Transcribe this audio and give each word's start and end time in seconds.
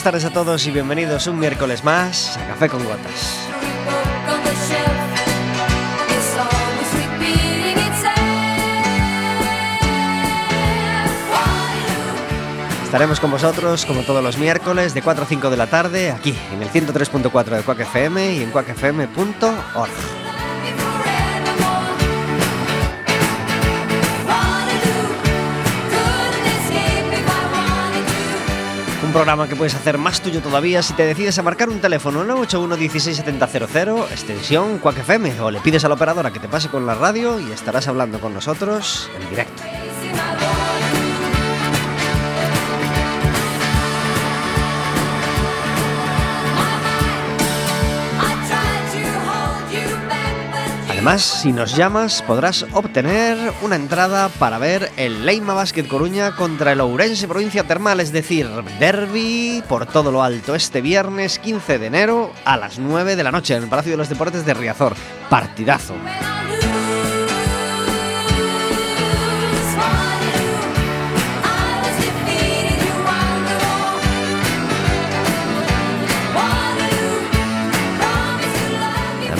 Buenas 0.00 0.14
tardes 0.14 0.24
a 0.24 0.32
todos 0.32 0.66
y 0.66 0.70
bienvenidos 0.70 1.26
un 1.26 1.38
miércoles 1.38 1.84
más 1.84 2.38
a 2.38 2.46
Café 2.46 2.70
con 2.70 2.82
Gotas. 2.82 3.38
Estaremos 12.82 13.20
con 13.20 13.30
vosotros 13.30 13.84
como 13.84 14.00
todos 14.00 14.24
los 14.24 14.38
miércoles 14.38 14.94
de 14.94 15.02
4 15.02 15.24
a 15.24 15.26
5 15.26 15.50
de 15.50 15.56
la 15.58 15.66
tarde 15.66 16.10
aquí 16.12 16.34
en 16.50 16.62
el 16.62 16.70
103.4 16.70 17.44
de 17.56 17.62
Quack 17.62 17.80
FM 17.80 18.36
y 18.36 18.42
en 18.42 18.50
quackfm.org. 18.52 20.29
Un 29.10 29.14
programa 29.14 29.48
que 29.48 29.56
puedes 29.56 29.74
hacer 29.74 29.98
más 29.98 30.20
tuyo 30.20 30.40
todavía 30.40 30.84
si 30.84 30.92
te 30.92 31.04
decides 31.04 31.36
a 31.36 31.42
marcar 31.42 31.68
un 31.68 31.80
teléfono 31.80 32.22
981 32.22 32.76
16700 32.76 34.08
extensión 34.12 34.78
Quack 34.78 34.98
FM 34.98 35.40
o 35.40 35.50
le 35.50 35.58
pides 35.58 35.84
a 35.84 35.88
la 35.88 35.94
operadora 35.94 36.32
que 36.32 36.38
te 36.38 36.46
pase 36.46 36.68
con 36.68 36.86
la 36.86 36.94
radio 36.94 37.40
y 37.40 37.50
estarás 37.50 37.88
hablando 37.88 38.20
con 38.20 38.32
nosotros 38.32 39.10
en 39.20 39.28
directo. 39.28 39.79
Además, 51.00 51.22
si 51.22 51.50
nos 51.50 51.74
llamas, 51.74 52.20
podrás 52.20 52.66
obtener 52.74 53.54
una 53.62 53.76
entrada 53.76 54.28
para 54.28 54.58
ver 54.58 54.92
el 54.98 55.24
Leima 55.24 55.54
Basket 55.54 55.88
Coruña 55.88 56.36
contra 56.36 56.72
el 56.72 56.80
Ourense 56.82 57.26
Provincia 57.26 57.64
Termal, 57.64 58.00
es 58.00 58.12
decir, 58.12 58.46
derby 58.78 59.64
por 59.66 59.86
todo 59.86 60.12
lo 60.12 60.22
alto 60.22 60.54
este 60.54 60.82
viernes 60.82 61.38
15 61.38 61.78
de 61.78 61.86
enero 61.86 62.32
a 62.44 62.58
las 62.58 62.78
9 62.78 63.16
de 63.16 63.24
la 63.24 63.32
noche 63.32 63.56
en 63.56 63.62
el 63.62 63.70
Palacio 63.70 63.92
de 63.92 63.96
los 63.96 64.10
Deportes 64.10 64.44
de 64.44 64.52
Riazor. 64.52 64.94
Partidazo. 65.30 65.94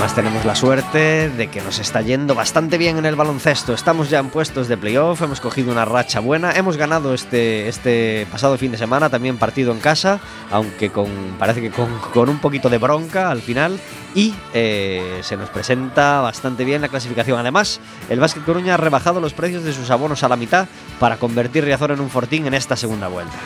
Además 0.00 0.16
tenemos 0.16 0.44
la 0.46 0.54
suerte 0.54 1.28
de 1.28 1.48
que 1.48 1.60
nos 1.60 1.78
está 1.78 2.00
yendo 2.00 2.34
bastante 2.34 2.78
bien 2.78 2.96
en 2.96 3.04
el 3.04 3.16
baloncesto. 3.16 3.74
Estamos 3.74 4.08
ya 4.08 4.18
en 4.18 4.30
puestos 4.30 4.66
de 4.66 4.78
playoff, 4.78 5.20
hemos 5.20 5.42
cogido 5.42 5.70
una 5.70 5.84
racha 5.84 6.20
buena, 6.20 6.52
hemos 6.52 6.78
ganado 6.78 7.12
este, 7.12 7.68
este 7.68 8.26
pasado 8.32 8.56
fin 8.56 8.72
de 8.72 8.78
semana 8.78 9.10
también 9.10 9.36
partido 9.36 9.72
en 9.72 9.78
casa, 9.78 10.18
aunque 10.50 10.88
con 10.88 11.10
parece 11.38 11.60
que 11.60 11.70
con, 11.70 11.98
con 12.14 12.30
un 12.30 12.38
poquito 12.38 12.70
de 12.70 12.78
bronca 12.78 13.30
al 13.30 13.42
final 13.42 13.78
y 14.14 14.34
eh, 14.54 15.20
se 15.20 15.36
nos 15.36 15.50
presenta 15.50 16.22
bastante 16.22 16.64
bien 16.64 16.80
la 16.80 16.88
clasificación. 16.88 17.38
Además, 17.38 17.78
el 18.08 18.20
Básquet 18.20 18.42
Coruña 18.42 18.74
ha 18.74 18.78
rebajado 18.78 19.20
los 19.20 19.34
precios 19.34 19.64
de 19.64 19.74
sus 19.74 19.90
abonos 19.90 20.22
a 20.22 20.30
la 20.30 20.36
mitad 20.36 20.66
para 20.98 21.18
convertir 21.18 21.64
Riazor 21.64 21.90
en 21.90 22.00
un 22.00 22.08
fortín 22.08 22.46
en 22.46 22.54
esta 22.54 22.74
segunda 22.74 23.08
vuelta. 23.08 23.36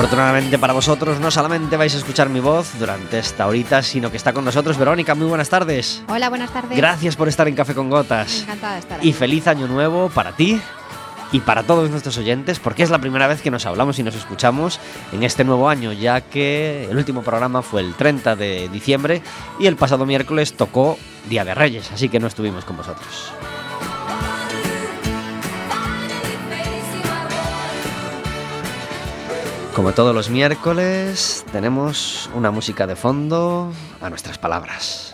Afortunadamente 0.00 0.58
para 0.58 0.72
vosotros 0.72 1.20
no 1.20 1.30
solamente 1.30 1.76
vais 1.76 1.94
a 1.94 1.98
escuchar 1.98 2.30
mi 2.30 2.40
voz 2.40 2.72
durante 2.78 3.18
esta 3.18 3.46
horita, 3.46 3.82
sino 3.82 4.10
que 4.10 4.16
está 4.16 4.32
con 4.32 4.46
nosotros 4.46 4.78
Verónica. 4.78 5.14
Muy 5.14 5.26
buenas 5.26 5.50
tardes. 5.50 6.02
Hola, 6.08 6.30
buenas 6.30 6.50
tardes. 6.50 6.74
Gracias 6.74 7.16
por 7.16 7.28
estar 7.28 7.46
en 7.48 7.54
Café 7.54 7.74
con 7.74 7.90
Gotas. 7.90 8.44
Encantada 8.44 8.72
de 8.72 8.78
estar 8.78 8.98
aquí. 8.98 9.10
Y 9.10 9.12
feliz 9.12 9.46
año 9.46 9.66
nuevo 9.66 10.08
para 10.08 10.32
ti 10.32 10.58
y 11.32 11.40
para 11.40 11.64
todos 11.64 11.90
nuestros 11.90 12.16
oyentes, 12.16 12.58
porque 12.58 12.82
es 12.82 12.88
la 12.88 12.98
primera 12.98 13.26
vez 13.26 13.42
que 13.42 13.50
nos 13.50 13.66
hablamos 13.66 13.98
y 13.98 14.02
nos 14.02 14.14
escuchamos 14.14 14.80
en 15.12 15.22
este 15.22 15.44
nuevo 15.44 15.68
año, 15.68 15.92
ya 15.92 16.22
que 16.22 16.88
el 16.90 16.96
último 16.96 17.20
programa 17.20 17.60
fue 17.60 17.82
el 17.82 17.92
30 17.92 18.36
de 18.36 18.70
diciembre 18.70 19.20
y 19.58 19.66
el 19.66 19.76
pasado 19.76 20.06
miércoles 20.06 20.54
tocó 20.54 20.98
Día 21.28 21.44
de 21.44 21.54
Reyes, 21.54 21.92
así 21.92 22.08
que 22.08 22.20
no 22.20 22.26
estuvimos 22.26 22.64
con 22.64 22.78
vosotros. 22.78 23.34
Como 29.80 29.92
todos 29.92 30.14
los 30.14 30.28
miércoles, 30.28 31.42
tenemos 31.52 32.28
una 32.34 32.50
música 32.50 32.86
de 32.86 32.96
fondo 32.96 33.72
a 34.02 34.10
nuestras 34.10 34.36
palabras. 34.36 35.09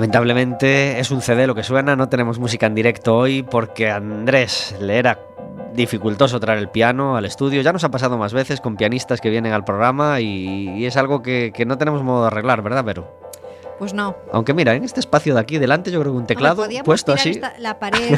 Lamentablemente 0.00 0.98
es 0.98 1.10
un 1.10 1.20
CD 1.20 1.46
lo 1.46 1.54
que 1.54 1.62
suena, 1.62 1.94
no 1.94 2.08
tenemos 2.08 2.38
música 2.38 2.64
en 2.64 2.74
directo 2.74 3.18
hoy 3.18 3.42
porque 3.42 3.90
a 3.90 3.96
Andrés 3.96 4.74
le 4.80 4.96
era 4.96 5.20
dificultoso 5.74 6.40
traer 6.40 6.58
el 6.58 6.70
piano 6.70 7.18
al 7.18 7.26
estudio. 7.26 7.60
Ya 7.60 7.70
nos 7.70 7.84
ha 7.84 7.90
pasado 7.90 8.16
más 8.16 8.32
veces 8.32 8.62
con 8.62 8.76
pianistas 8.76 9.20
que 9.20 9.28
vienen 9.28 9.52
al 9.52 9.62
programa 9.62 10.18
y, 10.22 10.86
es 10.86 10.96
algo 10.96 11.20
que, 11.20 11.52
que 11.54 11.66
no 11.66 11.76
tenemos 11.76 12.02
modo 12.02 12.22
de 12.22 12.28
arreglar, 12.28 12.62
¿verdad, 12.62 12.82
Vero? 12.82 13.29
Pues 13.80 13.94
no. 13.94 14.14
Aunque 14.32 14.52
mira, 14.54 14.74
en 14.74 14.84
este 14.84 15.00
espacio 15.00 15.32
de 15.34 15.40
aquí 15.40 15.56
delante 15.58 15.90
yo 15.90 15.98
creo 16.00 16.12
que 16.12 16.18
un 16.18 16.26
teclado 16.26 16.62
Hombre, 16.62 16.82
puesto 16.84 17.12
así 17.14 17.30
esta- 17.30 17.54
la 17.58 17.78
pared 17.78 18.12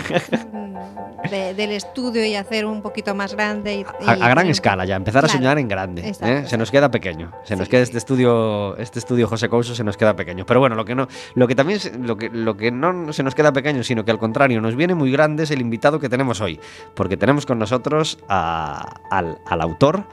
mm, 0.52 1.28
de- 1.30 1.54
del 1.54 1.70
estudio 1.70 2.24
y 2.26 2.34
hacer 2.34 2.66
un 2.66 2.82
poquito 2.82 3.14
más 3.14 3.32
grande. 3.34 3.74
Y, 3.76 3.80
y 4.04 4.08
a, 4.08 4.16
gran 4.28 4.48
escala 4.48 4.84
ya, 4.84 4.96
empezar 4.96 5.24
a 5.24 5.28
soñar 5.28 5.58
en 5.60 5.68
grande. 5.68 6.08
Exacto, 6.08 6.26
¿eh? 6.26 6.48
Se 6.48 6.58
nos 6.58 6.72
queda 6.72 6.90
pequeño. 6.90 7.30
Se 7.44 7.54
nos 7.54 7.68
queda 7.68 7.80
este 7.82 7.96
estudio, 7.98 8.76
este 8.76 8.98
estudio 8.98 9.28
José 9.28 9.48
Couso 9.48 9.74
se 9.76 9.84
nos 9.84 9.96
queda 9.96 10.16
pequeño. 10.16 10.44
Pero 10.44 10.58
bueno, 10.58 10.74
lo 10.74 10.84
que 10.84 10.96
no, 10.96 11.06
lo 11.36 11.46
que 11.46 11.54
también 11.54 11.78
se- 11.78 11.96
lo 11.96 12.16
que, 12.16 12.28
lo 12.28 12.56
que 12.56 12.72
no 12.72 13.12
se 13.12 13.22
nos 13.22 13.36
queda 13.36 13.52
pequeño, 13.52 13.84
sino 13.84 14.04
que 14.04 14.10
al 14.10 14.18
contrario, 14.18 14.60
nos 14.60 14.74
viene 14.74 14.96
muy 14.96 15.12
grande 15.12 15.44
es 15.44 15.52
el 15.52 15.60
invitado 15.60 16.00
que 16.00 16.08
tenemos 16.08 16.40
hoy. 16.40 16.58
Porque 16.94 17.16
tenemos 17.16 17.46
con 17.46 17.60
nosotros 17.60 18.18
a- 18.28 18.96
al, 19.12 19.38
al 19.46 19.60
autor, 19.60 20.06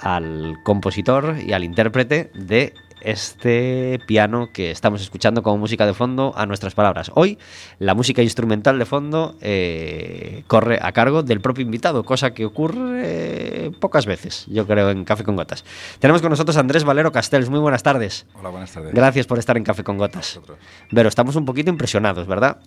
al 0.00 0.56
compositor 0.64 1.36
y 1.44 1.52
al 1.52 1.62
intérprete 1.62 2.30
de 2.34 2.72
este 3.04 4.00
piano 4.06 4.50
que 4.52 4.70
estamos 4.70 5.02
escuchando 5.02 5.42
como 5.42 5.58
música 5.58 5.86
de 5.86 5.94
fondo 5.94 6.32
a 6.36 6.46
nuestras 6.46 6.74
palabras. 6.74 7.10
Hoy 7.14 7.38
la 7.78 7.94
música 7.94 8.22
instrumental 8.22 8.78
de 8.78 8.84
fondo 8.84 9.36
eh, 9.40 10.44
corre 10.46 10.78
a 10.80 10.92
cargo 10.92 11.22
del 11.22 11.40
propio 11.40 11.62
invitado, 11.62 12.04
cosa 12.04 12.32
que 12.32 12.44
ocurre 12.44 13.02
eh, 13.04 13.70
pocas 13.80 14.06
veces, 14.06 14.46
yo 14.48 14.66
creo, 14.66 14.90
en 14.90 15.04
Café 15.04 15.24
con 15.24 15.36
Gotas. 15.36 15.64
Tenemos 15.98 16.22
con 16.22 16.30
nosotros 16.30 16.56
a 16.56 16.60
Andrés 16.60 16.84
Valero 16.84 17.12
Castells. 17.12 17.48
Muy 17.50 17.60
buenas 17.60 17.82
tardes. 17.82 18.26
Hola, 18.34 18.50
buenas 18.50 18.72
tardes. 18.72 18.94
Gracias 18.94 19.26
por 19.26 19.38
estar 19.38 19.56
en 19.56 19.64
Café 19.64 19.84
con 19.84 19.98
Gotas. 19.98 20.40
Pero 20.90 21.08
estamos 21.08 21.36
un 21.36 21.44
poquito 21.44 21.70
impresionados, 21.70 22.26
¿verdad? 22.26 22.58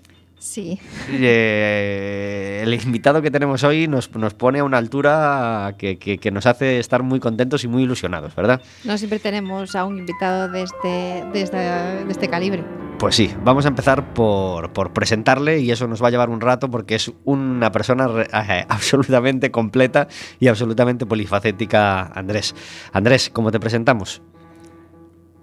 Sí. 0.45 0.79
Eh, 1.09 2.61
el 2.63 2.71
invitado 2.75 3.19
que 3.23 3.31
tenemos 3.31 3.63
hoy 3.63 3.87
nos, 3.87 4.13
nos 4.15 4.35
pone 4.35 4.59
a 4.59 4.63
una 4.63 4.77
altura 4.77 5.73
que, 5.79 5.97
que- 5.97 6.19
que 6.19 6.29
nos 6.29 6.45
hace 6.45 6.77
estar 6.77 7.01
muy 7.01 7.19
contentos 7.19 7.63
y 7.63 7.67
muy 7.67 7.81
ilusionados, 7.83 8.35
¿verdad? 8.35 8.61
No 8.83 8.95
siempre 8.99 9.17
tenemos 9.17 9.75
a 9.75 9.85
un 9.85 9.97
invitado 9.97 10.47
de 10.49 10.61
este, 10.61 10.87
de 11.33 12.05
este 12.09 12.27
calibre. 12.29 12.63
Pues 12.99 13.15
sí, 13.15 13.33
vamos 13.43 13.65
a 13.65 13.69
empezar 13.69 14.13
por, 14.13 14.71
por 14.71 14.93
presentarle 14.93 15.59
y 15.59 15.71
eso 15.71 15.87
nos 15.87 16.01
va 16.01 16.09
a 16.09 16.11
llevar 16.11 16.29
un 16.29 16.39
rato 16.41 16.69
porque 16.69 16.93
es 16.95 17.11
una 17.23 17.71
persona 17.71 18.07
re- 18.07 18.27
eh, 18.31 18.65
absolutamente 18.69 19.49
completa 19.49 20.07
y 20.39 20.47
absolutamente 20.47 21.07
polifacética, 21.07 22.03
Andrés. 22.13 22.53
Andrés, 22.93 23.31
¿cómo 23.33 23.51
te 23.51 23.59
presentamos? 23.59 24.21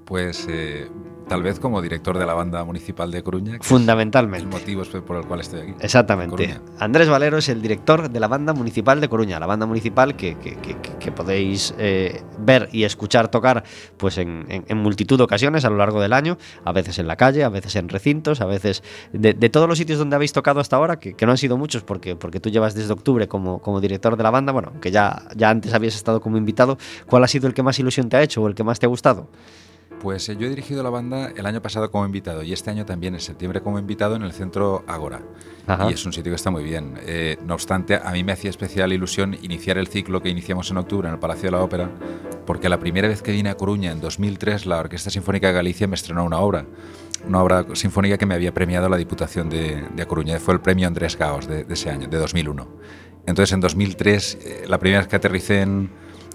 Pues 0.04 0.46
eh, 0.48 0.88
tal 1.32 1.42
vez 1.42 1.58
como 1.58 1.80
director 1.80 2.18
de 2.18 2.26
la 2.26 2.34
banda 2.34 2.62
municipal 2.62 3.10
de 3.10 3.22
Coruña. 3.22 3.56
Fundamentalmente. 3.62 4.44
El 4.44 4.50
motivo 4.52 4.82
por 5.06 5.16
el 5.16 5.24
cual 5.24 5.40
estoy 5.40 5.60
aquí. 5.60 5.74
Exactamente. 5.80 6.58
Andrés 6.78 7.08
Valero 7.08 7.38
es 7.38 7.48
el 7.48 7.62
director 7.62 8.10
de 8.10 8.20
la 8.20 8.28
banda 8.28 8.52
municipal 8.52 9.00
de 9.00 9.08
Coruña, 9.08 9.40
la 9.40 9.46
banda 9.46 9.64
municipal 9.64 10.14
que, 10.14 10.36
que- 10.36 10.56
que- 10.98 11.12
podéis 11.12 11.74
eh, 11.78 12.22
ver 12.38 12.68
y 12.72 12.84
escuchar 12.84 13.28
tocar 13.30 13.64
pues 13.96 14.18
en, 14.18 14.44
en- 14.48 14.64
en 14.68 14.76
multitud 14.78 15.16
de 15.16 15.24
ocasiones 15.24 15.64
a 15.64 15.70
lo 15.70 15.76
largo 15.78 16.02
del 16.02 16.12
año, 16.12 16.36
a 16.64 16.72
veces 16.72 16.98
en 16.98 17.06
la 17.06 17.16
calle, 17.16 17.44
a 17.44 17.48
veces 17.48 17.76
en 17.76 17.88
recintos, 17.88 18.40
a 18.42 18.46
veces 18.46 18.82
de, 19.14 19.32
de 19.32 19.48
todos 19.48 19.66
los 19.68 19.78
sitios 19.78 19.98
donde 19.98 20.16
habéis 20.16 20.32
tocado 20.34 20.60
hasta 20.60 20.76
ahora, 20.76 20.98
que, 20.98 21.14
que 21.14 21.24
no 21.24 21.32
han 21.32 21.38
sido 21.38 21.56
muchos 21.56 21.82
porque, 21.82 22.14
porque 22.14 22.40
tú 22.40 22.50
llevas 22.50 22.74
desde 22.74 22.92
octubre 22.92 23.26
como, 23.26 23.60
como 23.60 23.80
director 23.80 24.16
de 24.18 24.22
la 24.22 24.30
banda, 24.30 24.52
bueno, 24.52 24.72
que 24.82 24.90
ya, 24.90 25.22
ya 25.34 25.48
antes 25.48 25.72
habías 25.72 25.94
estado 25.94 26.20
como 26.20 26.36
invitado, 26.36 26.76
¿cuál 27.06 27.24
ha 27.24 27.28
sido 27.28 27.46
el 27.46 27.54
que 27.54 27.62
más 27.62 27.78
ilusión 27.78 28.10
te 28.10 28.16
ha 28.18 28.22
hecho 28.22 28.42
o 28.42 28.48
el 28.48 28.54
que 28.54 28.64
más 28.64 28.78
te 28.78 28.86
ha 28.86 28.88
gustado? 28.90 29.28
Pues 30.02 30.28
eh, 30.28 30.36
yo 30.36 30.48
he 30.48 30.50
dirigido 30.50 30.82
la 30.82 30.90
banda 30.90 31.32
el 31.36 31.46
año 31.46 31.62
pasado 31.62 31.88
como 31.92 32.04
invitado 32.04 32.42
y 32.42 32.52
este 32.52 32.70
año 32.70 32.84
también 32.84 33.14
en 33.14 33.20
septiembre 33.20 33.60
como 33.60 33.78
invitado 33.78 34.16
en 34.16 34.22
el 34.22 34.32
centro 34.32 34.82
Agora. 34.88 35.22
Y 35.88 35.92
es 35.92 36.04
un 36.04 36.12
sitio 36.12 36.32
que 36.32 36.36
está 36.36 36.50
muy 36.50 36.64
bien. 36.64 36.98
Eh, 37.06 37.38
no 37.46 37.54
obstante, 37.54 37.94
a 37.94 38.10
mí 38.10 38.24
me 38.24 38.32
hacía 38.32 38.50
especial 38.50 38.92
ilusión 38.92 39.34
iniciar 39.42 39.78
el 39.78 39.86
ciclo 39.86 40.20
que 40.20 40.28
iniciamos 40.28 40.68
en 40.72 40.78
octubre 40.78 41.06
en 41.06 41.14
el 41.14 41.20
Palacio 41.20 41.44
de 41.44 41.50
la 41.52 41.62
Ópera, 41.62 41.88
porque 42.44 42.68
la 42.68 42.80
primera 42.80 43.06
vez 43.06 43.22
que 43.22 43.30
vine 43.30 43.50
a 43.50 43.56
Coruña 43.56 43.92
en 43.92 44.00
2003 44.00 44.66
la 44.66 44.80
Orquesta 44.80 45.08
Sinfónica 45.08 45.46
de 45.46 45.52
Galicia 45.52 45.86
me 45.86 45.94
estrenó 45.94 46.24
una 46.24 46.40
obra, 46.40 46.66
una 47.24 47.40
obra 47.40 47.64
sinfónica 47.74 48.18
que 48.18 48.26
me 48.26 48.34
había 48.34 48.52
premiado 48.52 48.88
la 48.88 48.96
Diputación 48.96 49.48
de, 49.48 49.84
de 49.94 50.06
Coruña. 50.06 50.40
Fue 50.40 50.52
el 50.52 50.60
premio 50.60 50.88
Andrés 50.88 51.16
Gaos 51.16 51.46
de, 51.46 51.62
de, 51.62 51.74
ese 51.74 51.90
año, 51.90 52.08
de 52.08 52.18
2001. 52.18 52.66
Entonces 53.26 53.52
en 53.52 53.60
2003, 53.60 54.34
eh, 54.34 54.64
la 54.66 54.78
primera 54.78 54.98
vez 54.98 55.08
que 55.08 55.14
aterricé 55.14 55.60
en 55.60 55.90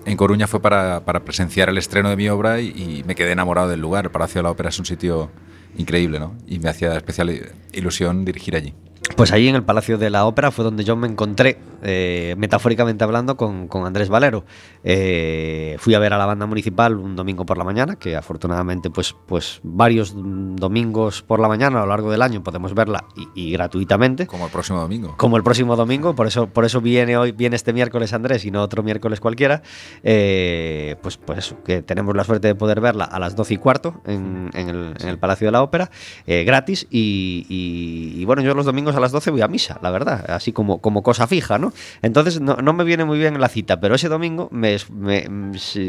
en 0.07 0.15
Coruña 0.15 0.47
fue 0.47 0.61
para, 0.61 1.03
para, 1.03 1.25
presenciar 1.25 1.67
el 1.67 1.77
estreno 1.77 2.09
de 2.09 2.15
mi 2.15 2.29
obra 2.29 2.61
y, 2.61 3.03
me 3.05 3.13
quedé 3.13 3.33
enamorado 3.33 3.67
del 3.67 3.81
lugar. 3.81 4.05
El 4.05 4.11
Palacio 4.11 4.39
de 4.39 4.43
la 4.43 4.51
Ópera 4.51 4.69
es 4.69 4.79
un 4.79 4.85
sitio 4.85 5.29
increíble, 5.77 6.17
¿no? 6.17 6.33
Y 6.47 6.59
me 6.59 6.69
hacía 6.69 6.95
especial 6.95 7.29
ilusión 7.73 8.23
dirigir 8.23 8.55
allí. 8.55 8.73
Pues 9.15 9.31
allí 9.31 9.47
en 9.47 9.55
el 9.55 9.63
Palacio 9.63 9.97
de 9.97 10.09
la 10.09 10.25
Ópera 10.25 10.51
fue 10.51 10.65
donde 10.65 10.83
yo 10.83 10.95
me 10.95 11.07
encontré, 11.07 11.57
eh, 11.81 12.35
metafóricamente 12.37 13.03
hablando, 13.03 13.37
con, 13.37 13.67
con 13.67 13.85
Andrés 13.85 14.09
Valero. 14.09 14.43
Eh, 14.83 15.77
fui 15.79 15.93
a 15.93 15.99
ver 15.99 16.13
a 16.13 16.17
la 16.17 16.25
banda 16.25 16.45
municipal 16.45 16.97
un 16.97 17.15
domingo 17.15 17.45
por 17.45 17.57
la 17.57 17.63
mañana, 17.63 17.95
que 17.95 18.15
afortunadamente 18.15 18.89
pues, 18.89 19.15
pues 19.25 19.59
varios 19.63 20.13
domingos 20.15 21.21
por 21.21 21.39
la 21.39 21.47
mañana 21.47 21.79
a 21.79 21.81
lo 21.81 21.87
largo 21.87 22.11
del 22.11 22.21
año 22.21 22.43
podemos 22.43 22.73
verla 22.73 23.05
y, 23.15 23.27
y 23.47 23.51
gratuitamente. 23.53 24.27
Como 24.27 24.45
el 24.45 24.51
próximo 24.51 24.79
domingo. 24.79 25.15
Como 25.17 25.37
el 25.37 25.43
próximo 25.43 25.75
domingo, 25.75 26.13
por 26.15 26.27
eso, 26.27 26.47
por 26.47 26.65
eso 26.65 26.81
viene 26.81 27.17
hoy, 27.17 27.31
viene 27.31 27.55
este 27.55 27.73
miércoles 27.73 28.13
Andrés 28.13 28.45
y 28.45 28.51
no 28.51 28.61
otro 28.61 28.83
miércoles 28.83 29.19
cualquiera. 29.19 29.61
Eh, 30.03 30.95
pues, 31.01 31.17
pues 31.17 31.55
que 31.65 31.81
tenemos 31.81 32.15
la 32.15 32.23
suerte 32.23 32.47
de 32.47 32.55
poder 32.55 32.81
verla 32.81 33.05
a 33.05 33.19
las 33.19 33.35
12 33.35 33.53
y 33.53 33.57
cuarto 33.57 34.01
en, 34.05 34.49
en, 34.53 34.69
el, 34.69 34.93
en 34.99 35.07
el, 35.07 35.17
Palacio 35.17 35.47
de 35.47 35.51
la 35.51 35.63
Ópera, 35.63 35.89
gratis. 36.25 36.87
Y, 36.91 37.45
y, 37.49 38.21
y 38.21 38.25
bueno, 38.25 38.41
yo 38.41 38.53
los 38.53 38.65
domingos 38.65 38.96
a 38.97 38.99
las 38.99 39.11
12 39.11 39.31
voy 39.31 39.41
a 39.41 39.47
misa, 39.47 39.79
la 39.81 39.91
verdad, 39.91 40.29
así 40.29 40.51
como, 40.51 40.79
como 40.79 41.03
cosa 41.03 41.27
fija, 41.27 41.57
¿no? 41.57 41.73
Entonces 42.01 42.41
no, 42.41 42.55
no 42.55 42.73
me 42.73 42.83
viene 42.83 43.05
muy 43.05 43.17
bien 43.17 43.39
la 43.39 43.49
cita, 43.49 43.79
pero 43.79 43.95
ese 43.95 44.09
domingo, 44.09 44.49
me, 44.51 44.77
me, 44.91 45.27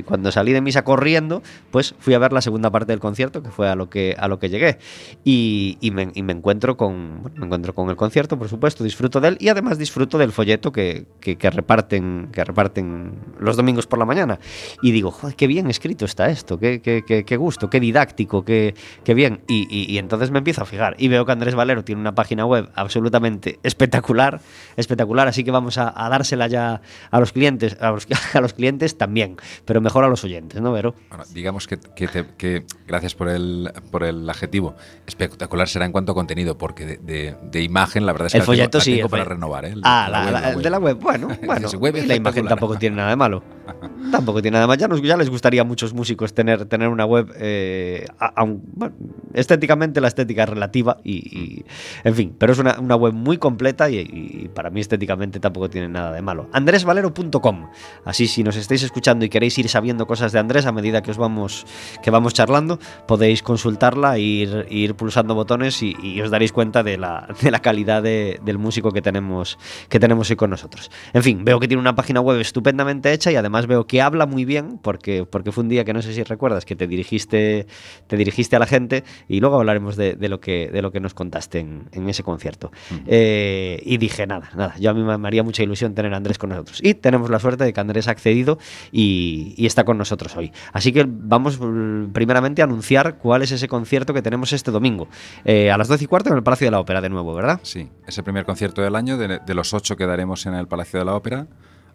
cuando 0.04 0.30
salí 0.32 0.52
de 0.52 0.60
misa 0.60 0.84
corriendo, 0.84 1.42
pues 1.70 1.94
fui 1.98 2.14
a 2.14 2.18
ver 2.18 2.32
la 2.32 2.40
segunda 2.40 2.70
parte 2.70 2.92
del 2.92 3.00
concierto, 3.00 3.42
que 3.42 3.50
fue 3.50 3.68
a 3.68 3.74
lo 3.74 3.90
que, 3.90 4.14
a 4.18 4.28
lo 4.28 4.38
que 4.38 4.48
llegué. 4.48 4.78
Y, 5.24 5.78
y, 5.80 5.90
me, 5.90 6.10
y 6.14 6.22
me, 6.22 6.32
encuentro 6.32 6.76
con, 6.76 7.22
bueno, 7.22 7.36
me 7.38 7.46
encuentro 7.46 7.74
con 7.74 7.90
el 7.90 7.96
concierto, 7.96 8.38
por 8.38 8.48
supuesto, 8.48 8.84
disfruto 8.84 9.20
de 9.20 9.28
él 9.28 9.36
y 9.40 9.48
además 9.48 9.78
disfruto 9.78 10.18
del 10.18 10.32
folleto 10.32 10.72
que, 10.72 11.06
que, 11.20 11.36
que, 11.36 11.50
reparten, 11.50 12.28
que 12.32 12.44
reparten 12.44 13.12
los 13.38 13.56
domingos 13.56 13.86
por 13.86 13.98
la 13.98 14.04
mañana. 14.04 14.38
Y 14.82 14.92
digo, 14.92 15.10
joder, 15.10 15.36
qué 15.36 15.46
bien 15.46 15.68
escrito 15.68 16.04
está 16.04 16.28
esto, 16.28 16.58
qué, 16.58 16.80
qué, 16.80 17.02
qué, 17.06 17.24
qué 17.24 17.36
gusto, 17.36 17.70
qué 17.70 17.80
didáctico, 17.80 18.44
qué, 18.44 18.74
qué 19.04 19.14
bien. 19.14 19.40
Y, 19.48 19.66
y, 19.70 19.92
y 19.92 19.98
entonces 19.98 20.30
me 20.30 20.38
empiezo 20.38 20.62
a 20.62 20.66
fijar 20.66 20.94
y 20.98 21.08
veo 21.08 21.24
que 21.24 21.32
Andrés 21.32 21.54
Valero 21.54 21.84
tiene 21.84 22.00
una 22.00 22.14
página 22.14 22.46
web 22.46 22.70
absolutamente 22.88 23.60
espectacular, 23.62 24.40
espectacular, 24.76 25.28
así 25.28 25.44
que 25.44 25.50
vamos 25.50 25.76
a, 25.76 25.92
a 25.94 26.08
dársela 26.08 26.46
ya 26.46 26.80
a 27.10 27.20
los 27.20 27.32
clientes, 27.32 27.76
a 27.80 27.90
los, 27.90 28.06
a 28.34 28.40
los, 28.40 28.54
clientes 28.54 28.96
también, 28.96 29.36
pero 29.66 29.82
mejor 29.82 30.04
a 30.04 30.08
los 30.08 30.24
oyentes, 30.24 30.60
¿no, 30.62 30.72
Vero? 30.72 30.94
Bueno, 31.10 31.24
digamos 31.34 31.66
que, 31.66 31.78
que, 31.78 32.08
te, 32.08 32.24
que, 32.38 32.64
gracias 32.86 33.14
por 33.14 33.28
el, 33.28 33.70
por 33.90 34.04
el 34.04 34.28
adjetivo, 34.28 34.74
espectacular 35.06 35.68
será 35.68 35.84
en 35.84 35.92
cuanto 35.92 36.12
a 36.12 36.14
contenido, 36.14 36.56
porque 36.56 36.86
de, 36.86 36.96
de, 36.96 37.36
de 37.42 37.62
imagen 37.62 38.06
la 38.06 38.12
verdad 38.12 38.26
es 38.26 38.32
que 38.32 38.38
el 38.38 38.44
folleto 38.44 38.78
la 38.78 38.84
tengo, 38.84 38.84
sí, 38.84 38.96
tengo 38.96 39.08
para 39.10 39.24
renovar, 39.24 39.66
¿eh? 39.66 39.72
El, 39.72 39.82
ah, 39.84 40.08
la, 40.10 40.30
la, 40.30 40.50
el 40.52 40.62
de 40.62 40.70
la 40.70 40.78
web, 40.78 40.98
bueno, 40.98 41.28
bueno, 41.44 41.68
web 41.68 41.94
la 42.06 42.14
imagen 42.16 42.46
tampoco 42.46 42.78
tiene 42.78 42.96
nada 42.96 43.10
de 43.10 43.16
malo. 43.16 43.42
tampoco 44.10 44.40
tiene 44.40 44.54
nada 44.54 44.64
de 44.64 44.68
malo. 44.68 44.80
Ya, 44.80 44.88
nos, 44.88 45.02
ya 45.02 45.16
les 45.16 45.28
gustaría 45.28 45.60
a 45.60 45.64
muchos 45.64 45.92
músicos 45.92 46.32
tener, 46.32 46.64
tener 46.64 46.88
una 46.88 47.04
web, 47.04 47.34
eh, 47.36 48.06
a, 48.18 48.26
a 48.40 48.44
un, 48.44 48.62
bueno, 48.72 48.94
estéticamente 49.34 50.00
la 50.00 50.08
estética 50.08 50.44
es 50.44 50.48
relativa 50.48 50.98
y, 51.04 51.16
y 51.16 51.64
en 52.04 52.14
fin, 52.14 52.34
pero 52.38 52.52
es 52.52 52.58
una, 52.58 52.77
una 52.80 52.96
web 52.96 53.12
muy 53.12 53.38
completa 53.38 53.90
y, 53.90 54.50
para 54.54 54.70
mí 54.70 54.80
estéticamente 54.80 55.40
tampoco 55.40 55.68
tiene 55.68 55.88
nada 55.88 56.12
de 56.12 56.22
malo. 56.22 56.48
andresvalero.com. 56.52 57.68
Así 58.04 58.26
si 58.26 58.42
nos 58.42 58.56
estáis 58.56 58.82
escuchando 58.82 59.24
y 59.24 59.28
queréis 59.28 59.58
ir 59.58 59.68
sabiendo 59.68 60.06
cosas 60.06 60.32
de 60.32 60.38
Andrés 60.38 60.66
a 60.66 60.72
medida 60.72 61.02
que 61.02 61.10
os 61.10 61.18
vamos 61.18 61.66
que 62.02 62.10
vamos 62.10 62.34
charlando, 62.34 62.78
podéis 63.06 63.42
consultarla 63.42 64.16
e 64.16 64.20
ir, 64.20 64.94
pulsando 64.94 65.34
botones 65.34 65.82
y, 65.82 66.20
os 66.20 66.30
daréis 66.30 66.52
cuenta 66.52 66.82
de 66.82 66.98
la, 66.98 67.28
de 67.40 67.50
la 67.50 67.60
calidad 67.60 68.02
de, 68.02 68.40
del 68.44 68.58
músico 68.58 68.90
que 68.90 69.02
tenemos 69.02 69.58
que 69.88 70.00
tenemos 70.00 70.30
hoy 70.30 70.36
con 70.36 70.50
nosotros. 70.50 70.90
En 71.12 71.22
fin, 71.22 71.44
veo 71.44 71.60
que 71.60 71.68
tiene 71.68 71.80
una 71.80 71.94
página 71.94 72.20
web 72.20 72.40
estupendamente 72.40 73.12
hecha 73.12 73.30
y 73.30 73.36
además 73.36 73.66
veo 73.66 73.86
que 73.86 74.02
habla 74.02 74.26
muy 74.26 74.44
bien 74.44 74.78
porque 74.82 75.26
porque 75.30 75.52
fue 75.52 75.62
un 75.62 75.68
día 75.68 75.84
que 75.84 75.92
no 75.92 76.02
sé 76.02 76.12
si 76.14 76.22
recuerdas 76.22 76.64
que 76.64 76.76
te 76.76 76.86
dirigiste 76.86 77.66
te 78.06 78.16
dirigiste 78.16 78.56
a 78.56 78.58
la 78.58 78.66
gente 78.66 79.04
y 79.28 79.40
luego 79.40 79.56
hablaremos 79.56 79.96
de, 79.96 80.16
lo 80.28 80.40
que 80.40 80.70
de 80.70 80.82
lo 80.82 80.90
que 80.90 81.00
nos 81.00 81.14
contaste 81.14 81.60
en 81.60 82.08
ese 82.08 82.22
concierto. 82.22 82.67
Uh 82.90 82.94
-huh. 82.94 83.02
eh, 83.06 83.80
y 83.84 83.98
dije 83.98 84.26
nada, 84.26 84.50
nada, 84.54 84.74
yo 84.78 84.90
a 84.90 84.94
mí 84.94 85.02
me 85.02 85.26
haría 85.26 85.42
mucha 85.42 85.62
ilusión 85.62 85.94
tener 85.94 86.12
a 86.14 86.16
Andrés 86.16 86.38
con 86.38 86.50
nosotros. 86.50 86.80
Y 86.82 86.94
tenemos 86.94 87.30
la 87.30 87.38
suerte 87.38 87.64
de 87.64 87.72
que 87.72 87.80
Andrés 87.80 88.08
ha 88.08 88.12
accedido 88.12 88.58
y, 88.92 89.54
y, 89.56 89.66
está 89.66 89.84
con 89.84 89.98
nosotros 89.98 90.36
hoy. 90.36 90.52
Así 90.72 90.92
que 90.92 91.06
vamos 91.08 91.58
mm, 91.60 92.12
primeramente 92.12 92.62
a 92.62 92.64
anunciar 92.64 93.18
cuál 93.18 93.42
es 93.42 93.52
ese 93.52 93.68
concierto 93.68 94.14
que 94.14 94.22
tenemos 94.22 94.52
este 94.52 94.70
domingo. 94.70 95.08
Eh, 95.44 95.70
a 95.70 95.78
las 95.78 95.88
12 95.88 96.04
y 96.04 96.06
cuarto 96.06 96.30
en 96.30 96.36
el 96.36 96.42
Palacio 96.42 96.66
de 96.66 96.70
la 96.70 96.80
Ópera 96.80 97.00
de 97.00 97.08
nuevo, 97.08 97.34
¿verdad? 97.34 97.60
Sí, 97.62 97.88
es 98.06 98.18
el 98.18 98.24
primer 98.24 98.44
concierto 98.44 98.82
del 98.82 98.96
año 98.96 99.16
de, 99.16 99.40
de 99.44 99.54
los 99.54 99.74
ocho 99.74 99.96
que 99.96 100.06
daremos 100.06 100.46
en 100.46 100.54
el 100.54 100.66
Palacio 100.66 100.98
de 100.98 101.04
la 101.04 101.14
Ópera 101.14 101.46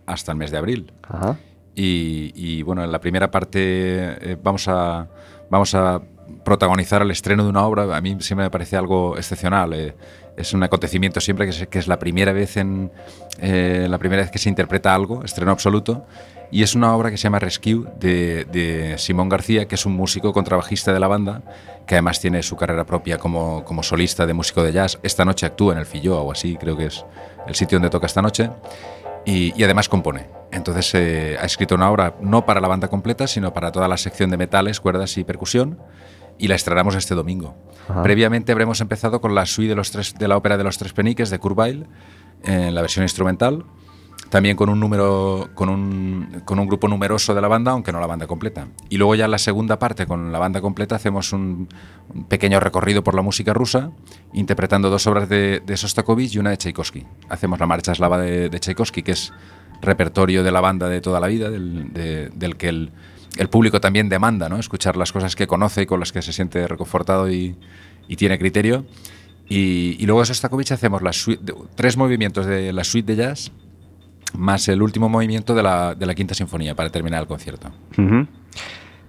hasta 0.06 0.31
el 0.31 0.38
mes 0.38 0.52
de 0.52 0.58
abril. 0.58 0.92
Ajá. 1.08 1.38
Y, 1.75 2.31
y, 2.36 2.62
bueno, 2.62 2.84
en 2.84 2.92
la 2.92 3.00
primera 3.00 3.31
parte 3.31 3.60
eh, 3.60 4.38
vamos 4.42 4.68
a 4.68 5.08
vamos 5.50 5.74
a 5.74 6.02
protagonizar 6.44 7.02
el 7.02 7.12
estreno 7.12 7.44
de 7.44 7.50
una 7.50 7.66
obra, 7.66 7.96
a 7.96 8.02
mí 8.02 8.18
siempre 8.20 8.46
me 8.46 8.50
parece 8.50 8.75
algo 8.75 9.18
excepcional. 9.18 9.74
Eh, 9.74 9.96
es 10.36 10.54
un 10.54 10.64
acontecimiento 10.64 11.20
siempre 11.20 11.46
que 11.46 11.52
es, 11.52 11.68
que 11.68 11.80
es 11.80 11.88
la 11.88 12.00
primera 12.00 12.34
vez 12.34 12.58
en 12.58 12.92
eh, 13.40 13.88
la 13.90 13.98
primera 13.98 14.24
vez 14.24 14.31
que 14.31 14.40
se 14.40 14.50
interpreta 14.50 14.94
algo, 14.94 15.24
estreno 15.24 15.52
absoluto. 15.52 16.06
Y 16.52 16.62
es 16.62 16.75
una 16.75 16.96
obra 16.96 17.10
que 17.10 17.18
se 17.18 17.24
llama 17.24 17.40
Rescue 17.40 17.88
de, 18.00 18.46
de, 18.46 18.96
Simón 19.00 19.28
García, 19.28 19.68
que 19.68 19.74
es 19.74 19.88
un 19.88 19.94
músico 19.94 20.34
contrabajista 20.34 20.94
de 20.94 21.00
la 21.00 21.08
banda, 21.08 21.42
que 21.88 21.96
además 21.96 22.20
tiene 22.20 22.44
su 22.44 22.56
carrera 22.56 22.86
propia 22.86 23.18
como, 23.18 23.66
como 23.66 23.81
solista 23.81 24.28
de 24.28 24.34
músico 24.34 24.62
de 24.62 24.72
jazz. 24.72 25.00
Esta 25.02 25.25
noche 25.25 25.48
actúa 25.48 25.74
en 25.74 25.80
el 25.80 25.88
Filló 25.88 26.22
o 26.22 26.31
así, 26.31 26.56
creo 26.56 26.78
que 26.78 26.86
es 26.86 27.04
el 27.48 27.56
sitio 27.56 27.77
donde 27.77 27.89
toca 27.89 28.06
esta 28.06 28.22
noche. 28.22 28.51
Y, 29.25 29.60
y, 29.60 29.63
además 29.63 29.89
compone. 29.89 30.27
Entonces 30.51 30.94
eh, 30.94 31.38
ha 31.42 31.46
escrito 31.46 31.74
una 31.74 31.89
obra 31.89 32.13
no 32.22 32.46
para 32.46 32.62
la 32.62 32.68
banda 32.68 32.88
completa, 32.88 33.25
sino 33.25 33.51
para 33.53 33.72
toda 33.72 33.88
la 33.88 33.98
sección 33.98 34.30
de 34.30 34.38
metales, 34.38 34.80
cuerdas 34.80 35.18
y 35.18 35.24
percusión, 35.24 35.80
y 36.38 36.48
la 36.48 36.56
estrenamos 36.56 36.96
este 36.96 37.16
domingo. 37.16 37.56
Ajá. 37.88 38.04
Previamente 38.04 38.52
habremos 38.52 38.82
empezado 38.82 39.22
con 39.22 39.36
la 39.36 39.46
suite 39.46 39.70
de, 39.70 39.75
los 39.75 39.92
tres, 39.92 40.16
de 40.18 40.28
la 40.28 40.38
ópera 40.38 40.58
de 40.58 40.63
los 40.63 40.78
tres 40.78 40.94
peniques 40.94 41.30
de 41.30 41.40
Kurt 41.40 41.58
Weill, 41.58 41.88
en 42.44 42.75
la 42.75 42.82
versión 42.82 43.04
instrumental, 43.04 43.66
también 44.30 44.56
con 44.56 44.70
un 44.70 44.80
número 44.80 45.50
con 45.54 45.70
un, 45.70 46.42
con 46.44 46.60
un 46.60 46.68
grupo 46.68 46.88
numeroso 46.88 47.36
de 47.36 47.42
la 47.42 47.48
banda, 47.48 47.72
aunque 47.72 47.92
no 47.92 48.00
la 48.00 48.08
banda 48.08 48.25
completa. 48.25 48.68
Y 48.90 48.98
luego 48.98 49.16
ya 49.16 49.25
en 49.25 49.32
la 49.32 49.38
segunda 49.38 49.78
parte 49.78 50.08
con 50.08 50.32
la 50.32 50.40
banda 50.40 50.60
completa 50.60 50.96
hacemos 50.96 51.34
un, 51.34 51.70
un 52.13 52.24
pequeño 52.25 52.60
recorrido 52.60 53.04
por 53.04 53.16
la 53.16 53.22
música 53.22 53.54
rusa, 53.54 53.92
interpretando 54.34 54.90
dos 54.90 55.06
obras 55.08 55.30
de, 55.30 55.62
de 55.66 55.78
Sostakovich 55.78 56.36
y 56.36 56.40
una 56.40 56.50
de 56.50 56.58
Tchaikovsky. 56.58 57.06
Hacemos 57.30 57.60
la 57.60 57.68
marcha 57.68 57.92
eslava 57.92 58.18
de, 58.18 58.50
de 58.50 58.60
Tchaikovsky, 58.60 59.04
que 59.04 59.12
es 59.12 59.32
repertorio 59.82 60.44
de 60.44 60.52
la 60.52 60.62
banda 60.62 60.90
de 60.90 61.00
toda 61.00 61.20
la 61.20 61.28
vida, 61.28 61.50
del, 61.50 61.94
de, 61.94 62.30
del 62.30 62.58
que 62.58 62.70
el, 62.70 62.92
el, 63.38 63.50
público 63.50 63.82
también 63.82 64.10
demanda, 64.10 64.50
¿no? 64.50 64.58
escuchar 64.58 64.98
las 64.98 65.12
cosas 65.12 65.36
que 65.36 65.48
conoce 65.48 65.84
y 65.84 65.86
con 65.86 66.00
las 66.00 66.12
que 66.12 66.22
se 66.22 66.34
siente 66.34 66.68
reconfortado 66.68 67.32
y, 67.32 67.56
y 68.08 68.16
tiene 68.16 68.38
criterio. 68.38 68.86
Y, 69.50 69.98
y, 70.00 70.06
luego 70.06 70.22
de 70.22 70.28
Sostakovich 70.28 70.72
hacemos 70.72 71.02
la 71.02 71.13
suite, 71.13 71.54
tres 71.75 71.98
movimientos 71.98 72.46
de 72.46 72.72
la 72.72 72.84
suite 72.84 73.13
de 73.13 73.24
jazz 73.24 73.52
más 74.38 74.68
el 74.68 74.82
último 74.82 75.10
movimiento 75.10 75.54
de 75.56 75.63
la, 75.63 75.96
de 75.96 76.06
la 76.06 76.16
quinta 76.16 76.34
sinfonía 76.34 76.75
para 76.75 76.90
terminar 76.90 77.22
el 77.22 77.28
concierto. 77.28 77.70
Uh 77.98 78.02
-huh. 78.02 78.28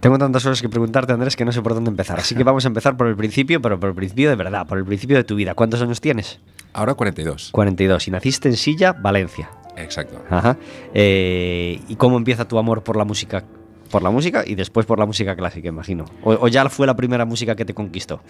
Tengo 0.00 0.18
tantas 0.18 0.42
cosas 0.42 0.60
que 0.60 0.68
preguntarte, 0.68 1.14
Andrés, 1.14 1.34
que 1.34 1.46
no 1.46 1.52
sé 1.52 1.62
por 1.62 1.72
dónde 1.72 1.88
empezar. 1.88 2.18
Así 2.18 2.34
que 2.34 2.44
vamos 2.44 2.64
a 2.66 2.68
empezar 2.68 2.94
por 2.94 3.06
el 3.06 3.16
principio, 3.16 3.62
pero 3.62 3.80
por 3.80 3.88
el 3.88 3.94
principio 3.94 4.28
de 4.28 4.36
verdad, 4.36 4.66
por 4.66 4.76
el 4.76 4.84
principio 4.84 5.16
de 5.16 5.24
tu 5.24 5.34
vida. 5.34 5.54
¿Cuántos 5.54 5.80
años 5.80 6.00
tienes? 6.00 6.40
Ahora 6.74 6.92
42. 6.92 7.48
42. 7.52 8.08
Y 8.08 8.10
naciste 8.10 8.50
en 8.50 8.56
Silla, 8.56 8.92
Valencia. 8.92 9.50
Exacto. 9.78 10.22
Ajá. 10.28 10.58
Eh, 10.92 11.80
¿Y 11.88 11.96
cómo 11.96 12.18
empieza 12.18 12.46
tu 12.46 12.58
amor 12.58 12.82
por 12.82 12.96
la 12.96 13.06
música? 13.06 13.44
Por 13.94 14.02
la 14.02 14.10
música 14.10 14.42
y 14.44 14.56
después 14.56 14.86
por 14.86 14.98
la 14.98 15.06
música 15.06 15.36
clásica, 15.36 15.68
imagino. 15.68 16.04
¿O, 16.24 16.32
o 16.32 16.48
ya 16.48 16.68
fue 16.68 16.84
la 16.84 16.96
primera 16.96 17.24
música 17.24 17.54
que 17.54 17.64
te 17.64 17.74
conquistó? 17.74 18.20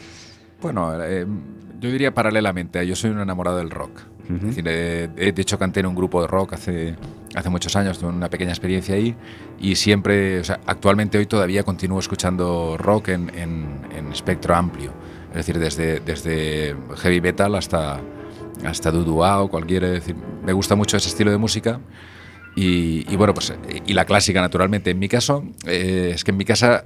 Bueno, 0.60 0.92
eh, 1.02 1.26
yo 1.80 1.90
diría 1.90 2.12
paralelamente. 2.12 2.86
Yo 2.86 2.94
soy 2.94 3.12
un 3.12 3.20
enamorado 3.20 3.56
del 3.56 3.70
rock. 3.70 4.02
Uh 4.28 4.32
-huh. 4.32 4.36
es 4.36 4.42
decir, 4.42 4.64
eh, 4.68 5.32
de 5.34 5.40
hecho, 5.42 5.58
canté 5.58 5.80
en 5.80 5.86
un 5.86 5.94
grupo 5.94 6.20
de 6.20 6.26
rock 6.26 6.52
hace, 6.52 6.96
hace 7.34 7.48
muchos 7.48 7.74
años, 7.76 7.98
tuve 7.98 8.10
una 8.10 8.28
pequeña 8.28 8.50
experiencia 8.50 8.94
ahí 8.94 9.16
y 9.58 9.74
siempre, 9.76 10.40
o 10.40 10.44
sea, 10.44 10.60
actualmente 10.66 11.16
hoy 11.16 11.24
todavía 11.24 11.62
continúo 11.62 11.98
escuchando 11.98 12.76
rock 12.76 13.08
en, 13.08 13.30
en, 13.34 13.80
en 13.96 14.12
espectro 14.12 14.54
amplio. 14.54 14.92
Es 15.30 15.36
decir, 15.46 15.58
desde, 15.58 16.00
desde 16.00 16.76
heavy 16.98 17.22
metal 17.22 17.54
hasta, 17.54 18.00
hasta 18.66 18.90
dudua 18.90 19.40
o 19.40 19.48
cualquier. 19.48 19.84
Es 19.84 19.92
decir, 19.92 20.16
me 20.44 20.52
gusta 20.52 20.74
mucho 20.76 20.98
ese 20.98 21.08
estilo 21.08 21.30
de 21.30 21.38
música. 21.38 21.80
Y, 22.56 23.10
y 23.12 23.16
bueno, 23.16 23.34
pues, 23.34 23.52
y 23.86 23.92
la 23.94 24.04
clásica, 24.04 24.40
naturalmente. 24.40 24.90
En 24.90 24.98
mi 24.98 25.08
caso, 25.08 25.44
eh, 25.66 26.12
es 26.14 26.24
que 26.24 26.30
en 26.30 26.36
mi 26.36 26.44
casa 26.44 26.84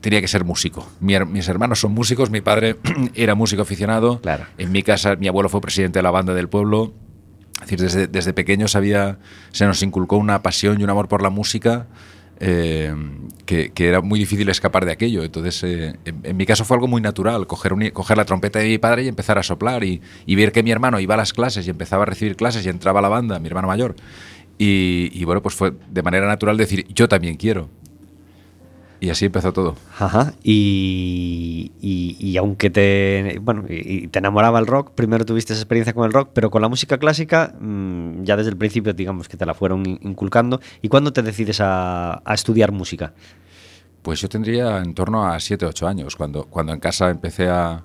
tenía 0.00 0.20
que 0.20 0.28
ser 0.28 0.44
músico. 0.44 0.88
mis 1.00 1.48
hermanos 1.48 1.80
son 1.80 1.92
músicos, 1.92 2.30
mi 2.30 2.40
padre 2.40 2.76
era 3.14 3.34
músico 3.34 3.62
aficionado. 3.62 4.20
Claro. 4.20 4.46
En 4.58 4.72
mi 4.72 4.82
casa, 4.82 5.16
mi 5.16 5.28
abuelo 5.28 5.48
fue 5.48 5.60
presidente 5.60 5.98
de 5.98 6.02
la 6.02 6.10
banda 6.10 6.34
del 6.34 6.48
pueblo. 6.48 6.92
Es 7.54 7.60
decir, 7.62 7.80
desde, 7.80 8.06
desde 8.06 8.32
pequeños 8.32 8.76
había, 8.76 9.18
se 9.50 9.66
nos 9.66 9.82
inculcó 9.82 10.16
una 10.16 10.42
pasión 10.42 10.80
y 10.80 10.84
un 10.84 10.90
amor 10.90 11.08
por 11.08 11.22
la 11.22 11.30
música 11.30 11.88
eh, 12.40 12.94
que, 13.46 13.72
era 13.76 14.00
muy 14.00 14.20
difícil 14.20 14.48
escapar 14.48 14.84
de 14.84 14.92
aquello. 14.92 15.24
Entonces, 15.24 15.62
eh, 15.64 15.96
en, 16.04 16.36
mi 16.36 16.46
caso 16.46 16.64
fue 16.64 16.76
algo 16.76 16.86
muy 16.86 17.00
natural, 17.00 17.46
coger, 17.46 17.92
coger 17.92 18.16
la 18.16 18.24
trompeta 18.24 18.60
de 18.60 18.68
mi 18.68 18.78
padre 18.78 19.04
y 19.04 19.08
empezar 19.08 19.38
a 19.38 19.42
soplar 19.42 19.82
y, 19.82 20.00
y, 20.24 20.34
ver 20.36 20.52
que 20.52 20.62
mi 20.62 20.70
hermano 20.70 21.00
iba 21.00 21.14
a 21.14 21.16
las 21.16 21.32
clases 21.32 21.66
y 21.66 21.70
empezaba 21.70 22.04
a 22.04 22.06
recibir 22.06 22.36
clases 22.36 22.64
y 22.64 22.68
entraba 22.68 23.00
a 23.00 23.02
la 23.02 23.08
banda, 23.08 23.40
mi 23.40 23.48
hermano 23.48 23.68
mayor. 23.68 23.96
Y, 24.58 25.10
y 25.12 25.24
bueno, 25.24 25.40
pues 25.40 25.54
fue 25.54 25.72
de 25.88 26.02
manera 26.02 26.26
natural 26.26 26.56
decir, 26.56 26.86
yo 26.92 27.08
también 27.08 27.36
quiero. 27.36 27.68
Y 29.00 29.10
así 29.10 29.26
empezó 29.26 29.52
todo. 29.52 29.76
Ajá. 29.98 30.34
Y, 30.42 31.70
y, 31.80 32.36
aunque 32.36 32.68
te, 32.68 33.38
bueno, 33.40 33.64
y 33.68 34.08
te 34.08 34.18
enamoraba 34.18 34.58
el 34.58 34.66
rock, 34.66 34.90
primero 34.90 35.24
tuviste 35.24 35.52
esa 35.52 35.62
experiencia 35.62 35.92
con 35.92 36.04
el 36.04 36.12
rock, 36.12 36.30
pero 36.34 36.50
con 36.50 36.62
la 36.62 36.68
música 36.68 36.98
clásica, 36.98 37.54
mm, 37.60 38.24
ya 38.24 38.36
desde 38.36 38.50
el 38.50 38.56
principio, 38.56 38.92
digamos 38.92 39.28
que 39.28 39.36
te 39.36 39.46
la 39.46 39.54
fueron 39.54 39.84
inculcando. 39.86 40.60
¿Y 40.82 40.88
cuándo 40.88 41.12
te 41.12 41.22
decides 41.22 41.60
a, 41.60 42.22
a 42.24 42.34
estudiar 42.34 42.72
música? 42.72 43.12
Pues 44.02 44.20
yo 44.20 44.28
tendría 44.28 44.78
en 44.78 44.94
torno 44.94 45.24
a 45.24 45.38
7, 45.38 45.64
8 45.66 45.86
años, 45.86 46.16
cuando, 46.16 46.44
cuando 46.46 46.72
en 46.72 46.80
casa 46.80 47.10
empecé 47.10 47.48
a, 47.48 47.84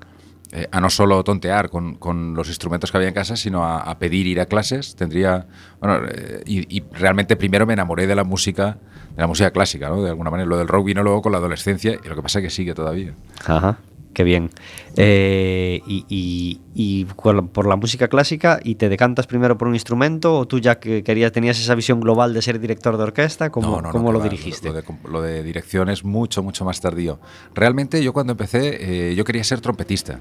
eh, 0.55 0.67
a 0.71 0.79
no 0.79 0.91
solo 0.91 1.23
tontear 1.23 1.71
con, 1.71 1.95
con, 1.95 2.35
los 2.35 2.47
instrumentos 2.47 2.91
que 2.91 2.97
había 2.97 3.09
en 3.09 3.15
casa, 3.15 3.35
sino 3.35 3.65
a, 3.65 3.97
pedir 3.97 4.27
ir 4.27 4.39
a 4.39 4.45
clases. 4.45 4.95
Tendría, 4.95 5.47
bueno, 5.79 6.05
eh, 6.07 6.43
y, 6.45 6.77
y, 6.77 6.83
realmente 6.91 7.35
primero 7.35 7.65
me 7.65 7.73
enamoré 7.73 8.05
de 8.05 8.13
la 8.13 8.23
música, 8.23 8.77
de 9.15 9.21
la 9.21 9.25
música 9.25 9.49
clásica, 9.49 9.89
¿no? 9.89 10.03
De 10.03 10.11
alguna 10.11 10.29
manera. 10.29 10.47
Lo 10.47 10.57
del 10.57 10.67
rock 10.67 10.85
vino 10.85 11.01
luego 11.01 11.23
con 11.23 11.31
la 11.31 11.39
adolescencia 11.39 11.93
y 11.93 12.07
lo 12.07 12.15
que 12.15 12.21
pasa 12.21 12.37
es 12.37 12.43
que 12.43 12.49
sigue 12.51 12.75
todavía. 12.75 13.15
Ajá. 13.47 13.79
Qué 14.13 14.23
bien. 14.23 14.51
Eh, 14.95 15.81
y, 15.87 16.05
y, 16.07 16.61
y, 16.75 17.05
por 17.05 17.67
la 17.67 17.75
música 17.75 18.07
clásica, 18.07 18.59
¿y 18.63 18.75
te 18.75 18.89
decantas 18.89 19.25
primero 19.25 19.57
por 19.57 19.67
un 19.67 19.73
instrumento 19.73 20.37
o 20.37 20.47
tú 20.47 20.59
ya 20.59 20.79
que 20.79 21.03
querías, 21.03 21.31
tenías 21.31 21.59
esa 21.59 21.73
visión 21.73 21.99
global 21.99 22.33
de 22.33 22.41
ser 22.41 22.59
director 22.59 22.97
de 22.97 23.03
orquesta? 23.03 23.49
¿Cómo, 23.49 23.77
no, 23.77 23.81
no, 23.81 23.91
¿cómo 23.91 24.11
no, 24.11 24.19
lo 24.19 24.23
dirigiste? 24.23 24.67
Lo 24.67 24.73
de, 24.73 24.83
lo 25.09 25.21
de, 25.21 25.43
dirección 25.43 25.89
es 25.89 26.03
mucho, 26.03 26.43
mucho 26.43 26.63
más 26.63 26.79
tardío. 26.79 27.19
Realmente 27.55 28.03
yo 28.03 28.13
cuando 28.13 28.33
empecé, 28.33 29.09
eh, 29.09 29.15
yo 29.15 29.23
quería 29.23 29.43
ser 29.43 29.61
trompetista. 29.61 30.19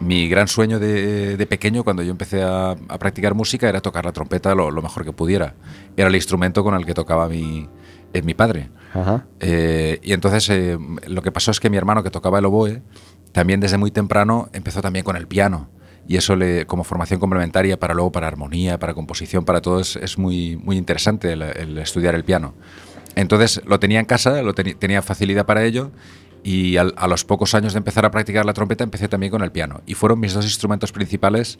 Mi 0.00 0.28
gran 0.28 0.46
sueño 0.46 0.78
de, 0.78 1.36
de 1.36 1.46
pequeño, 1.46 1.82
cuando 1.82 2.02
yo 2.02 2.12
empecé 2.12 2.42
a, 2.42 2.70
a, 2.70 2.98
practicar 2.98 3.34
música, 3.34 3.68
era 3.68 3.80
tocar 3.80 4.04
la 4.04 4.12
trompeta 4.12 4.54
lo, 4.54 4.70
lo, 4.70 4.80
mejor 4.80 5.04
que 5.04 5.12
pudiera. 5.12 5.54
Era 5.96 6.08
el 6.08 6.14
instrumento 6.14 6.62
con 6.62 6.74
el 6.74 6.86
que 6.86 6.94
tocaba 6.94 7.28
mi, 7.28 7.68
eh, 8.14 8.22
mi 8.22 8.34
padre. 8.34 8.70
Ajá. 8.94 9.26
Eh, 9.40 10.00
y 10.02 10.12
entonces 10.14 10.48
eh, 10.48 10.78
lo 11.06 11.20
que 11.20 11.30
pasó 11.30 11.50
es 11.50 11.60
que 11.60 11.68
mi 11.68 11.76
hermano 11.76 12.02
que 12.02 12.10
tocaba 12.10 12.38
el 12.38 12.46
oboe, 12.46 12.82
también 13.32 13.60
desde 13.60 13.78
muy 13.78 13.90
temprano 13.90 14.48
empezó 14.52 14.80
también 14.80 15.04
con 15.04 15.16
el 15.16 15.26
piano. 15.26 15.68
Y 16.06 16.16
eso 16.16 16.36
le, 16.36 16.64
como 16.64 16.84
formación 16.84 17.20
complementaria 17.20 17.78
para 17.78 17.92
luego 17.92 18.10
para 18.12 18.26
armonía, 18.26 18.78
para 18.78 18.94
composición, 18.94 19.44
para 19.44 19.60
todo 19.60 19.80
es, 19.80 20.18
muy, 20.18 20.56
muy 20.56 20.78
interesante 20.78 21.32
el, 21.32 21.78
estudiar 21.78 22.14
el 22.14 22.24
piano. 22.24 22.54
Entonces 23.14 23.60
lo 23.66 23.78
tenía 23.78 24.00
en 24.00 24.06
casa, 24.06 24.40
lo 24.42 24.54
ten, 24.54 24.78
tenía 24.78 25.02
facilidad 25.02 25.44
para 25.44 25.64
ello 25.64 25.90
y 26.42 26.76
a 26.78 26.84
los 27.08 27.24
pocos 27.24 27.54
años 27.54 27.74
de 27.74 27.78
empezar 27.78 28.06
a 28.06 28.10
practicar 28.10 28.46
la 28.46 28.54
trompeta 28.54 28.84
empecé 28.84 29.08
también 29.08 29.30
con 29.30 29.42
el 29.42 29.52
piano. 29.52 29.82
Y 29.86 29.94
fueron 29.94 30.18
mis 30.20 30.32
dos 30.32 30.46
instrumentos 30.46 30.92
principales 30.92 31.58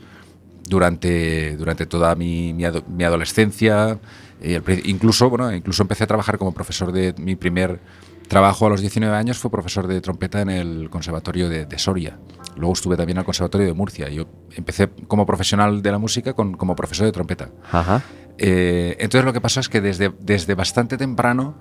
durante, 0.68 1.56
durante 1.56 1.86
toda 1.86 2.14
mi, 2.14 2.52
mi, 2.54 2.64
ado 2.64 2.84
mi 2.88 3.04
adolescencia. 3.04 3.98
El, 4.40 4.62
incluso, 4.84 5.28
bueno, 5.28 5.52
incluso 5.52 5.82
empecé 5.82 6.04
a 6.04 6.06
trabajar 6.06 6.38
como 6.38 6.54
profesor 6.54 6.92
de 6.92 7.14
mi 7.18 7.36
primer 7.36 7.80
trabajo 8.28 8.66
a 8.66 8.70
los 8.70 8.80
19 8.80 9.14
años 9.16 9.38
fue 9.38 9.50
profesor 9.50 9.86
de 9.86 10.00
trompeta 10.00 10.40
en 10.40 10.50
el 10.50 10.90
Conservatorio 10.90 11.48
de, 11.48 11.66
de 11.66 11.78
Soria. 11.78 12.18
Luego 12.56 12.72
estuve 12.72 12.96
también 12.96 13.18
al 13.18 13.24
Conservatorio 13.24 13.66
de 13.66 13.72
Murcia. 13.72 14.08
Yo 14.08 14.26
empecé 14.54 14.88
como 15.06 15.26
profesional 15.26 15.82
de 15.82 15.90
la 15.90 15.98
música 15.98 16.32
con, 16.34 16.54
como 16.54 16.76
profesor 16.76 17.06
de 17.06 17.12
trompeta. 17.12 17.50
Ajá. 17.70 18.02
Eh, 18.38 18.96
entonces 19.00 19.24
lo 19.24 19.32
que 19.32 19.40
pasó 19.40 19.60
es 19.60 19.68
que 19.68 19.80
desde, 19.80 20.12
desde 20.20 20.54
bastante 20.54 20.96
temprano 20.96 21.56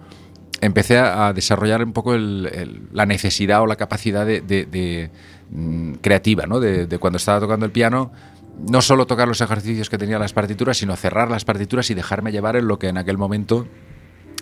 empecé 0.62 0.98
a, 0.98 1.28
a 1.28 1.34
desarrollar 1.34 1.84
un 1.84 1.94
poco 1.94 2.14
el, 2.14 2.50
el, 2.54 2.82
la 2.92 3.06
necesidad 3.06 3.62
o 3.62 3.68
la 3.68 3.76
capacidad 3.76 4.26
de, 4.26 4.42
de, 4.42 4.66
de 4.66 5.10
mm, 5.50 5.94
creativa, 5.96 6.46
¿no? 6.46 6.60
de, 6.60 6.98
cuando 7.00 7.18
estaba 7.18 7.40
tocando 7.40 7.66
el 7.66 7.72
piano, 7.72 8.12
no 8.68 8.82
solo 8.82 9.06
tocar 9.06 9.28
los 9.28 9.42
ejercicios 9.42 9.90
que 9.90 9.98
tenía 9.98 10.18
las 10.20 10.34
partituras, 10.34 10.78
sino 10.78 10.96
cerrar 10.96 11.30
las 11.30 11.46
partituras 11.46 11.90
y 11.92 11.94
dejarme 11.94 12.32
llevar 12.32 12.56
en 12.56 12.68
lo 12.68 12.80
que 12.80 12.88
en 12.90 12.98
aquel 12.98 13.18
momento 13.18 13.68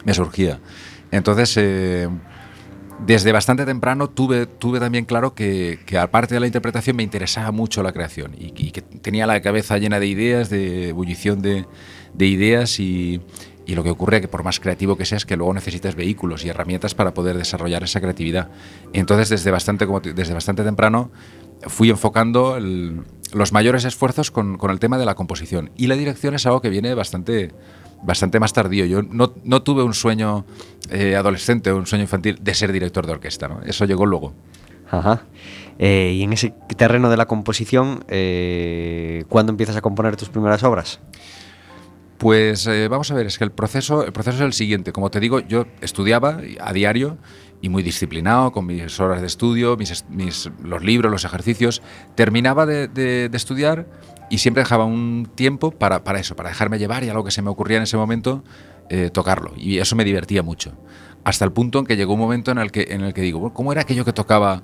me 0.06 0.14
surgía. 0.14 0.60
Entonces, 1.12 1.56
eh, 1.58 2.08
desde 3.00 3.32
bastante 3.32 3.66
temprano 3.66 4.10
tuve, 4.10 4.46
tuve 4.46 4.80
también 4.80 5.06
claro 5.06 5.34
que, 5.34 5.80
aparte 6.00 6.34
de 6.34 6.40
la 6.40 6.48
interpretación, 6.48 6.96
me 6.96 7.04
interesaba 7.04 7.52
mucho 7.52 7.84
la 7.84 7.92
creación 7.92 8.34
y, 8.38 8.72
que 8.72 8.82
tenía 8.82 9.28
la 9.28 9.42
cabeza 9.42 9.78
llena 9.78 10.00
de 10.00 10.08
ideas, 10.08 10.50
de 10.50 10.90
ebullición 10.90 11.42
de, 11.42 11.66
de 12.14 12.26
ideas 12.26 12.80
y, 12.80 13.22
lo 13.68 13.84
que 13.84 13.90
ocurre 13.90 14.18
es 14.18 14.22
que 14.22 14.28
por 14.28 14.44
más 14.44 14.60
creativo 14.60 14.96
que 14.96 15.06
seas, 15.06 15.26
que 15.26 15.36
luego 15.36 15.52
necesitas 15.54 15.96
vehículos 15.96 16.46
y 16.46 16.50
herramientas 16.50 16.94
para 16.94 17.16
poder 17.16 17.36
desarrollar 17.36 17.84
esa 17.84 18.00
creatividad. 18.00 18.50
Entonces, 18.94 19.30
desde 19.30 19.50
bastante, 19.50 19.88
desde 20.14 20.34
bastante 20.36 20.64
temprano, 20.64 21.10
fui 21.62 21.90
enfocando 21.90 22.60
los 22.60 23.52
mayores 23.52 23.84
esfuerzos 23.84 24.30
con, 24.30 24.58
con 24.58 24.70
el 24.70 24.80
tema 24.80 25.00
de 25.00 25.06
la 25.06 25.16
composición. 25.16 25.72
Y 25.76 25.88
la 25.88 25.96
dirección 25.96 26.36
es 26.36 26.46
algo 26.46 26.62
que 26.62 26.70
viene 26.70 26.94
bastante 26.94 27.54
bastante 28.04 28.40
más 28.40 28.54
tardío. 28.54 28.86
Yo 28.86 29.02
no, 29.02 29.34
no 29.44 29.62
tuve 29.64 29.84
un 29.84 29.94
sueño 29.94 30.46
eh, 30.90 31.16
adolescente 31.16 31.72
o 31.72 31.78
un 31.78 31.86
sueño 31.86 32.04
infantil 32.04 32.38
de 32.42 32.54
ser 32.54 32.72
director 32.72 33.06
de 33.06 33.14
orquesta, 33.14 33.48
¿no? 33.48 33.62
Eso 33.64 33.86
llegó 33.86 34.06
luego. 34.06 34.34
Ajá. 34.90 35.24
Eh, 35.80 36.14
y 36.16 36.24
en 36.24 36.34
ese 36.34 36.54
terreno 36.78 37.10
de 37.10 37.18
la 37.18 37.26
composición, 37.26 38.06
eh, 38.08 39.26
¿cuándo 39.30 39.52
empiezas 39.52 39.76
a 39.76 39.82
componer 39.82 40.16
tus 40.16 40.30
primeras 40.30 40.64
obras? 40.64 41.00
Pues 42.18 42.66
eh, 42.68 42.88
vamos 42.88 43.12
a 43.12 43.16
ver, 43.16 43.26
es 43.26 43.38
que 43.38 43.44
el 43.44 43.52
proceso, 43.52 44.06
el 44.06 44.14
proceso 44.14 44.38
es 44.38 44.44
el 44.44 44.54
siguiente. 44.54 44.94
Como 44.94 45.12
te 45.12 45.20
digo, 45.20 45.40
yo 45.40 45.66
estudiaba 45.82 46.40
a 46.62 46.72
diario 46.72 47.18
y 47.62 47.68
muy 47.68 47.84
disciplinado, 47.84 48.52
con 48.52 48.66
mis 48.66 49.00
horas 49.00 49.20
de 49.20 49.28
estudio, 49.28 49.76
mis, 49.76 50.06
mis 50.10 50.50
los 50.64 50.84
libros, 50.84 51.12
los 51.12 51.26
ejercicios. 51.26 51.82
Terminaba 52.16 52.66
de, 52.66 52.88
de, 52.88 53.28
de 53.28 53.38
estudiar 53.38 53.88
y 54.30 54.40
siempre 54.40 54.64
dejaba 54.64 54.86
un 54.86 55.30
tiempo 55.36 55.72
para, 55.72 56.04
para, 56.04 56.20
eso, 56.20 56.36
para 56.36 56.50
dejarme 56.50 56.80
llevar 56.80 57.04
y 57.04 57.10
algo 57.10 57.24
que 57.24 57.32
se 57.32 57.42
me 57.42 57.50
ocurría 57.50 57.78
en 57.78 57.84
ese 57.84 57.98
momento, 57.98 58.44
eh, 58.90 59.10
tocarlo. 59.12 59.54
Y 59.56 59.80
eso 59.80 59.96
me 59.96 60.04
divertía 60.04 60.44
mucho. 60.44 60.74
Hasta 61.24 61.46
el 61.46 61.52
punto 61.52 61.80
en 61.80 61.86
que 61.86 61.96
llegó 61.96 62.14
un 62.14 62.20
momento 62.20 62.52
en 62.52 62.60
el 62.60 62.72
que, 62.72 62.88
en 62.90 63.02
el 63.02 63.14
que 63.14 63.22
digo, 63.22 63.54
¿cómo 63.54 63.72
era 63.72 63.82
aquello 63.82 64.06
que 64.06 64.14
tocaba 64.14 64.62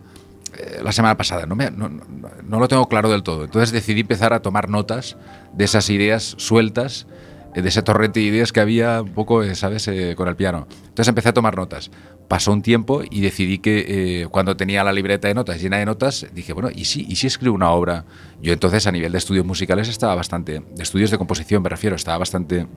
eh, 0.58 0.80
la 0.84 0.92
semana 0.92 1.18
pasada? 1.18 1.46
No, 1.46 1.56
me, 1.56 1.72
no, 1.72 1.90
no, 1.90 2.04
no, 2.44 2.60
lo 2.60 2.68
tengo 2.68 2.88
claro 2.88 3.10
del 3.10 3.24
todo. 3.24 3.46
Entonces 3.46 3.72
decidí 3.72 4.02
empezar 4.02 4.34
a 4.34 4.42
tomar 4.42 4.70
notas 4.70 5.18
de 5.54 5.66
esas 5.66 5.90
ideas 5.90 6.36
sueltas, 6.38 7.08
de 7.54 7.68
ese 7.68 7.82
torrente 7.82 8.20
de 8.20 8.26
ideas 8.28 8.52
que 8.54 8.60
había 8.60 9.02
un 9.02 9.14
poco, 9.14 9.44
eh, 9.44 9.56
¿sabes?, 9.56 9.88
eh, 9.88 10.16
con 10.16 10.28
el 10.28 10.36
piano. 10.36 10.68
Entonces 10.84 11.08
empecé 11.08 11.30
a 11.30 11.34
tomar 11.34 11.58
notas. 11.58 11.92
Pasó 12.28 12.54
un 12.54 12.62
tiempo 12.62 13.02
y 13.10 13.22
decidí 13.22 13.60
que 13.60 14.22
eh, 14.22 14.28
cuando 14.28 14.56
tenía 14.56 14.84
la 14.84 14.94
libreta 14.94 15.28
de 15.28 15.34
notas 15.34 15.62
llena 15.62 15.78
de 15.78 15.86
notas, 15.86 16.28
dije, 16.34 16.54
bueno, 16.54 16.70
¿y 16.74 16.86
si, 16.86 17.06
¿y 17.10 17.16
si 17.18 17.28
escribo 17.28 17.56
una 17.56 17.72
obra? 17.72 18.06
Yo 18.42 18.54
entonces 18.54 18.88
a 18.88 18.92
nivel 18.92 19.12
de 19.12 19.18
estudios 19.18 19.46
musicales 19.46 19.90
estaba 19.90 20.16
bastante, 20.16 20.60
de 20.60 20.84
estudios 20.84 21.12
de 21.12 21.18
composición 21.18 21.62
me 21.62 21.70
refiero, 21.70 21.96
estaba 21.96 22.18
bastante 22.18 22.68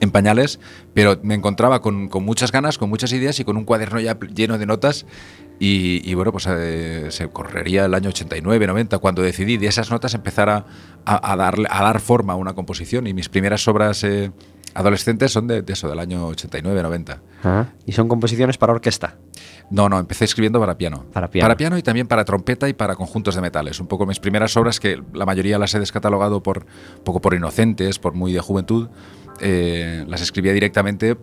en 0.00 0.10
pañales, 0.10 0.60
pero 0.94 1.18
me 1.22 1.34
encontraba 1.34 1.80
con, 1.80 2.08
con, 2.08 2.24
muchas 2.24 2.52
ganas, 2.52 2.78
con 2.78 2.90
muchas 2.90 3.12
ideas 3.12 3.40
y 3.40 3.44
con 3.44 3.56
un 3.56 3.64
cuaderno 3.64 3.98
ya 3.98 4.18
lleno 4.34 4.58
de 4.58 4.66
notas. 4.66 5.06
Y, 5.58 6.02
y 6.04 6.14
bueno, 6.14 6.32
pues 6.32 6.46
eh, 6.50 7.06
se 7.10 7.28
correría 7.28 7.86
el 7.86 7.94
año 7.94 8.10
89, 8.10 8.66
90, 8.66 8.98
cuando 8.98 9.22
decidí 9.22 9.56
de 9.56 9.66
esas 9.68 9.90
notas 9.90 10.14
empezar 10.14 10.48
a, 10.50 10.66
a, 11.04 11.32
a, 11.32 11.36
darle, 11.36 11.66
a 11.70 11.82
dar 11.82 12.00
forma 12.00 12.34
a 12.34 12.36
una 12.36 12.54
composición. 12.54 13.06
Y 13.06 13.14
mis 13.14 13.28
primeras 13.28 13.66
obras 13.66 14.04
eh, 14.04 14.32
adolescentes 14.74 15.32
son 15.32 15.46
de, 15.46 15.62
de, 15.62 15.72
eso, 15.72 15.88
del 15.88 15.98
año 15.98 16.26
89, 16.26 16.82
90. 16.82 17.22
Ah, 17.44 17.66
¿Y 17.86 17.92
son 17.92 18.08
composiciones 18.08 18.58
para 18.58 18.74
orquesta? 18.74 19.16
No, 19.70 19.88
no, 19.88 19.98
empecé 19.98 20.26
escribiendo 20.26 20.60
para 20.60 20.76
piano. 20.76 21.06
Para 21.12 21.28
piano. 21.30 21.44
Para 21.44 21.56
piano 21.56 21.78
y 21.78 21.82
también 21.82 22.06
para 22.06 22.24
trompeta 22.24 22.68
y 22.68 22.74
para 22.74 22.94
conjuntos 22.94 23.34
de 23.34 23.40
metales. 23.40 23.80
Un 23.80 23.86
poco 23.86 24.06
mis 24.06 24.20
primeras 24.20 24.56
obras, 24.56 24.78
que 24.78 25.02
la 25.14 25.24
mayoría 25.24 25.58
las 25.58 25.74
he 25.74 25.80
descatalogado 25.80 26.42
por 26.42 26.66
poco 27.02 27.20
por 27.20 27.34
inocentes, 27.34 27.98
por 27.98 28.12
muy 28.12 28.32
de 28.32 28.40
juventud, 28.40 28.88
eh, 29.40 30.04
las 30.06 30.20
escribía 30.20 30.52
directamente 30.52 31.16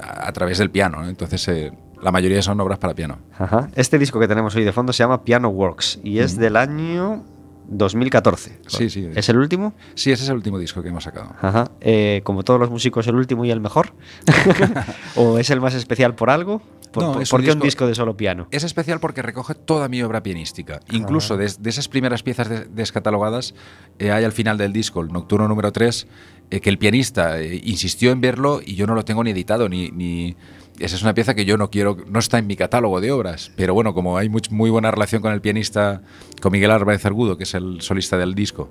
a, 0.00 0.28
a, 0.28 0.32
través 0.32 0.58
del 0.58 0.70
piano. 0.70 1.02
¿no? 1.02 1.08
Entonces, 1.08 1.46
eh, 1.48 1.72
la 2.02 2.12
mayoría 2.12 2.42
son 2.42 2.60
obras 2.60 2.78
para 2.78 2.94
piano. 2.94 3.18
Ajá. 3.38 3.68
Este 3.74 3.98
disco 3.98 4.18
que 4.18 4.28
tenemos 4.28 4.54
hoy 4.56 4.64
de 4.64 4.72
fondo 4.72 4.92
se 4.92 5.02
llama 5.02 5.24
Piano 5.24 5.48
Works 5.48 6.00
y 6.02 6.18
es 6.18 6.36
mm. 6.36 6.40
del 6.40 6.56
año 6.56 7.24
2014. 7.70 8.58
Sí, 8.66 8.90
sí. 8.90 9.08
¿Es 9.14 9.28
el 9.28 9.38
último? 9.38 9.74
Sí, 9.94 10.10
ese 10.10 10.24
es 10.24 10.28
el 10.28 10.36
último 10.36 10.58
disco 10.58 10.82
que 10.82 10.88
hemos 10.88 11.04
sacado. 11.04 11.32
Ajá. 11.40 11.70
Eh, 11.80 12.20
como 12.24 12.42
todos 12.42 12.58
los 12.58 12.70
músicos, 12.70 13.06
el 13.06 13.14
último 13.14 13.44
y 13.44 13.50
el 13.50 13.60
mejor. 13.60 13.92
¿O 15.16 15.38
es 15.38 15.50
el 15.50 15.60
más 15.60 15.74
especial 15.74 16.14
por 16.14 16.30
algo? 16.30 16.60
¿Por, 16.90 17.04
no, 17.04 17.12
por, 17.12 17.28
¿por 17.28 17.40
un 17.40 17.44
qué 17.44 17.50
disco, 17.50 17.62
un 17.62 17.66
disco 17.66 17.86
de 17.86 17.94
solo 17.94 18.16
piano? 18.16 18.48
Es 18.50 18.64
especial 18.64 18.98
porque 18.98 19.22
recoge 19.22 19.54
toda 19.54 19.88
mi 19.88 20.02
obra 20.02 20.24
pianística. 20.24 20.80
Incluso 20.90 21.36
de, 21.36 21.52
de, 21.58 21.70
esas 21.70 21.86
primeras 21.86 22.24
piezas 22.24 22.48
de, 22.48 22.64
descatalogadas, 22.64 23.54
eh, 24.00 24.10
hay 24.10 24.24
al 24.24 24.32
final 24.32 24.58
del 24.58 24.72
disco, 24.72 25.00
el 25.00 25.12
nocturno 25.12 25.46
número 25.46 25.70
3, 25.70 26.08
eh, 26.50 26.60
que 26.60 26.68
el 26.68 26.78
pianista 26.78 27.40
insistió 27.40 28.10
en 28.10 28.20
verlo 28.20 28.60
y 28.64 28.74
yo 28.74 28.88
no 28.88 28.96
lo 28.96 29.04
tengo 29.04 29.22
ni 29.22 29.30
editado 29.30 29.68
ni, 29.68 29.90
ni, 29.90 30.34
esa 30.80 30.96
es 30.96 31.02
una 31.02 31.14
pieza 31.14 31.34
que 31.34 31.44
yo 31.44 31.56
no 31.56 31.70
quiero, 31.70 31.96
no 32.08 32.18
está 32.18 32.38
en 32.38 32.46
mi 32.46 32.56
catálogo 32.56 33.00
de 33.00 33.12
obras, 33.12 33.52
pero 33.56 33.74
bueno, 33.74 33.94
como 33.94 34.16
hay 34.18 34.28
muy, 34.28 34.42
muy 34.50 34.70
buena 34.70 34.90
relación 34.90 35.22
con 35.22 35.32
el 35.32 35.40
pianista, 35.40 36.02
con 36.40 36.52
Miguel 36.52 36.70
Álvarez 36.70 37.04
Argudo, 37.06 37.36
que 37.36 37.44
es 37.44 37.54
el 37.54 37.80
solista 37.80 38.16
del 38.16 38.34
disco, 38.34 38.70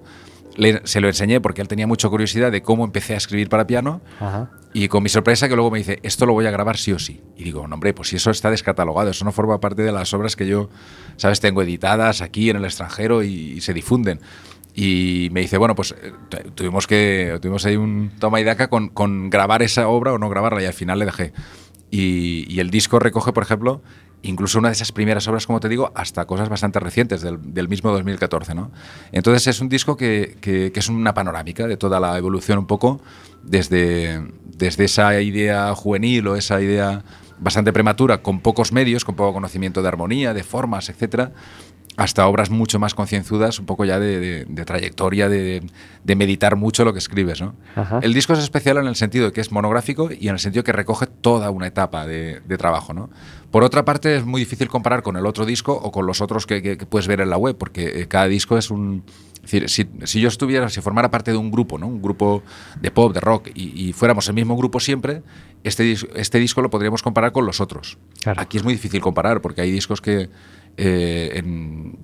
se 0.84 1.02
lo 1.02 1.08
enseñé 1.08 1.40
porque 1.40 1.62
él 1.62 1.68
tenía 1.68 1.88
mucha 1.88 2.10
curiosidad 2.10 2.52
de 2.52 2.62
cómo 2.62 2.84
empecé 2.84 3.14
a 3.14 3.18
escribir 3.18 3.50
para 3.50 3.66
piano 3.66 4.02
y 4.74 4.88
con 4.88 5.04
mi 5.04 5.10
sorpresa 5.10 5.48
que 5.48 5.56
luego 5.56 5.72
me 5.72 5.80
dice, 5.80 6.00
esto 6.04 6.26
lo 6.26 6.34
voy 6.34 6.46
a 6.46 6.52
grabar 6.52 6.78
sí 6.78 6.92
o 6.92 7.00
sí. 7.00 7.22
Y 7.38 7.44
digo, 7.44 7.68
no, 7.68 7.76
hombre, 7.76 7.94
pues 7.94 8.10
si 8.10 8.18
eso 8.18 8.32
está 8.32 8.52
descatalogado, 8.52 9.10
eso 9.10 9.26
no 9.26 9.32
forma 9.32 9.60
parte 9.60 9.84
de 9.84 9.92
las 9.92 10.14
obras 10.14 10.36
que 10.36 10.48
yo, 10.48 10.70
sabes, 11.18 11.40
tengo 11.40 11.62
editadas 11.62 12.22
aquí 12.22 12.50
en 12.50 12.58
el 12.58 12.66
extranjero 12.66 13.24
y, 13.24 13.62
se 13.62 13.74
difunden. 13.74 14.20
Y 14.76 15.30
me 15.32 15.42
dice, 15.42 15.58
bueno, 15.58 15.76
pues 15.76 15.96
eh, 16.02 16.14
tuvimos 16.56 16.88
que 16.88 17.38
tuvimos 17.42 17.66
ahí 17.66 17.76
un 17.76 18.12
toma 18.20 18.40
y 18.40 18.44
daca 18.44 18.70
con, 18.70 18.90
con 18.90 19.30
grabar 19.30 19.64
esa 19.64 19.88
obra 19.88 20.14
o 20.14 20.18
no 20.18 20.30
grabarla 20.30 20.62
y 20.62 20.66
al 20.66 20.74
final 20.74 21.00
le 21.00 21.06
dejé. 21.06 21.34
Y, 21.92 22.60
el 22.60 22.70
disco 22.70 23.00
recoge, 23.00 23.34
por 23.34 23.44
ejemplo, 23.44 23.82
incluso 24.22 24.60
una 24.60 24.70
de 24.70 24.74
esas 24.74 24.92
primeras 24.92 25.28
obras, 25.28 25.48
como 25.48 25.60
te 25.60 25.70
digo, 25.70 25.92
hasta 25.96 26.26
cosas 26.26 26.50
bastante 26.50 26.80
recientes 26.80 27.22
del, 27.22 27.68
mismo 27.68 27.92
2014. 27.92 28.54
¿no? 28.54 28.72
Entonces 29.12 29.48
es 29.48 29.62
un 29.62 29.70
disco 29.70 29.98
que, 29.98 30.38
que, 30.42 30.72
es 30.74 30.90
una 30.90 31.14
panorámica 31.14 31.68
de 31.68 31.78
toda 31.78 32.00
la 32.00 32.18
evolución 32.18 32.60
un 32.60 32.68
poco 32.68 33.02
desde, 33.44 34.22
desde 34.46 34.86
esa 34.86 35.20
idea 35.22 35.74
juvenil 35.74 36.28
o 36.28 36.36
esa 36.36 36.62
idea 36.62 37.04
bastante 37.40 37.72
prematura, 37.72 38.22
con 38.22 38.42
pocos 38.42 38.72
medios, 38.74 39.06
con 39.06 39.16
poco 39.16 39.34
conocimiento 39.34 39.82
de 39.82 39.88
armonía, 39.88 40.34
de 40.34 40.44
formas, 40.44 40.90
etcétera, 40.90 41.32
hasta 42.00 42.26
obras 42.28 42.50
mucho 42.50 42.80
más 42.80 42.96
concienzudas, 42.96 43.60
un 43.60 43.66
poco 43.66 43.84
ya 43.84 44.00
de, 44.00 44.46
trayectoria, 44.66 45.28
de, 45.28 45.62
meditar 46.06 46.56
mucho 46.56 46.86
lo 46.86 46.94
que 46.94 47.00
escribes. 47.00 47.42
¿no? 47.42 47.56
El 48.02 48.14
disco 48.14 48.32
es 48.32 48.40
especial 48.40 48.78
en 48.78 48.88
el 48.88 48.96
sentido 48.96 49.26
de 49.26 49.34
que 49.34 49.42
es 49.42 49.52
monográfico 49.52 50.10
y 50.10 50.30
en 50.30 50.36
el 50.36 50.40
sentido 50.40 50.64
que 50.64 50.72
recoge 50.72 51.08
toda 51.08 51.50
una 51.52 51.68
etapa 51.68 52.08
de, 52.08 52.42
trabajo. 52.58 52.94
¿no? 52.94 53.10
Por 53.52 53.66
otra 53.66 53.84
parte, 53.84 54.16
es 54.16 54.26
muy 54.26 54.40
difícil 54.40 54.70
comparar 54.70 55.04
con 55.04 55.18
el 55.18 55.26
otro 55.26 55.46
disco 55.46 55.74
o 55.74 55.92
con 55.92 56.06
los 56.06 56.22
otros 56.22 56.46
que, 56.46 56.78
puedes 56.90 57.08
ver 57.08 57.20
en 57.20 57.30
la 57.30 57.38
web, 57.38 57.58
porque 57.58 58.02
eh, 58.02 58.08
cada 58.08 58.28
disco 58.28 58.58
es 58.58 58.72
un... 58.72 59.04
decir, 59.42 59.68
si, 59.70 60.22
yo 60.22 60.30
estuviera, 60.30 60.70
si 60.70 60.80
formara 60.80 61.12
parte 61.12 61.32
de 61.32 61.38
un 61.38 61.52
grupo, 61.52 61.78
¿no? 61.78 61.88
un 61.88 62.02
grupo 62.02 62.44
de 62.80 62.92
pop, 62.92 63.14
de 63.14 63.20
rock, 63.20 63.50
y, 63.54 63.92
fuéramos 63.92 64.26
el 64.30 64.36
mismo 64.36 64.56
grupo 64.56 64.80
siempre, 64.80 65.22
este, 65.66 65.98
este 66.16 66.40
disco 66.40 66.62
lo 66.62 66.70
podríamos 66.70 67.04
comparar 67.04 67.34
con 67.34 67.46
los 67.46 67.60
otros. 67.60 67.98
Aquí 68.38 68.56
es 68.56 68.64
muy 68.64 68.74
difícil 68.74 69.02
comparar, 69.02 69.42
porque 69.42 69.60
hay 69.60 69.72
discos 69.72 70.00
que 70.00 70.30
eh, 70.82 71.44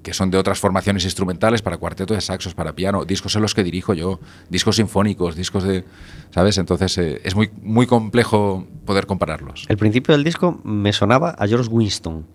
que 0.03 0.13
son 0.13 0.29
de 0.29 0.37
otras 0.37 0.59
formaciones 0.59 1.05
instrumentales 1.05 1.61
para 1.61 1.77
cuarteto 1.77 2.13
de 2.13 2.19
saxos, 2.19 2.53
para 2.53 2.73
piano, 2.73 3.05
discos 3.05 3.35
en 3.35 3.41
los 3.41 3.55
que 3.55 3.63
dirijo 3.63 3.93
yo, 3.93 4.19
discos 4.49 4.75
sinfónicos, 4.75 5.35
discos 5.35 5.63
de, 5.63 5.85
¿sabes? 6.31 6.57
Entonces 6.57 6.97
eh, 6.97 7.21
es 7.23 7.35
muy, 7.35 7.49
muy 7.61 7.87
complejo 7.87 8.67
poder 8.85 9.05
compararlos. 9.05 9.65
El 9.69 9.77
principio 9.77 10.13
del 10.13 10.25
disco 10.25 10.59
me 10.65 10.91
sonaba 10.91 11.29
a 11.31 11.47
George 11.47 11.69
Winston. 11.69 12.27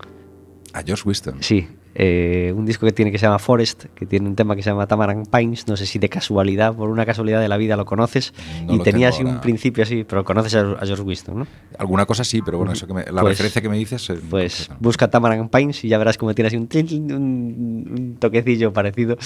A 0.73 0.81
George 0.81 1.03
Winston. 1.05 1.37
Sí, 1.41 1.67
eh, 1.93 2.53
un 2.55 2.65
disco 2.65 2.85
que 2.85 2.91
tiene 2.93 3.11
que 3.11 3.17
se 3.17 3.25
llama 3.25 3.39
Forest, 3.39 3.85
que 3.95 4.05
tiene 4.05 4.27
un 4.27 4.35
tema 4.35 4.55
que 4.55 4.63
se 4.63 4.69
llama 4.69 4.87
Tamarack 4.87 5.27
Pines, 5.29 5.67
no 5.67 5.75
sé 5.75 5.85
si 5.85 5.99
de 5.99 6.09
casualidad, 6.09 6.73
por 6.73 6.89
una 6.89 7.05
casualidad 7.05 7.41
de 7.41 7.47
la 7.47 7.57
vida 7.57 7.75
lo 7.75 7.85
conoces, 7.85 8.33
y 8.69 8.79
tenía 8.79 9.09
así 9.09 9.23
un 9.23 9.41
principio 9.41 9.83
así, 9.83 10.03
pero 10.03 10.23
conoces 10.23 10.55
a, 10.55 10.85
George 10.85 11.03
Winston, 11.03 11.39
¿no? 11.39 11.47
Alguna 11.77 12.05
cosa 12.05 12.23
sí, 12.23 12.41
pero 12.41 12.57
bueno, 12.57 12.73
eso 12.73 12.87
que 12.87 12.93
la 12.93 13.21
pues 13.21 13.33
referencia 13.33 13.61
que 13.61 13.69
me 13.69 13.77
dices... 13.77 14.09
Eh, 14.09 14.19
pues 14.29 14.69
busca 14.79 15.09
Tamarack 15.09 15.49
Pines 15.49 15.83
y 15.83 15.89
ya 15.89 15.97
verás 15.97 16.17
cómo 16.17 16.33
tiene 16.33 16.47
así 16.47 16.57
un, 16.57 16.69
un, 17.11 18.17
toquecillo 18.19 18.71
parecido. 18.71 19.17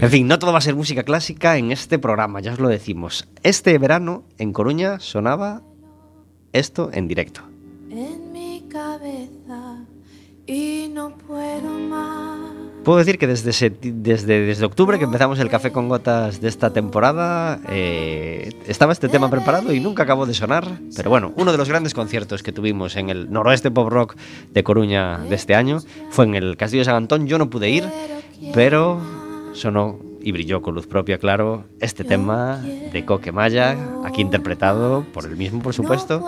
en 0.00 0.10
fin, 0.10 0.26
no 0.26 0.38
todo 0.38 0.52
va 0.52 0.58
a 0.58 0.62
ser 0.62 0.74
música 0.74 1.02
clásica 1.02 1.58
en 1.58 1.72
este 1.72 1.98
programa, 1.98 2.40
ya 2.40 2.52
os 2.52 2.58
lo 2.58 2.68
decimos. 2.68 3.28
Este 3.42 3.76
verano 3.78 4.24
en 4.38 4.52
Coruña 4.52 4.98
sonaba 5.00 5.62
esto 6.52 6.90
en 6.92 7.08
directo. 7.08 7.42
En 7.90 8.32
mi 8.32 8.64
cabeza 8.70 9.33
y 10.46 10.90
no 10.92 11.16
puedo 11.16 11.70
más. 11.88 12.40
Puedo 12.84 12.98
decir 12.98 13.16
que 13.16 13.26
desde, 13.26 13.70
desde, 13.80 14.40
desde 14.40 14.64
octubre 14.66 14.98
que 14.98 15.04
empezamos 15.04 15.38
el 15.38 15.48
Café 15.48 15.72
con 15.72 15.88
Gotas 15.88 16.42
de 16.42 16.48
esta 16.48 16.70
temporada, 16.74 17.58
eh, 17.70 18.52
estaba 18.66 18.92
este 18.92 19.08
tema 19.08 19.30
preparado 19.30 19.72
y 19.72 19.80
nunca 19.80 20.02
acabó 20.02 20.26
de 20.26 20.34
sonar. 20.34 20.80
Pero 20.94 21.08
bueno, 21.08 21.32
uno 21.36 21.50
de 21.50 21.56
los 21.56 21.70
grandes 21.70 21.94
conciertos 21.94 22.42
que 22.42 22.52
tuvimos 22.52 22.96
en 22.96 23.08
el 23.08 23.32
noroeste 23.32 23.70
pop 23.70 23.88
rock 23.88 24.16
de 24.52 24.62
Coruña 24.62 25.18
de 25.18 25.34
este 25.34 25.54
año 25.54 25.78
fue 26.10 26.26
en 26.26 26.34
el 26.34 26.58
Castillo 26.58 26.82
de 26.82 26.84
San 26.84 26.96
Antón. 26.96 27.26
Yo 27.26 27.38
no 27.38 27.48
pude 27.48 27.70
ir, 27.70 27.84
pero 28.52 29.00
sonó 29.54 29.98
y 30.20 30.32
brilló 30.32 30.60
con 30.60 30.74
luz 30.74 30.86
propia, 30.86 31.16
claro, 31.16 31.64
este 31.80 32.04
tema 32.04 32.58
de 32.58 33.04
Coque 33.06 33.32
Maya, 33.32 33.76
aquí 34.04 34.20
interpretado 34.20 35.06
por 35.12 35.24
el 35.24 35.36
mismo, 35.36 35.62
por 35.62 35.72
supuesto, 35.72 36.22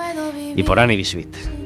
y 0.55 0.62
por 0.62 0.79
Annie 0.79 0.96
Bisuit. 0.96 1.65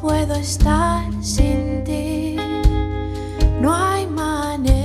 Puedo 0.00 0.34
estar 0.34 1.04
sin 1.22 1.84
ti, 1.84 2.36
no 3.60 3.74
hay 3.74 4.06
manera. 4.06 4.79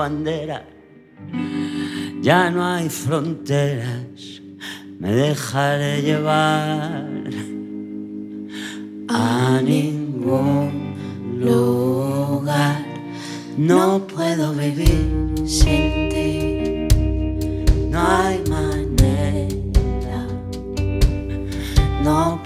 Bandera. 0.00 0.64
Ya 2.22 2.50
no 2.50 2.64
hay 2.64 2.88
fronteras, 2.88 4.40
me 4.98 5.12
dejaré 5.12 6.00
llevar 6.00 7.06
a 9.08 9.60
ningún 9.62 10.94
lugar. 11.38 12.82
No 13.58 14.06
puedo 14.06 14.54
vivir 14.54 15.34
sin 15.44 16.08
ti, 16.12 16.88
no 17.90 18.00
hay 18.00 18.38
manera, 18.48 20.20
no 22.02 22.39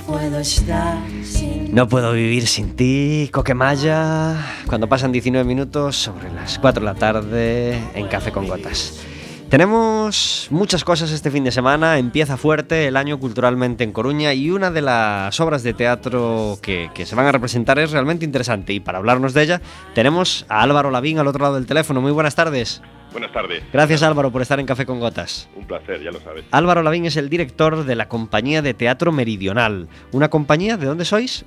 no 1.70 1.88
puedo 1.88 2.12
vivir 2.12 2.46
sin 2.46 2.76
ti, 2.76 3.28
Coquemaya, 3.32 4.36
cuando 4.66 4.88
pasan 4.88 5.12
19 5.12 5.44
minutos 5.44 5.96
sobre 5.96 6.32
las 6.32 6.58
4 6.58 6.80
de 6.80 6.84
la 6.84 6.94
tarde 6.94 7.78
en 7.94 8.06
Café 8.06 8.30
con 8.30 8.46
Gotas. 8.46 9.00
Tenemos 9.48 10.48
muchas 10.50 10.84
cosas 10.84 11.10
este 11.10 11.30
fin 11.30 11.44
de 11.44 11.52
semana, 11.52 11.98
empieza 11.98 12.36
fuerte 12.36 12.86
el 12.86 12.96
año 12.96 13.20
culturalmente 13.20 13.84
en 13.84 13.92
Coruña 13.92 14.34
y 14.34 14.50
una 14.50 14.70
de 14.70 14.82
las 14.82 15.38
obras 15.40 15.62
de 15.62 15.74
teatro 15.74 16.58
que, 16.62 16.90
que 16.94 17.06
se 17.06 17.14
van 17.14 17.26
a 17.26 17.32
representar 17.32 17.78
es 17.78 17.90
realmente 17.92 18.24
interesante 18.24 18.72
y 18.72 18.80
para 18.80 18.98
hablarnos 18.98 19.34
de 19.34 19.42
ella 19.42 19.60
tenemos 19.94 20.46
a 20.48 20.62
Álvaro 20.62 20.90
Lavín 20.90 21.18
al 21.18 21.28
otro 21.28 21.42
lado 21.42 21.54
del 21.56 21.66
teléfono. 21.66 22.00
Muy 22.00 22.12
buenas 22.12 22.34
tardes. 22.34 22.82
Buenas 23.14 23.30
tardes. 23.30 23.62
Gracias 23.72 24.02
Álvaro 24.02 24.32
por 24.32 24.42
estar 24.42 24.58
en 24.58 24.66
Café 24.66 24.84
con 24.84 24.98
Gotas. 24.98 25.48
Un 25.54 25.68
placer, 25.68 26.02
ya 26.02 26.10
lo 26.10 26.18
sabes. 26.18 26.44
Álvaro 26.50 26.82
Lavín 26.82 27.06
es 27.06 27.16
el 27.16 27.30
director 27.30 27.84
de 27.84 27.94
la 27.94 28.08
compañía 28.08 28.60
de 28.60 28.74
teatro 28.74 29.12
Meridional. 29.12 29.88
¿Una 30.10 30.28
compañía? 30.28 30.76
¿De 30.76 30.86
dónde 30.86 31.04
sois? 31.04 31.46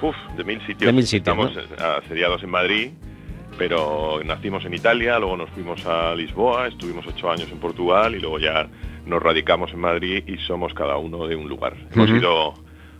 Uf, 0.00 0.16
de 0.38 0.42
mil 0.42 0.58
sitios. 0.60 0.86
De 0.86 0.92
mil 0.94 1.06
sitios, 1.06 1.36
Estamos 1.36 1.54
eh, 1.54 2.02
asediados 2.02 2.42
en 2.42 2.48
Madrid, 2.48 2.90
pero 3.58 4.22
nacimos 4.24 4.64
en 4.64 4.72
Italia, 4.72 5.18
luego 5.18 5.36
nos 5.36 5.50
fuimos 5.50 5.84
a 5.84 6.14
Lisboa, 6.14 6.68
estuvimos 6.68 7.06
ocho 7.06 7.30
años 7.30 7.50
en 7.52 7.58
Portugal 7.58 8.14
y 8.14 8.18
luego 8.18 8.38
ya 8.38 8.66
nos 9.04 9.22
radicamos 9.22 9.72
en 9.74 9.80
Madrid 9.80 10.24
y 10.26 10.38
somos 10.38 10.72
cada 10.72 10.96
uno 10.96 11.26
de 11.26 11.36
un 11.36 11.46
lugar. 11.46 11.76
Hemos 11.92 12.08
ido 12.08 12.54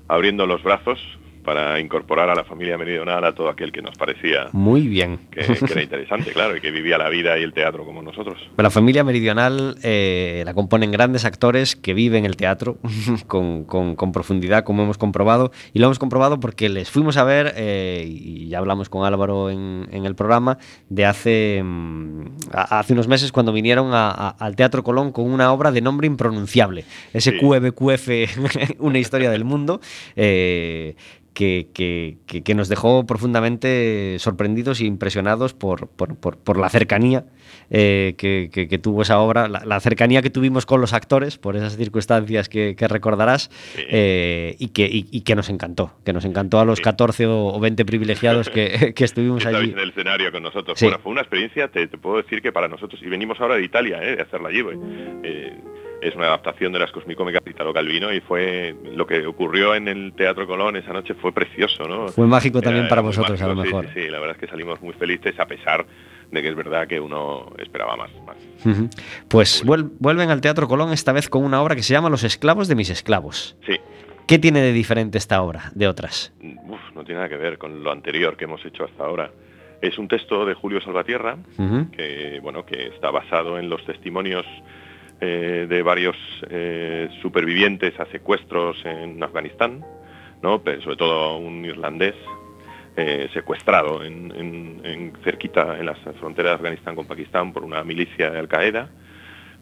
abriendo 0.06 0.46
los 0.46 0.62
brazos 0.62 0.98
para 1.44 1.81
incorporar 1.81 2.29
a 2.31 2.35
la 2.35 2.44
familia 2.44 2.76
meridional 2.79 3.24
a 3.24 3.35
todo 3.35 3.48
aquel 3.48 3.72
que 3.72 3.83
nos 3.83 3.96
parecía 3.96 4.48
Muy 4.53 4.87
bien. 4.88 5.18
que, 5.31 5.40
que 5.40 5.72
era 5.72 5.83
interesante, 5.83 6.33
claro, 6.33 6.57
y 6.57 6.61
que 6.61 6.70
vivía 6.70 6.98
la 6.98 7.09
vida 7.09 7.38
y 7.38 7.42
el 7.42 7.53
teatro 7.53 7.85
como 7.85 8.03
nosotros. 8.03 8.38
La 8.57 8.70
familia 8.70 9.05
meridional 9.05 9.76
eh, 9.83 10.42
la 10.44 10.55
componen 10.55 10.90
grandes 10.92 11.24
actores 11.24 11.76
que 11.76 11.94
viven 11.94 12.24
el 12.24 12.37
teatro 12.37 12.79
con, 13.26 13.64
con- 13.64 13.96
con 13.96 14.12
profundidad, 14.12 14.64
como 14.64 14.83
hemos 14.83 14.98
comprobado. 14.98 15.50
Y 15.72 15.79
lo 15.79 15.87
hemos 15.87 15.98
comprobado 15.98 16.40
porque 16.40 16.68
les 16.68 16.90
fuimos 16.90 17.16
a 17.16 17.24
ver, 17.24 17.55
eh, 17.57 18.05
y 18.07 18.48
ya 18.48 18.59
hablamos 18.59 18.88
con 18.88 19.05
Álvaro 19.07 19.50
en, 19.50 19.88
en 19.90 20.05
el 20.05 20.14
programa, 20.14 20.59
de 20.88 21.07
hace, 21.07 21.62
mm, 21.64 22.24
a- 22.53 22.79
hace 22.81 22.92
unos 22.92 23.09
meses 23.09 23.33
cuando 23.33 23.53
vinieron 23.53 23.92
a- 23.94 24.11
a- 24.11 24.29
al 24.38 24.57
Teatro 24.57 24.83
Colón 24.83 25.12
con 25.12 25.24
una 25.31 25.53
obra 25.53 25.72
de 25.72 25.81
nombre 25.81 26.07
impronunciable. 26.07 26.85
Ese 27.14 27.31
Sí. 27.33 27.38
QBQF, 27.38 28.09
una 28.79 28.98
historia 28.98 29.31
del 29.31 29.44
mundo. 29.44 29.81
eh, 30.16 30.94
que, 31.40 31.68
que- 31.72 32.18
que- 32.26 32.42
que 32.42 32.55
nos 32.55 32.68
dejó 32.68 33.07
profundamente 33.07 34.16
sorprendidos 34.18 34.81
e 34.81 34.85
impresionados 34.85 35.55
por, 35.55 35.88
por- 35.88 36.16
por- 36.16 36.37
por 36.37 36.59
la 36.59 36.68
cercanía 36.68 37.24
eh, 37.70 38.14
que, 38.18 38.79
tuvo 38.79 39.00
esa 39.03 39.18
obra, 39.20 39.48
la, 39.48 39.64
la 39.64 39.81
cercanía 39.81 40.20
que 40.22 40.29
tuvimos 40.31 40.66
con 40.66 40.81
los 40.83 40.92
actores, 40.92 41.38
por 41.38 41.57
esas 41.57 41.76
circunstancias 41.76 42.48
que, 42.48 42.74
recordarás, 42.88 43.50
eh, 43.79 44.55
y, 44.59 44.68
que, 44.68 44.87
y- 44.87 45.07
y 45.11 45.22
que 45.22 45.35
nos 45.35 45.48
encantó, 45.48 45.92
que 46.05 46.12
nos 46.12 46.24
encantó 46.26 46.61
a 46.61 46.64
los 46.66 46.76
Sí. 46.79 46.83
14 46.85 47.26
o, 47.26 47.46
o 47.55 47.59
20 47.61 47.85
privilegiados 47.87 48.50
que, 48.50 48.92
estuvimos 49.05 49.46
allí. 49.46 49.70
en 49.70 49.79
el 49.79 49.90
escenario 49.90 50.31
con 50.33 50.42
nosotros. 50.42 50.79
Sí. 50.79 50.85
Bueno, 50.87 51.00
fue 51.03 51.12
una 51.12 51.22
experiencia, 51.22 51.68
te, 51.68 51.87
te 51.87 51.96
puedo 51.96 52.18
decir 52.18 52.42
que 52.42 52.53
para 52.53 52.68
nosotros, 52.68 53.00
y 53.03 53.09
venimos 53.09 53.40
ahora 53.40 53.55
de 53.57 53.64
Italia, 53.64 53.98
¿eh? 54.03 54.16
de 54.16 54.22
hacerla 54.22 54.50
allí, 54.50 54.62
pues, 54.62 54.76
eh, 55.24 55.57
es 56.00 56.14
una 56.14 56.26
adaptación 56.26 56.72
de 56.72 56.78
las 56.78 56.90
cosmicómicas 56.92 57.42
de 57.44 57.50
Italo 57.50 57.72
Calvino 57.74 58.12
y 58.12 58.20
fue 58.20 58.74
lo 58.94 59.06
que 59.06 59.26
ocurrió 59.26 59.74
en 59.74 59.88
el 59.88 60.12
Teatro 60.14 60.46
Colón 60.46 60.76
esa 60.76 60.92
noche 60.92 61.14
fue 61.14 61.32
precioso, 61.32 61.84
¿no? 61.84 62.08
Fue 62.08 62.26
mágico 62.26 62.60
también 62.62 62.88
para 62.88 63.02
vosotros, 63.02 63.40
a 63.42 63.46
lo 63.48 63.54
mejor. 63.54 63.86
Sí, 63.94 64.02
sí, 64.04 64.08
la 64.08 64.18
verdad 64.18 64.36
es 64.36 64.40
que 64.40 64.46
salimos 64.48 64.80
muy 64.80 64.94
felices 64.94 65.38
a 65.38 65.46
pesar 65.46 65.84
de 66.30 66.42
que 66.42 66.48
es 66.48 66.54
verdad 66.56 66.86
que 66.86 67.00
uno 67.00 67.52
esperaba 67.58 67.96
más. 67.96 68.10
más. 68.26 68.36
Pues 69.28 69.64
vuel- 69.64 69.90
vuelven 69.98 70.30
al 70.30 70.40
Teatro 70.40 70.68
Colón 70.68 70.92
esta 70.92 71.12
vez 71.12 71.28
con 71.28 71.44
una 71.44 71.60
obra 71.62 71.74
que 71.76 71.82
se 71.82 71.92
llama 71.92 72.08
Los 72.08 72.24
esclavos 72.24 72.68
de 72.68 72.74
mis 72.76 72.90
esclavos. 72.90 73.56
Sí, 73.66 73.76
¿Qué 74.26 74.38
tiene 74.38 74.60
de 74.60 74.72
diferente 74.72 75.18
esta 75.18 75.42
obra 75.42 75.72
de 75.74 75.88
otras? 75.88 76.32
uf, 76.40 76.80
no 76.94 77.02
tiene 77.04 77.16
nada 77.18 77.28
que 77.28 77.36
ver 77.36 77.58
con 77.58 77.82
lo 77.82 77.90
anterior 77.90 78.36
que 78.36 78.44
hemos 78.44 78.64
hecho 78.64 78.84
hasta 78.84 79.04
ahora. 79.04 79.30
Es 79.82 79.98
un 79.98 80.06
texto 80.08 80.44
de 80.44 80.54
Julio 80.54 80.80
Salvatierra, 80.82 81.36
que 81.96 82.38
bueno 82.42 82.64
que 82.64 82.88
está 82.88 83.10
basado 83.10 83.58
en 83.58 83.68
los 83.68 83.84
testimonios 83.86 84.44
eh, 85.20 85.66
de 85.68 85.83
varios 85.83 86.16
eh, 86.48 87.09
supervivientes 87.20 87.98
a 88.00 88.06
secuestros 88.06 88.83
en 88.85 89.22
Afganistán, 89.22 89.85
¿no? 90.42 90.62
Pero 90.62 90.80
sobre 90.80 90.96
todo 90.96 91.37
un 91.37 91.64
irlandés 91.64 92.14
eh, 92.96 93.28
secuestrado 93.33 94.02
en, 94.02 95.12
cerquita 95.22 95.78
en 95.78 95.87
las 95.87 95.98
fronteras 96.18 96.52
de 96.52 96.56
Afganistán 96.56 96.96
con 96.96 97.06
Pakistán 97.06 97.52
por 97.52 97.64
una 97.64 97.85
milicia 97.85 98.30
de 98.30 98.38
Al 98.38 98.48
Qaeda 98.48 98.88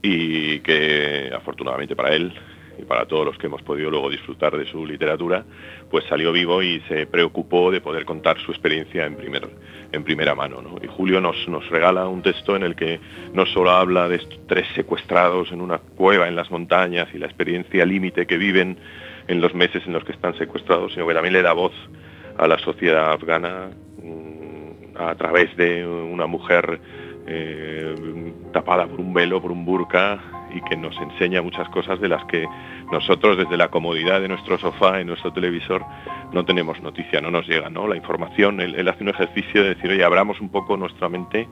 y 0.01 0.61
que 0.61 1.31
afortunadamente 1.35 1.97
para 1.97 2.15
él 2.15 2.33
y 2.79 2.85
para 2.85 3.07
todos 3.07 3.27
los 3.27 3.37
que 3.39 3.47
hemos 3.47 3.63
podido 3.63 3.91
luego 3.91 4.09
disfrutar 4.09 4.57
de 4.57 4.65
su 4.67 4.87
literatura, 4.87 5.45
pues 5.91 6.05
salió 6.09 6.33
vivo 6.33 6.63
y 6.63 6.81
se 6.89 7.07
preocupó 7.07 7.71
de 7.71 7.81
poder 7.81 8.05
contar 8.05 8.39
su 8.39 8.53
experiencia 8.53 9.05
en, 9.05 9.17
primer, 9.17 9.49
en 9.93 10.05
primera 10.05 10.35
mano. 10.35 10.63
¿no? 10.63 10.77
Y 10.83 10.87
Julio 10.87 11.21
nos, 11.21 11.49
nos 11.49 11.69
regala 11.69 12.07
un 12.07 12.23
texto 12.23 12.55
en 12.57 12.63
el 12.63 12.77
que 12.77 13.01
no 13.33 13.47
solo 13.47 13.71
habla 13.71 14.09
de 14.09 14.17
estos 14.17 14.39
tres 14.47 14.67
secuestrados 14.75 15.51
en 15.53 15.61
una 15.61 15.79
cueva 15.79 16.29
en 16.29 16.37
las 16.37 16.51
montañas 16.51 17.09
y 17.13 17.19
la 17.19 17.27
experiencia 17.27 17.85
límite 17.85 18.27
que 18.27 18.39
viven 18.39 18.79
en 19.27 19.41
los 19.41 19.55
meses 19.55 19.83
en 19.87 19.93
los 19.93 20.05
que 20.05 20.13
están 20.13 20.37
secuestrados, 20.39 20.93
sino 20.93 21.07
que 21.07 21.15
también 21.15 21.35
le 21.35 21.43
da 21.43 21.53
voz 21.53 21.73
a 22.39 22.47
la 22.47 22.59
sociedad 22.59 23.13
afgana 23.13 23.71
mm, 24.03 24.97
a 24.97 25.15
través 25.17 25.55
de 25.57 25.87
una 25.87 26.27
mujer 26.27 26.81
eh, 27.27 27.95
tapada 28.53 28.87
por 28.87 29.01
un 29.01 29.13
velo, 29.13 29.43
por 29.43 29.53
un 29.53 29.65
burka, 29.65 30.38
y 30.55 30.61
que 30.63 30.77
nos 30.77 30.97
enseña 30.99 31.43
muchas 31.43 31.69
cosas 31.71 32.01
de 32.01 32.09
las 32.09 32.25
que 32.27 32.47
nosotros 32.93 33.37
desde 33.37 33.57
la 33.57 33.69
comodidad 33.69 34.21
de 34.21 34.29
nuestro 34.29 34.59
sofá, 34.59 35.01
en 35.01 35.09
nuestro 35.09 35.33
televisor, 35.33 35.85
no 36.33 36.45
tenemos 36.45 36.81
noticia, 36.83 37.21
no 37.21 37.31
nos 37.31 37.47
llega, 37.47 37.71
¿no? 37.71 37.87
La 37.87 37.97
información, 37.97 38.61
él, 38.61 38.75
él 38.75 38.89
hace 38.89 39.03
un 39.03 39.11
ejercicio 39.11 39.63
de 39.63 39.75
decir, 39.75 39.91
oye, 39.91 40.05
abramos 40.05 40.41
un 40.41 40.51
poco 40.51 40.77
nuestra 40.77 41.09
mente 41.09 41.49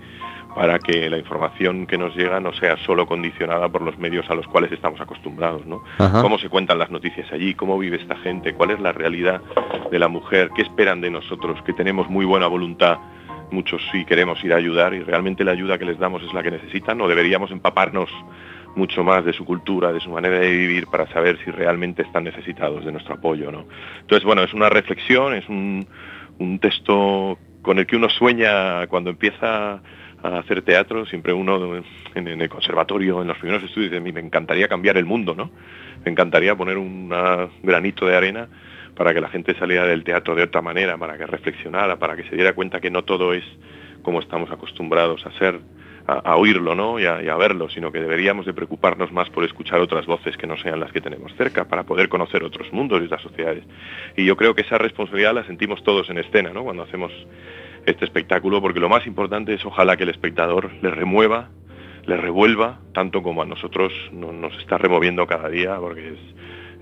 para 0.57 0.79
que 0.79 1.11
la 1.11 1.19
información 1.19 1.87
que 1.87 1.99
nos 1.99 2.17
llega 2.17 2.41
no 2.41 2.51
sea 2.55 2.79
solo 2.79 3.07
condicionada 3.07 3.69
por 3.69 3.83
los 3.83 3.99
medios 3.99 4.29
a 4.31 4.35
los 4.35 4.47
cuales 4.47 4.73
estamos 4.73 4.99
acostumbrados, 5.03 5.67
¿no? 5.67 5.83
Ajá. 5.99 6.23
cómo 6.23 6.39
se 6.39 6.49
cuentan 6.49 6.79
las 6.79 6.91
noticias 6.91 7.31
allí, 7.31 7.55
cómo 7.55 7.79
vive 7.79 7.99
esta 7.99 8.17
gente, 8.17 8.55
cuál 8.55 8.71
es 8.71 8.81
la 8.81 8.93
realidad 8.93 9.43
de 9.91 9.99
la 9.99 10.09
mujer, 10.09 10.51
qué 10.57 10.63
esperan 10.63 11.03
de 11.03 11.11
nosotros, 11.11 11.61
que 11.63 11.75
tenemos 11.75 12.09
muy 12.09 12.25
buena 12.25 12.47
voluntad, 12.47 12.97
muchos 13.51 13.83
sí 13.93 14.07
queremos 14.07 14.43
ir 14.45 14.55
a 14.55 14.57
ayudar 14.57 14.95
y 14.95 15.01
realmente 15.01 15.45
la 15.45 15.53
ayuda 15.53 15.77
que 15.77 15.85
les 15.85 15.99
damos 15.99 16.23
es 16.23 16.33
la 16.33 16.43
que 16.43 16.51
necesitan 16.51 16.99
o 17.03 17.09
deberíamos 17.09 17.51
empaparnos 17.51 18.09
mucho 18.77 19.03
más 19.03 19.25
de 19.25 19.33
su 19.33 19.45
cultura, 19.45 19.93
de 19.93 20.01
su 20.01 20.11
manera 20.11 20.39
de 20.39 20.51
vivir 20.51 20.87
para 20.87 21.07
saber 21.09 21.39
si 21.45 21.51
realmente 21.51 22.03
están 22.03 22.25
necesitados 22.25 22.85
de 22.85 22.93
nuestro 22.93 23.15
apoyo, 23.15 23.51
¿no? 23.51 23.67
Entonces, 24.01 24.25
bueno, 24.25 24.43
es 24.43 24.53
una 24.53 24.69
reflexión, 24.69 25.35
es 25.35 25.49
un, 25.49 25.87
texto 26.61 27.39
con 27.63 27.79
el 27.79 27.87
que 27.87 27.97
uno 27.97 28.11
sueña 28.11 28.87
cuando 28.89 29.11
empieza 29.11 29.81
a 30.23 30.39
hacer 30.39 30.63
teatro, 30.63 31.07
siempre 31.07 31.33
uno 31.33 31.77
en, 31.77 32.29
en 32.29 32.41
el 32.41 32.49
conservatorio, 32.49 33.23
en 33.23 33.29
los 33.29 33.39
primeros 33.39 33.65
estudios, 33.65 33.91
dice, 33.91 34.01
"A 34.01 34.05
mí 34.05 34.13
me 34.13 34.21
encantaría 34.21 34.69
cambiar 34.69 34.99
el 34.99 35.07
mundo, 35.07 35.35
¿no? 35.35 35.51
Me 36.05 36.13
encantaría 36.13 36.55
poner 36.55 36.77
un 36.77 37.09
granito 37.63 38.07
de 38.07 38.17
arena 38.17 38.49
para 38.95 39.13
que 39.13 39.21
la 39.21 39.29
gente 39.29 39.55
saliera 39.59 39.87
del 39.87 40.05
teatro 40.05 40.35
de 40.35 40.43
otra 40.43 40.63
manera, 40.63 40.97
para 40.97 41.17
que 41.17 41.27
reflexionara, 41.27 41.99
para 41.99 42.17
que 42.17 42.25
se 42.25 42.35
diera 42.35 42.55
cuenta 42.55 42.81
que 42.81 42.91
no 42.91 43.05
todo 43.05 43.35
es 43.35 43.45
como 44.03 44.21
estamos 44.21 44.51
acostumbrados 44.51 45.25
a 45.27 45.33
ser, 45.33 45.61
a, 46.07 46.37
oírlo, 46.37 46.75
¿no? 46.75 46.99
Y 47.01 47.07
a, 47.07 47.37
verlo, 47.37 47.69
sino 47.69 47.91
que 47.91 48.01
deberíamos 48.01 48.47
de 48.47 48.55
preocuparnos 48.55 49.11
más 49.13 49.29
por 49.31 49.45
escuchar 49.45 49.81
otras 49.81 50.07
voces 50.07 50.37
que 50.37 50.47
no 50.47 50.57
sean 50.57 50.81
las 50.81 50.93
que 50.93 51.01
tenemos 51.01 51.35
cerca, 51.37 51.65
para 51.67 51.83
poder 51.83 52.09
conocer 52.09 52.45
otros 52.45 52.73
mundos 52.73 53.03
y 53.03 53.07
otras 53.07 53.23
sociedades. 53.23 53.65
Y 54.17 54.25
yo 54.25 54.37
creo 54.37 54.55
que 54.55 54.63
esa 54.63 54.79
responsabilidad 54.79 55.35
la 55.35 55.45
sentimos 55.45 55.83
todos 55.83 56.09
en 56.11 56.19
escena, 56.19 56.51
¿no? 56.53 56.63
Cuando 56.65 56.85
hacemos 56.85 57.13
este 57.87 58.05
espectáculo, 58.05 58.61
porque 58.61 58.81
lo 58.81 58.89
más 58.89 59.07
importante 59.07 59.55
es 59.55 59.65
ojalá 59.65 59.97
que 59.97 60.05
el 60.05 60.11
espectador 60.11 60.71
le 60.83 60.91
remueva, 60.91 61.51
le 62.07 62.17
revuelva, 62.17 62.81
tanto 62.93 63.23
como 63.23 63.43
a 63.43 63.47
nosotros 63.47 63.93
no- 64.13 64.33
nos 64.33 64.57
está 64.59 64.79
removiendo 64.79 65.27
cada 65.27 65.49
día, 65.49 65.77
porque 65.79 66.09
es, 66.11 66.19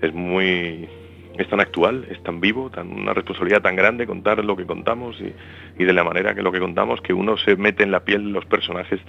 es 0.03 0.13
muy 0.13 0.87
es 1.37 1.47
tan 1.49 1.59
actual, 1.59 2.05
es 2.09 2.21
tan 2.23 2.39
vivo, 2.41 2.69
tan 2.69 2.87
una 2.91 3.13
responsabilidad 3.13 3.61
tan 3.61 3.75
grande 3.75 4.05
contar 4.07 4.43
lo 4.43 4.55
que 4.55 4.65
contamos 4.65 5.17
y, 5.19 5.33
y 5.81 5.85
de 5.85 5.93
la 5.93 6.03
manera 6.03 6.33
que 6.35 6.41
lo 6.41 6.51
que 6.51 6.59
contamos, 6.59 7.01
que 7.01 7.13
uno 7.13 7.37
se 7.37 7.55
mete 7.55 7.83
en 7.83 7.91
la 7.91 8.01
piel 8.05 8.23
de 8.25 8.31
los 8.31 8.45
personajes, 8.45 8.99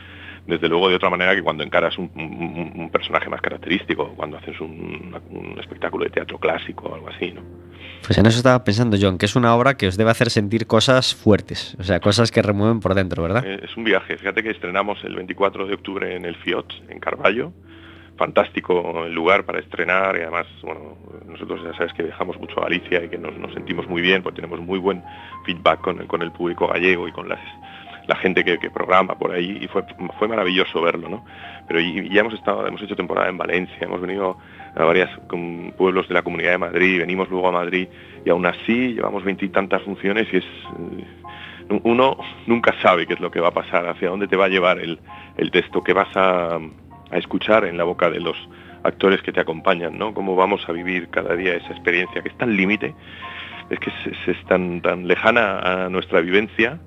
desde 0.46 0.68
luego 0.68 0.88
de 0.88 0.94
otra 0.96 1.10
manera 1.10 1.34
que 1.34 1.42
cuando 1.42 1.62
encaras 1.64 1.98
un, 1.98 2.10
un- 2.14 2.72
un 2.74 2.90
personaje 2.90 3.28
más 3.28 3.40
característico, 3.40 4.12
cuando 4.16 4.36
haces 4.38 4.60
un, 4.60 5.14
un 5.30 5.58
espectáculo 5.58 6.04
de 6.04 6.10
teatro 6.10 6.38
clásico 6.38 6.88
o 6.88 6.94
algo 6.94 7.08
así, 7.08 7.32
¿no? 7.32 7.42
Pues 8.04 8.18
en 8.18 8.26
eso 8.26 8.36
estaba 8.36 8.62
pensando, 8.62 8.96
John, 9.00 9.18
que 9.18 9.26
es 9.26 9.34
una 9.34 9.54
obra 9.56 9.76
que 9.76 9.88
os 9.88 9.96
debe 9.96 10.10
hacer 10.10 10.30
sentir 10.30 10.66
cosas 10.66 11.14
fuertes, 11.14 11.76
o 11.80 11.82
sea, 11.84 11.98
cosas 11.98 12.30
que 12.30 12.42
remueven 12.42 12.78
por 12.80 12.94
dentro, 12.94 13.22
¿verdad? 13.22 13.44
Eh, 13.44 13.60
Es 13.64 13.76
un 13.76 13.82
viaje. 13.84 14.16
Fíjate 14.16 14.42
que 14.44 14.50
estrenamos 14.50 15.02
el 15.04 15.16
24 15.16 15.66
de 15.66 15.74
octubre 15.74 16.14
en 16.14 16.24
el 16.24 16.36
Fiot, 16.36 16.72
en 16.88 17.00
Carballo. 17.00 17.52
Fantástico 18.16 19.04
el 19.04 19.12
lugar 19.12 19.44
para 19.44 19.58
estrenar 19.60 20.16
y 20.16 20.22
además, 20.22 20.46
bueno, 20.62 20.96
nosotros 21.26 21.60
ya 21.62 21.74
sabes 21.76 21.92
que 21.92 22.02
viajamos 22.02 22.38
mucho 22.40 22.58
a 22.60 22.64
Galicia 22.64 23.04
y 23.04 23.08
que 23.10 23.18
nos, 23.18 23.34
sentimos 23.52 23.86
muy 23.88 24.00
bien, 24.00 24.22
pues 24.22 24.34
tenemos 24.34 24.58
muy 24.60 24.78
buen 24.78 25.02
feedback 25.44 25.80
con, 25.82 26.00
el- 26.00 26.06
con 26.06 26.22
el 26.22 26.32
público 26.32 26.66
gallego 26.66 27.06
y 27.08 27.12
con 27.12 27.28
las, 27.28 27.38
la 28.08 28.16
gente 28.16 28.42
que, 28.42 28.58
programa 28.70 29.16
por 29.18 29.32
ahí 29.32 29.58
y 29.60 29.68
fue, 29.68 29.84
fue 30.18 30.28
maravilloso 30.28 30.80
verlo, 30.80 31.08
¿no? 31.10 31.24
Pero 31.68 31.80
y- 31.80 32.06
y 32.06 32.14
ya 32.14 32.20
hemos 32.20 32.32
estado, 32.34 32.66
hemos 32.66 32.80
hecho 32.82 32.96
temporada 32.96 33.28
en 33.28 33.36
Valencia, 33.36 33.76
hemos 33.80 34.00
venido 34.00 34.38
a 34.74 34.84
varios 34.84 35.10
pueblos 35.76 36.08
de 36.08 36.14
la 36.14 36.22
Comunidad 36.22 36.52
de 36.52 36.58
Madrid, 36.58 36.98
venimos 37.00 37.28
luego 37.28 37.48
a 37.48 37.52
Madrid 37.52 37.86
y 38.24 38.30
aún 38.30 38.46
así 38.46 38.94
llevamos 38.94 39.24
veintitantas 39.24 39.82
funciones 39.82 40.26
y 40.32 40.38
es 40.38 40.44
eh, 40.44 41.80
uno 41.82 42.16
nunca 42.46 42.74
sabe 42.80 43.06
qué 43.06 43.14
es 43.14 43.20
lo 43.20 43.30
que 43.30 43.40
va 43.40 43.48
a 43.48 43.54
pasar, 43.54 43.86
hacia 43.88 44.08
dónde 44.08 44.28
te 44.28 44.36
va 44.36 44.44
a 44.46 44.48
llevar 44.48 44.78
el, 44.78 45.00
el 45.36 45.50
texto, 45.50 45.82
qué 45.82 45.92
vas 45.92 46.08
a 46.16 46.58
a 47.10 47.18
escuchar 47.18 47.64
en 47.64 47.76
la 47.76 47.84
boca 47.84 48.10
de 48.10 48.20
los 48.20 48.36
actores 48.82 49.22
que 49.22 49.32
te 49.32 49.40
acompañan, 49.40 49.98
¿no? 49.98 50.14
Cómo 50.14 50.36
vamos 50.36 50.68
a 50.68 50.72
vivir 50.72 51.08
cada 51.08 51.34
día 51.34 51.54
esa 51.54 51.72
experiencia 51.72 52.22
que 52.22 52.28
es 52.28 52.38
tan 52.38 52.56
límite, 52.56 52.94
es 53.70 53.78
que 53.80 53.90
es, 54.30 54.44
tan, 54.46 54.80
tan 54.80 55.06
lejana 55.06 55.58
a 55.58 55.88
nuestra 55.88 56.20
vivencia, 56.20 56.78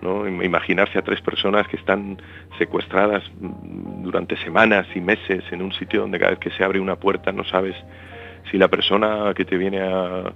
¿no? 0.00 0.26
Imaginarse 0.26 0.98
a 0.98 1.02
tres 1.02 1.20
personas 1.20 1.66
que 1.68 1.76
están 1.76 2.20
secuestradas 2.58 3.22
mm, 3.40 4.02
durante 4.02 4.36
semanas 4.38 4.86
y 4.94 5.00
meses 5.00 5.44
en 5.50 5.62
un 5.62 5.72
sitio 5.72 6.02
donde 6.02 6.18
cada 6.18 6.30
vez 6.30 6.40
que 6.40 6.50
se 6.50 6.64
abre 6.64 6.80
una 6.80 6.96
puerta 6.96 7.32
no 7.32 7.44
sabes 7.44 7.74
si 8.50 8.58
la 8.58 8.68
persona 8.68 9.32
que 9.34 9.44
te 9.44 9.56
viene 9.56 9.80
a, 9.80 10.32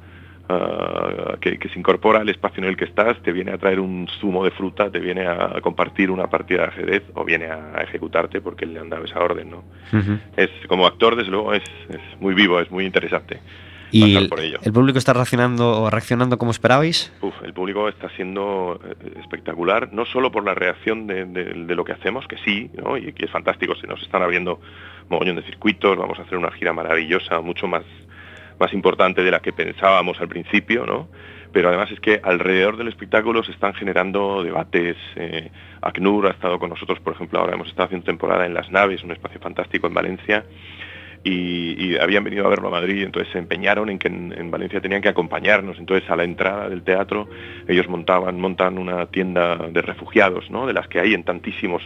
a- 0.48 1.36
que, 1.40 1.58
que 1.58 1.68
se 1.68 1.78
incorpora 1.78 2.20
al 2.20 2.28
espacio 2.28 2.62
en 2.62 2.68
el 2.68 2.76
que 2.76 2.84
estás 2.86 3.20
te 3.22 3.32
viene 3.32 3.52
a 3.52 3.58
traer 3.58 3.80
un 3.80 4.08
zumo 4.20 4.44
de 4.44 4.50
fruta, 4.50 4.90
te 4.90 4.98
viene 5.00 5.26
a 5.26 5.60
compartir 5.62 6.10
una 6.10 6.28
partida 6.28 6.62
de 6.62 6.68
ajedrez 6.68 7.02
o 7.14 7.24
viene 7.24 7.46
a 7.46 7.82
ejecutarte 7.82 8.40
porque 8.40 8.66
le 8.66 8.78
han 8.80 8.88
dado 8.90 9.04
esa 9.04 9.20
orden, 9.20 9.50
¿no? 9.50 9.64
Es 10.36 10.50
como 10.68 10.86
actor, 10.86 11.16
desde 11.16 11.30
luego, 11.30 11.52
es, 11.54 11.62
es 11.88 12.00
muy 12.20 12.34
vivo, 12.34 12.60
es 12.60 12.70
muy 12.70 12.84
interesante. 12.84 13.40
¿Y 13.90 14.16
el, 14.16 14.28
por 14.28 14.40
ello. 14.40 14.58
el 14.62 14.70
público 14.72 14.98
está 14.98 15.14
reaccionando 15.14 15.80
o 15.84 15.88
reaccionando 15.90 16.36
como 16.36 16.50
esperabais? 16.50 17.10
Uf, 17.22 17.32
el 17.42 17.54
público 17.54 17.88
está 17.88 18.10
siendo 18.10 18.78
eh, 18.84 19.12
espectacular, 19.18 19.90
no 19.94 20.04
solo 20.04 20.30
por 20.30 20.44
la 20.44 20.54
reacción 20.54 21.06
de, 21.06 21.24
de- 21.24 21.44
de 21.64 21.74
lo 21.74 21.84
que 21.84 21.92
hacemos, 21.92 22.26
que 22.26 22.36
sí, 22.44 22.70
¿no? 22.76 22.98
y 22.98 23.14
que 23.14 23.24
es 23.24 23.30
fantástico, 23.30 23.74
se 23.76 23.86
nos 23.86 24.02
están 24.02 24.22
abriendo 24.22 24.60
mogollón 25.08 25.36
de 25.36 25.42
circuitos, 25.42 25.96
vamos 25.96 26.18
a 26.18 26.22
hacer 26.22 26.36
una 26.36 26.50
gira 26.50 26.74
maravillosa, 26.74 27.40
mucho 27.40 27.66
más, 27.66 27.82
más 28.58 28.72
importante 28.72 29.22
de 29.22 29.30
la 29.30 29.40
que 29.40 29.52
pensábamos 29.52 30.20
al 30.20 30.28
principio, 30.28 30.86
¿no? 30.86 31.08
pero 31.52 31.68
además 31.68 31.90
es 31.90 32.00
que 32.00 32.20
alrededor 32.22 32.76
del 32.76 32.88
espectáculo 32.88 33.42
se 33.42 33.52
están 33.52 33.74
generando 33.74 34.42
debates. 34.42 34.96
eh, 35.16 35.50
ACNUR 35.80 36.26
ha 36.26 36.30
estado 36.30 36.58
con 36.58 36.70
nosotros, 36.70 37.00
por 37.00 37.14
ejemplo, 37.14 37.38
ahora 37.38 37.54
hemos 37.54 37.68
estado 37.68 37.86
haciendo 37.86 38.04
temporada 38.04 38.46
en 38.46 38.54
Las 38.54 38.70
Naves, 38.70 39.02
un 39.02 39.12
espacio 39.12 39.40
fantástico 39.40 39.86
en 39.86 39.94
Valencia, 39.94 40.44
y, 41.24 41.96
habían 41.98 42.24
venido 42.24 42.46
a 42.46 42.48
verlo 42.48 42.68
a 42.68 42.70
Madrid, 42.70 43.02
entonces 43.02 43.32
se 43.32 43.38
empeñaron 43.38 43.90
en 43.90 43.98
que 43.98 44.08
en, 44.08 44.32
en 44.36 44.50
Valencia 44.50 44.80
tenían 44.80 45.02
que 45.02 45.08
acompañarnos, 45.08 45.78
entonces 45.78 46.08
a 46.10 46.16
la 46.16 46.24
entrada 46.24 46.68
del 46.68 46.82
teatro 46.82 47.28
ellos 47.66 47.88
montaban, 47.88 48.40
montan 48.40 48.78
una 48.78 49.06
tienda 49.06 49.56
de 49.56 49.82
refugiados, 49.82 50.50
¿no? 50.50 50.66
de 50.66 50.72
las 50.72 50.86
que 50.88 51.00
hay 51.00 51.14
en 51.14 51.24
tantísimos 51.24 51.82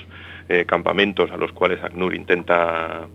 eh, 0.48 0.64
campamentos 0.66 1.30
a 1.30 1.36
los 1.36 1.52
cuales 1.52 1.82
ACNUR 1.82 2.14
intenta 2.14 3.08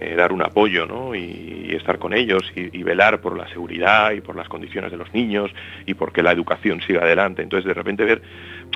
eh, 0.00 0.14
dar 0.14 0.32
un 0.32 0.42
apoyo 0.42 0.86
¿no? 0.86 1.14
y, 1.14 1.74
estar 1.74 1.98
con 1.98 2.12
ellos 2.12 2.42
y, 2.56 2.82
velar 2.82 3.20
por 3.20 3.36
la 3.36 3.46
seguridad 3.48 4.12
y 4.12 4.20
por 4.20 4.34
las 4.34 4.48
condiciones 4.48 4.90
de 4.90 4.96
los 4.96 5.12
niños 5.14 5.50
y 5.86 5.94
porque 5.94 6.22
la 6.22 6.32
educación 6.32 6.80
siga 6.80 7.02
adelante. 7.02 7.42
Entonces 7.42 7.66
de 7.66 7.74
repente 7.74 8.04
ver 8.04 8.22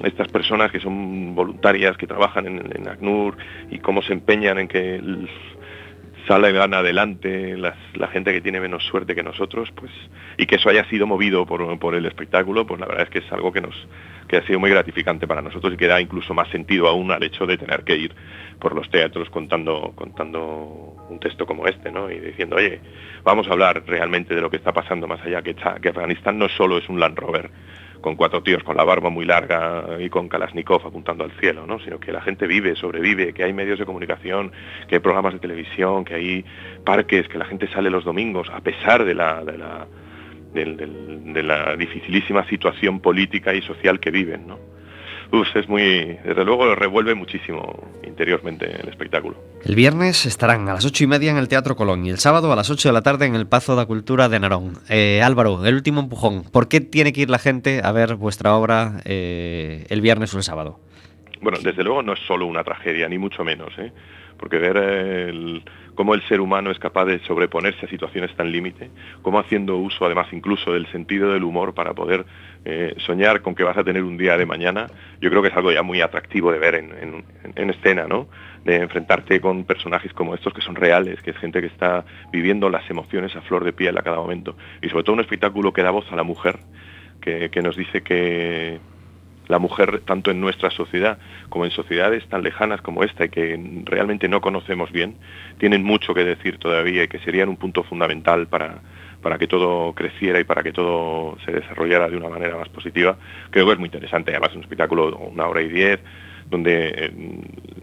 estas 0.04 0.28
personas 0.28 0.70
que 0.70 0.78
son 0.78 1.34
voluntarias, 1.34 1.96
que 1.96 2.06
trabajan 2.06 2.46
en, 2.46 2.70
en 2.76 2.88
ACNUR 2.88 3.36
y 3.70 3.78
cómo 3.78 4.02
se 4.02 4.12
empeñan 4.12 4.58
en 4.58 4.68
que 4.68 5.00
salgan 6.26 6.74
adelante 6.74 7.56
la 7.56 8.08
gente 8.08 8.32
que 8.32 8.40
tiene 8.40 8.60
menos 8.60 8.84
suerte 8.84 9.14
que 9.14 9.22
nosotros, 9.22 9.70
pues, 9.74 9.90
y 10.36 10.46
que 10.46 10.56
eso 10.56 10.68
haya 10.68 10.84
sido 10.88 11.06
movido 11.06 11.46
por, 11.46 11.78
por 11.78 11.94
el 11.94 12.06
espectáculo, 12.06 12.66
pues 12.66 12.80
la 12.80 12.86
verdad 12.86 13.04
es 13.04 13.10
que 13.10 13.18
es 13.18 13.32
algo 13.32 13.52
que 13.52 13.60
nos 13.60 13.74
que 14.28 14.38
ha 14.38 14.46
sido 14.46 14.58
muy 14.58 14.70
gratificante 14.70 15.26
para 15.26 15.42
nosotros 15.42 15.74
y 15.74 15.76
que 15.76 15.86
da 15.86 16.00
incluso 16.00 16.32
más 16.32 16.48
sentido 16.48 16.88
aún 16.88 17.10
al 17.10 17.22
hecho 17.22 17.44
de 17.44 17.58
tener 17.58 17.82
que 17.84 17.96
ir 17.96 18.14
por 18.62 18.76
los 18.76 18.88
teatros 18.88 19.28
contando, 19.28 19.92
contando 19.96 20.94
un 21.10 21.18
texto 21.18 21.44
como 21.46 21.66
este, 21.66 21.90
¿no? 21.90 22.08
Y 22.08 22.20
diciendo, 22.20 22.56
oye, 22.56 22.80
vamos 23.24 23.48
a 23.48 23.50
hablar 23.50 23.82
realmente 23.84 24.36
de 24.36 24.40
lo 24.40 24.50
que 24.50 24.56
está 24.56 24.72
pasando 24.72 25.08
más 25.08 25.20
allá, 25.22 25.42
que, 25.42 25.56
que 25.56 25.88
Afganistán 25.88 26.38
no 26.38 26.48
solo 26.48 26.78
es 26.78 26.88
un 26.88 27.00
Land 27.00 27.18
Rover 27.18 27.50
con 28.00 28.14
cuatro 28.14 28.42
tíos 28.42 28.62
con 28.62 28.76
la 28.76 28.84
barba 28.84 29.10
muy 29.10 29.24
larga 29.24 29.96
y 30.00 30.08
con 30.08 30.28
Kalashnikov 30.28 30.86
apuntando 30.86 31.24
al 31.24 31.32
cielo, 31.40 31.66
¿no? 31.66 31.80
sino 31.80 31.98
que 31.98 32.12
la 32.12 32.20
gente 32.20 32.46
vive, 32.46 32.76
sobrevive, 32.76 33.32
que 33.32 33.44
hay 33.44 33.52
medios 33.52 33.78
de 33.80 33.84
comunicación, 33.84 34.52
que 34.88 34.96
hay 34.96 35.00
programas 35.00 35.34
de 35.34 35.38
televisión, 35.40 36.04
que 36.04 36.14
hay 36.14 36.44
parques, 36.84 37.28
que 37.28 37.38
la 37.38 37.44
gente 37.44 37.68
sale 37.68 37.90
los 37.90 38.04
domingos, 38.04 38.48
a 38.50 38.60
pesar 38.60 39.04
de 39.04 39.14
la, 39.14 39.44
de 39.44 39.58
la, 39.58 39.86
de 40.52 41.42
la 41.42 41.76
dificilísima 41.76 42.44
situación 42.48 43.00
política 43.00 43.54
y 43.54 43.62
social 43.62 44.00
que 44.00 44.10
viven. 44.10 44.48
¿no? 44.48 44.71
Uf, 45.32 45.48
es 45.56 45.66
muy, 45.68 46.18
desde 46.24 46.44
luego 46.44 46.74
revuelve 46.74 47.14
muchísimo 47.14 47.88
interiormente 48.06 48.66
el 48.82 48.88
espectáculo. 48.90 49.36
El 49.64 49.74
viernes 49.74 50.26
estarán 50.26 50.68
a 50.68 50.74
las 50.74 50.84
ocho 50.84 51.04
y 51.04 51.06
media 51.06 51.30
en 51.30 51.38
el 51.38 51.48
Teatro 51.48 51.74
Colón 51.74 52.04
y 52.04 52.10
el 52.10 52.18
sábado 52.18 52.52
a 52.52 52.56
las 52.56 52.68
8 52.68 52.90
de 52.90 52.92
la 52.92 53.00
tarde 53.02 53.24
en 53.26 53.34
el 53.34 53.46
Pazo 53.46 53.74
da 53.74 53.86
Cultura 53.86 54.28
de 54.28 54.38
Narón. 54.40 54.74
Eh, 54.90 55.22
Álvaro, 55.24 55.64
el 55.64 55.74
último 55.74 56.00
empujón. 56.00 56.44
¿Por 56.44 56.68
qué 56.68 56.82
tiene 56.82 57.14
que 57.14 57.22
ir 57.22 57.30
la 57.30 57.38
gente 57.38 57.80
a 57.82 57.92
ver 57.92 58.16
vuestra 58.16 58.54
obra 58.54 59.00
eh, 59.06 59.86
el 59.88 60.02
viernes 60.02 60.34
o 60.34 60.36
el 60.36 60.42
sábado? 60.42 60.78
Bueno, 61.40 61.58
desde 61.62 61.82
luego 61.82 62.02
no 62.02 62.12
es 62.12 62.20
solo 62.26 62.44
una 62.46 62.62
tragedia, 62.62 63.08
ni 63.08 63.16
mucho 63.16 63.42
menos, 63.42 63.72
¿eh? 63.78 63.90
porque 64.38 64.58
ver 64.58 64.76
el- 64.76 65.62
cómo 65.94 66.14
el 66.14 66.22
ser 66.28 66.40
humano 66.40 66.70
es 66.70 66.78
capaz 66.78 67.04
de 67.06 67.18
sobreponerse 67.20 67.86
a 67.86 67.88
situaciones 67.88 68.34
tan 68.34 68.50
límite, 68.50 68.90
cómo 69.22 69.38
haciendo 69.38 69.76
uso 69.76 70.04
además 70.06 70.28
incluso 70.32 70.72
del 70.72 70.86
sentido 70.90 71.32
del 71.32 71.44
humor 71.44 71.74
para 71.74 71.92
poder 71.94 72.24
eh, 72.64 72.94
soñar 72.98 73.42
con 73.42 73.54
que 73.54 73.64
vas 73.64 73.76
a 73.76 73.84
tener 73.84 74.02
un 74.02 74.16
día 74.16 74.36
de 74.36 74.46
mañana, 74.46 74.86
yo 75.20 75.30
creo 75.30 75.42
que 75.42 75.48
es 75.48 75.56
algo 75.56 75.72
ya 75.72 75.82
muy 75.82 76.00
atractivo 76.00 76.52
de 76.52 76.58
ver 76.58 76.76
en, 76.76 76.92
en- 77.00 77.24
en 77.54 77.70
escena, 77.70 78.06
¿no? 78.06 78.28
De 78.64 78.76
enfrentarte 78.76 79.40
con 79.40 79.64
personajes 79.64 80.12
como 80.12 80.34
estos 80.34 80.52
que 80.54 80.60
son 80.62 80.76
reales, 80.76 81.20
que 81.22 81.30
es 81.32 81.36
gente 81.38 81.60
que 81.60 81.66
está 81.66 82.04
viviendo 82.32 82.70
las 82.70 82.88
emociones 82.88 83.34
a 83.34 83.42
flor 83.42 83.64
de 83.64 83.72
piel 83.72 83.98
a 83.98 84.02
cada 84.02 84.16
momento. 84.18 84.56
Y 84.80 84.88
sobre 84.88 85.02
todo 85.04 85.14
un 85.14 85.20
espectáculo 85.20 85.72
que 85.72 85.82
da 85.82 85.90
voz 85.90 86.10
a 86.12 86.16
la 86.16 86.22
mujer, 86.22 86.60
que, 87.20 87.50
que 87.50 87.62
nos 87.62 87.76
dice 87.76 88.02
que, 88.02 88.78
la 89.52 89.58
mujer 89.58 90.00
tanto 90.06 90.30
en 90.30 90.40
nuestra 90.40 90.70
sociedad 90.70 91.18
como 91.50 91.66
en 91.66 91.70
sociedades 91.72 92.26
tan 92.26 92.42
lejanas 92.42 92.80
como 92.80 93.04
esta 93.04 93.26
y 93.26 93.28
que 93.28 93.60
realmente 93.84 94.26
no 94.26 94.40
conocemos 94.40 94.90
bien, 94.90 95.16
tienen 95.58 95.84
mucho 95.84 96.14
que 96.14 96.24
decir 96.24 96.56
todavía 96.56 97.04
y 97.04 97.08
que 97.08 97.18
serían 97.18 97.50
un 97.50 97.58
punto 97.58 97.82
fundamental 97.82 98.46
para, 98.46 98.80
para 99.20 99.36
que 99.36 99.46
todo 99.46 99.92
creciera 99.92 100.40
y 100.40 100.44
para 100.44 100.62
que 100.62 100.72
todo 100.72 101.36
se 101.44 101.52
desarrollara 101.52 102.08
de 102.08 102.16
una 102.16 102.30
manera 102.30 102.56
más 102.56 102.70
positiva. 102.70 103.18
Creo 103.50 103.66
que 103.66 103.72
es 103.72 103.78
muy 103.78 103.88
interesante, 103.88 104.30
además 104.30 104.56
un 104.56 104.62
espectáculo 104.62 105.18
una 105.18 105.46
hora 105.46 105.60
y 105.60 105.68
diez, 105.68 106.00
donde 106.48 106.88
eh, 106.88 107.12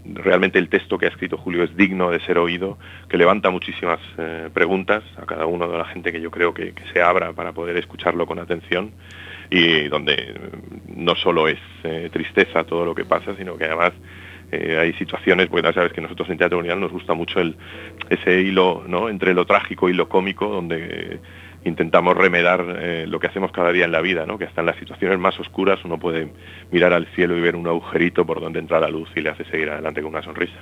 realmente 0.05 0.57
el 0.57 0.69
texto 0.69 0.97
que 0.97 1.05
ha 1.05 1.09
escrito 1.09 1.37
Julio 1.37 1.63
es 1.63 1.77
digno 1.77 2.09
de 2.09 2.19
ser 2.21 2.39
oído, 2.39 2.79
que 3.07 3.17
levanta 3.17 3.51
muchísimas 3.51 3.99
eh, 4.17 4.49
preguntas 4.51 5.03
a 5.21 5.27
cada 5.27 5.45
uno 5.45 5.67
de 5.67 5.77
la 5.77 5.85
gente 5.85 6.11
que 6.11 6.19
yo 6.19 6.31
creo 6.31 6.51
que 6.51 6.73
se 6.91 6.99
abra 6.99 7.31
para 7.33 7.51
poder 7.51 7.77
escucharlo 7.77 8.25
con 8.25 8.39
atención 8.39 8.91
y 9.49 9.87
donde 9.87 10.35
no 10.95 11.15
solo 11.15 11.47
es 11.47 11.59
eh, 11.83 12.09
tristeza 12.11 12.63
todo 12.63 12.85
lo 12.85 12.93
que 12.93 13.05
pasa, 13.05 13.35
sino 13.35 13.57
que 13.57 13.65
además 13.65 13.93
eh, 14.51 14.77
hay 14.79 14.93
situaciones, 14.93 15.47
porque 15.47 15.67
ya 15.67 15.73
sabes 15.73 15.93
que 15.93 16.01
nosotros 16.01 16.29
en 16.29 16.37
Teatro 16.37 16.59
Unidad 16.59 16.77
nos 16.77 16.91
gusta 16.91 17.13
mucho 17.13 17.39
el, 17.39 17.55
ese 18.09 18.41
hilo 18.41 18.83
¿no? 18.87 19.09
entre 19.09 19.33
lo 19.33 19.45
trágico 19.45 19.89
y 19.89 19.93
lo 19.93 20.09
cómico, 20.09 20.47
donde 20.47 21.19
intentamos 21.65 22.15
remedar 22.15 22.77
eh, 22.79 23.05
lo 23.07 23.19
que 23.19 23.27
hacemos 23.27 23.51
cada 23.51 23.71
día 23.71 23.85
en 23.85 23.91
la 23.91 24.01
vida, 24.01 24.25
¿no? 24.25 24.37
que 24.37 24.45
hasta 24.45 24.61
en 24.61 24.67
las 24.67 24.77
situaciones 24.77 25.19
más 25.19 25.39
oscuras 25.39 25.79
uno 25.83 25.99
puede 25.99 26.31
mirar 26.71 26.93
al 26.93 27.05
cielo 27.15 27.37
y 27.37 27.41
ver 27.41 27.55
un 27.55 27.67
agujerito 27.67 28.25
por 28.25 28.39
donde 28.39 28.59
entra 28.59 28.79
la 28.79 28.89
luz 28.89 29.09
y 29.15 29.21
le 29.21 29.29
hace 29.29 29.43
seguir 29.45 29.69
adelante 29.69 30.01
con 30.01 30.11
una 30.11 30.23
sonrisa. 30.23 30.57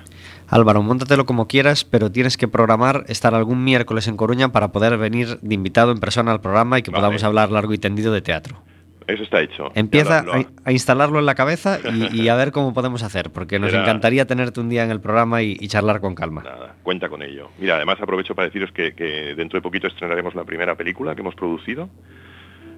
Álvaro, 0.48 0.82
móntatelo 0.82 1.26
como 1.26 1.48
quieras, 1.48 1.86
pero 1.86 2.12
tienes 2.12 2.36
que 2.36 2.48
programar 2.48 3.04
estar 3.08 3.36
algún 3.36 3.64
miércoles 3.64 4.08
en 4.08 4.18
Coruña 4.18 4.52
para 4.52 4.72
poder 4.72 4.98
venir 4.98 5.40
de 5.42 5.56
invitado 5.56 5.92
en 5.92 6.00
persona 6.00 6.32
al 6.32 6.42
programa 6.42 6.80
y 6.80 6.82
que 6.82 6.92
Vale. 6.92 7.02
podamos 7.02 7.24
hablar 7.24 7.52
largo 7.52 7.74
y 7.74 7.78
tendido 7.78 8.12
de 8.12 8.22
teatro. 8.22 8.58
Eso 9.08 9.24
está 9.24 9.42
hecho. 9.42 9.72
Empieza 9.74 10.22
lo- 10.24 10.34
a, 10.34 10.38
lo- 10.40 10.46
a 10.66 10.72
instalarlo 10.72 11.18
en 11.20 11.26
la 11.26 11.34
cabeza 11.36 11.80
y, 11.94 12.24
y 12.24 12.28
a 12.30 12.36
ver 12.36 12.52
cómo 12.52 12.74
podemos 12.74 13.04
hacer, 13.04 13.32
porque 13.32 13.58
nos 13.58 13.74
encantaría 13.74 14.26
tenerte 14.28 14.60
un 14.60 14.68
día 14.70 14.84
en 14.84 14.92
el 14.92 15.00
programa 15.00 15.42
y, 15.42 15.56
y 15.60 15.68
charlar 15.70 16.02
con 16.02 16.14
calma. 16.14 16.44
Nada, 16.44 16.76
cuenta 16.84 17.08
con 17.08 17.22
ello. 17.24 17.50
Mira, 17.58 17.78
además 17.78 17.98
aprovecho 18.02 18.36
para 18.36 18.48
deciros 18.48 18.72
que, 18.72 18.94
que 18.94 19.34
dentro 19.36 19.58
de 19.58 19.62
poquito 19.62 19.88
estrenaremos 19.88 20.36
la 20.36 20.44
primera 20.44 20.76
película 20.76 21.16
que 21.16 21.22
hemos 21.22 21.36
producido, 21.36 21.90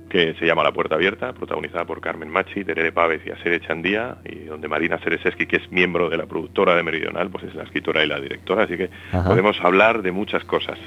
que 0.10 0.34
se 0.40 0.46
llama 0.46 0.64
La 0.64 0.72
Puerta 0.72 0.96
Abierta, 0.96 1.34
protagonizada 1.34 1.86
por 1.86 2.02
Carmen 2.02 2.30
Machi, 2.30 2.64
Terere 2.64 2.92
Pávez 2.92 3.22
y 3.26 3.32
Asere 3.32 3.60
Chandía, 3.62 4.18
y 4.26 4.46
donde 4.46 4.68
Marina 4.68 4.98
Cereseski, 5.00 5.46
que 5.46 5.58
es 5.58 5.72
miembro 5.72 6.10
de 6.10 6.18
la 6.18 6.26
productora 6.26 6.76
de 6.76 6.82
Meridional, 6.84 7.30
pues 7.30 7.44
es 7.44 7.54
la 7.56 7.64
escritora 7.64 8.04
y 8.04 8.08
la 8.08 8.20
directora, 8.20 8.64
así 8.64 8.76
que 8.76 8.90
Ajá. 9.12 9.28
podemos 9.30 9.58
hablar 9.62 10.02
de 10.02 10.12
muchas 10.12 10.44
cosas. 10.46 10.78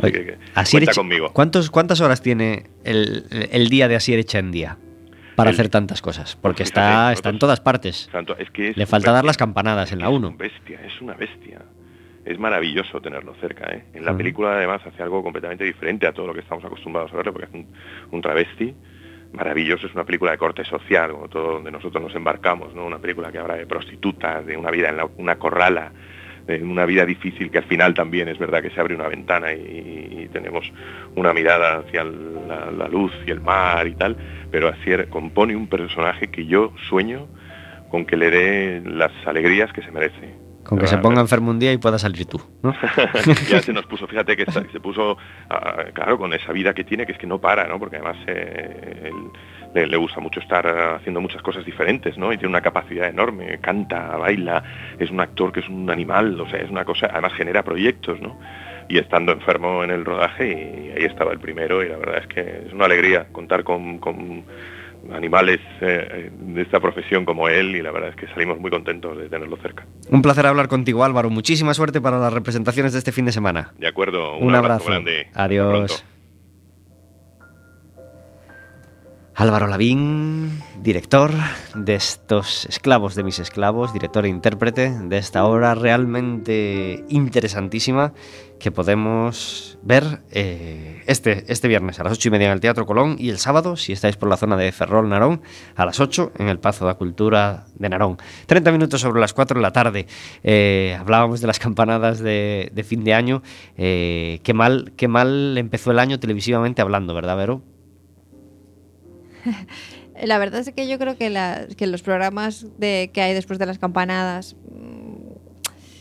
Así 0.00 0.06
Oye, 0.06 0.12
que, 0.12 0.36
cuenta 0.70 0.92
conmigo. 0.92 1.32
¿Cuántos, 1.32 1.70
¿Cuántas 1.70 2.00
horas 2.00 2.20
tiene 2.22 2.64
el, 2.84 3.24
el 3.50 3.68
día 3.68 3.88
de 3.88 3.96
Asier 3.96 4.18
Echandía 4.20 4.76
para 5.38 5.50
El- 5.50 5.54
hacer 5.56 5.68
tantas 5.70 6.02
cosas? 6.02 6.36
Porque 6.36 6.58
Pues 6.64 6.68
está, 6.70 6.82
fíjate, 6.90 7.12
está 7.14 7.28
en 7.30 7.38
todas 7.38 7.60
partes. 7.60 8.08
Tanto- 8.12 8.36
es 8.36 8.50
que 8.50 8.68
es 8.70 8.76
Le 8.76 8.84
falta 8.86 9.12
dar 9.12 9.24
las 9.24 9.36
campanadas 9.38 9.92
en 9.92 10.00
la 10.00 10.06
Es 10.08 10.12
1. 10.12 10.28
un 10.28 10.36
bestia, 10.36 10.80
es 10.84 11.00
una 11.00 11.14
bestia. 11.14 11.60
Es 12.24 12.38
maravilloso 12.38 13.00
tenerlo 13.00 13.34
cerca. 13.40 13.72
¿eh? 13.72 13.84
En 13.94 14.04
la 14.04 14.14
película 14.16 14.52
además 14.56 14.82
hace 14.84 15.02
algo 15.02 15.22
completamente 15.22 15.64
diferente 15.64 16.06
a 16.06 16.12
todo 16.12 16.26
lo 16.26 16.34
que 16.34 16.40
estamos 16.40 16.62
acostumbrados 16.64 17.10
a 17.14 17.16
verlo, 17.16 17.32
porque 17.32 17.46
es 17.48 17.54
un, 17.54 17.66
un 18.10 18.20
travesti 18.20 18.74
maravilloso, 19.32 19.86
es 19.86 19.94
una 19.94 20.04
película 20.04 20.32
de 20.32 20.38
corte 20.38 20.64
social, 20.64 21.12
como 21.12 21.28
todo 21.28 21.52
donde 21.54 21.70
nosotros 21.70 22.02
nos 22.02 22.14
embarcamos, 22.14 22.74
¿no? 22.74 22.84
una 22.86 22.98
película 22.98 23.30
que 23.32 23.38
habla 23.38 23.54
de 23.56 23.66
prostitutas, 23.66 24.44
de 24.44 24.56
una 24.56 24.70
vida 24.70 24.88
en 24.88 24.96
la- 24.98 25.08
una 25.16 25.36
corrala, 25.38 25.92
de 26.46 26.62
una 26.62 26.86
vida 26.86 27.04
difícil 27.04 27.50
que 27.50 27.58
al 27.58 27.64
final 27.64 27.92
también 27.92 28.26
es 28.28 28.38
verdad 28.38 28.62
que 28.62 28.70
se 28.70 28.80
abre 28.80 28.94
una 28.94 29.06
ventana 29.08 29.52
y, 29.52 30.22
y 30.24 30.28
tenemos 30.32 30.64
una 31.14 31.34
mirada 31.34 31.80
hacia 31.80 32.04
la, 32.04 32.70
la 32.70 32.88
luz 32.88 33.12
y 33.26 33.30
el 33.30 33.40
mar 33.42 33.86
y 33.86 33.94
tal, 33.94 34.16
pero 34.50 34.68
Asier 34.68 35.08
compone 35.08 35.56
un 35.56 35.68
personaje 35.68 36.28
que 36.28 36.46
yo 36.46 36.72
sueño 36.88 37.26
con 37.90 38.04
que 38.04 38.16
le 38.16 38.30
dé 38.30 38.82
las 38.84 39.12
alegrías 39.26 39.72
que 39.72 39.82
se 39.82 39.90
merece. 39.90 40.34
Con 40.64 40.78
que 40.78 40.86
se 40.86 40.98
ponga 40.98 41.22
enfermo 41.22 41.50
un 41.50 41.58
día 41.58 41.72
y 41.72 41.78
pueda 41.78 41.98
salir 41.98 42.26
tú, 42.26 42.42
¿no? 42.62 42.74
ya 43.48 43.62
se 43.62 43.72
nos 43.72 43.86
puso, 43.86 44.06
fíjate 44.06 44.36
que 44.36 44.44
se 44.52 44.80
puso, 44.80 45.16
ah, 45.48 45.84
claro, 45.94 46.18
con 46.18 46.34
esa 46.34 46.52
vida 46.52 46.74
que 46.74 46.84
tiene, 46.84 47.06
que 47.06 47.12
es 47.12 47.18
que 47.18 47.26
no 47.26 47.40
para, 47.40 47.66
¿no? 47.66 47.78
Porque 47.78 47.96
además 47.96 48.18
eh, 48.26 49.04
él- 49.74 49.90
le, 49.90 49.96
gusta 49.96 50.20
mucho 50.20 50.40
estar 50.40 50.66
ah, 50.66 50.96
haciendo 50.96 51.22
muchas 51.22 51.40
cosas 51.40 51.64
diferentes, 51.64 52.18
¿no? 52.18 52.32
Y 52.34 52.36
tiene 52.36 52.50
una 52.50 52.60
capacidad 52.60 53.08
enorme, 53.08 53.58
canta, 53.60 54.16
baila, 54.16 54.62
es 54.98 55.10
un 55.10 55.20
actor 55.20 55.52
que 55.52 55.60
es 55.60 55.68
un 55.70 55.88
animal, 55.90 56.38
o 56.38 56.48
sea, 56.50 56.60
es 56.60 56.70
una 56.70 56.84
cosa, 56.84 57.08
además 57.10 57.32
genera 57.32 57.62
proyectos, 57.62 58.20
¿no? 58.20 58.38
Y 58.88 58.98
estando 58.98 59.32
enfermo 59.32 59.84
en 59.84 59.90
el 59.90 60.04
rodaje, 60.04 60.46
y 60.48 60.98
ahí 60.98 61.04
estaba 61.04 61.32
el 61.32 61.38
primero, 61.40 61.82
y 61.84 61.88
la 61.88 61.96
verdad 61.98 62.18
es 62.22 62.26
que 62.28 62.40
es 62.66 62.72
una 62.72 62.86
alegría 62.86 63.26
contar 63.32 63.62
con, 63.64 63.98
con 63.98 64.44
animales 65.12 65.60
eh, 65.80 66.30
de 66.32 66.62
esta 66.62 66.80
profesión 66.80 67.24
como 67.24 67.48
él, 67.48 67.76
y 67.76 67.82
la 67.82 67.90
verdad 67.90 68.10
es 68.10 68.16
que 68.16 68.26
salimos 68.28 68.58
muy 68.58 68.70
contentos 68.70 69.16
de 69.18 69.28
tenerlo 69.28 69.56
cerca. 69.58 69.86
Un 70.10 70.22
placer 70.22 70.46
hablar 70.46 70.68
contigo, 70.68 71.04
Álvaro. 71.04 71.30
Muchísima 71.30 71.74
suerte 71.74 72.00
para 72.00 72.18
las 72.18 72.32
representaciones 72.32 72.92
de 72.92 72.98
este 72.98 73.12
fin 73.12 73.24
de 73.26 73.32
semana. 73.32 73.72
De 73.78 73.86
acuerdo, 73.88 74.36
Un, 74.38 74.54
abrazo. 74.54 74.86
grande. 74.86 75.26
Hasta 75.28 75.44
Adiós. 75.44 76.04
Álvaro 79.38 79.68
Lavín, 79.68 80.64
director 80.82 81.30
de 81.76 81.94
estos 81.94 82.64
esclavos 82.64 83.14
de 83.14 83.22
mis 83.22 83.38
esclavos, 83.38 83.92
director 83.92 84.26
e 84.26 84.28
intérprete 84.28 84.90
de 84.90 85.16
esta 85.16 85.44
obra 85.44 85.76
realmente 85.76 87.04
interesantísima 87.08 88.14
que 88.58 88.72
podemos 88.72 89.78
ver 89.82 90.22
eh, 90.32 91.04
este, 91.06 91.44
este 91.46 91.68
viernes 91.68 92.00
a 92.00 92.02
las 92.02 92.14
ocho 92.14 92.26
y 92.26 92.30
media 92.32 92.48
en 92.48 92.54
el 92.54 92.58
Teatro 92.58 92.84
Colón 92.84 93.14
y 93.16 93.28
el 93.28 93.38
sábado, 93.38 93.76
si 93.76 93.92
estáis 93.92 94.16
por 94.16 94.28
la 94.28 94.36
zona 94.36 94.56
de 94.56 94.72
Ferrol, 94.72 95.08
Narón, 95.08 95.40
a 95.76 95.86
las 95.86 96.00
8 96.00 96.32
en 96.36 96.48
el 96.48 96.58
Pazo 96.58 96.84
de 96.84 96.90
la 96.90 96.98
Cultura 96.98 97.66
de 97.76 97.88
Narón. 97.88 98.18
30 98.46 98.72
minutos 98.72 99.00
sobre 99.00 99.20
las 99.20 99.34
4 99.34 99.60
de 99.60 99.62
la 99.62 99.72
tarde. 99.72 100.08
Eh, 100.42 100.96
hablábamos 100.98 101.40
de 101.40 101.46
las 101.46 101.60
campanadas 101.60 102.18
de, 102.18 102.84
fin 102.84 103.04
de 103.04 103.14
año. 103.14 103.44
Eh, 103.76 104.40
qué, 104.42 104.52
mal, 104.52 104.94
qué 104.96 105.06
mal 105.06 105.56
empezó 105.56 105.92
el 105.92 106.00
año 106.00 106.18
televisivamente 106.18 106.82
hablando, 106.82 107.14
¿verdad, 107.14 107.36
Vero? 107.36 107.77
La 110.24 110.38
verdad 110.38 110.60
es 110.60 110.72
que 110.74 110.88
yo 110.88 110.98
creo 110.98 111.16
que, 111.16 111.30
la- 111.30 111.66
que 111.76 111.86
los 111.86 112.02
programas 112.02 112.66
de, 112.78 113.10
que 113.12 113.20
hay 113.22 113.34
después 113.34 113.58
de 113.60 113.66
las 113.66 113.78
campanadas 113.78 114.56
mm, 114.70 115.30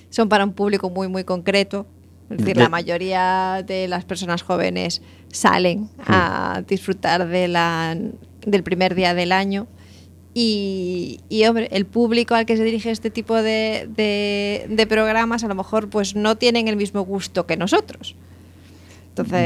son 0.10 0.28
para 0.30 0.44
un 0.44 0.54
público 0.54 0.90
muy, 0.90 1.08
muy 1.08 1.24
concreto. 1.24 1.86
Es 2.30 2.38
decir, 2.40 2.56
De- 2.56 2.62
la 2.64 2.70
mayoría 2.70 3.64
de 3.66 3.88
las 3.88 4.06
personas 4.06 4.42
jóvenes 4.42 5.02
salen 5.32 5.90
a 6.00 6.64
disfrutar 6.68 7.28
de 7.28 7.48
la, 7.48 7.96
del 8.46 8.64
primer 8.64 8.96
día 8.96 9.14
del 9.14 9.32
año. 9.32 9.68
Y, 10.34 11.20
y, 11.30 11.46
hombre, 11.46 11.68
el 11.72 11.86
público 11.86 12.36
al 12.36 12.46
que 12.46 12.58
se 12.58 12.64
dirige 12.64 12.92
este 12.92 13.10
tipo 13.10 13.36
de, 13.36 13.88
de- 13.96 14.66
de 14.70 14.88
programas 14.88 15.44
a 15.44 15.48
lo 15.48 15.56
mejor 15.56 15.90
pues 15.90 16.16
no 16.16 16.36
tienen 16.38 16.68
el 16.68 16.76
mismo 16.76 17.02
gusto 17.02 17.46
que 17.48 17.56
nosotros. 17.58 18.16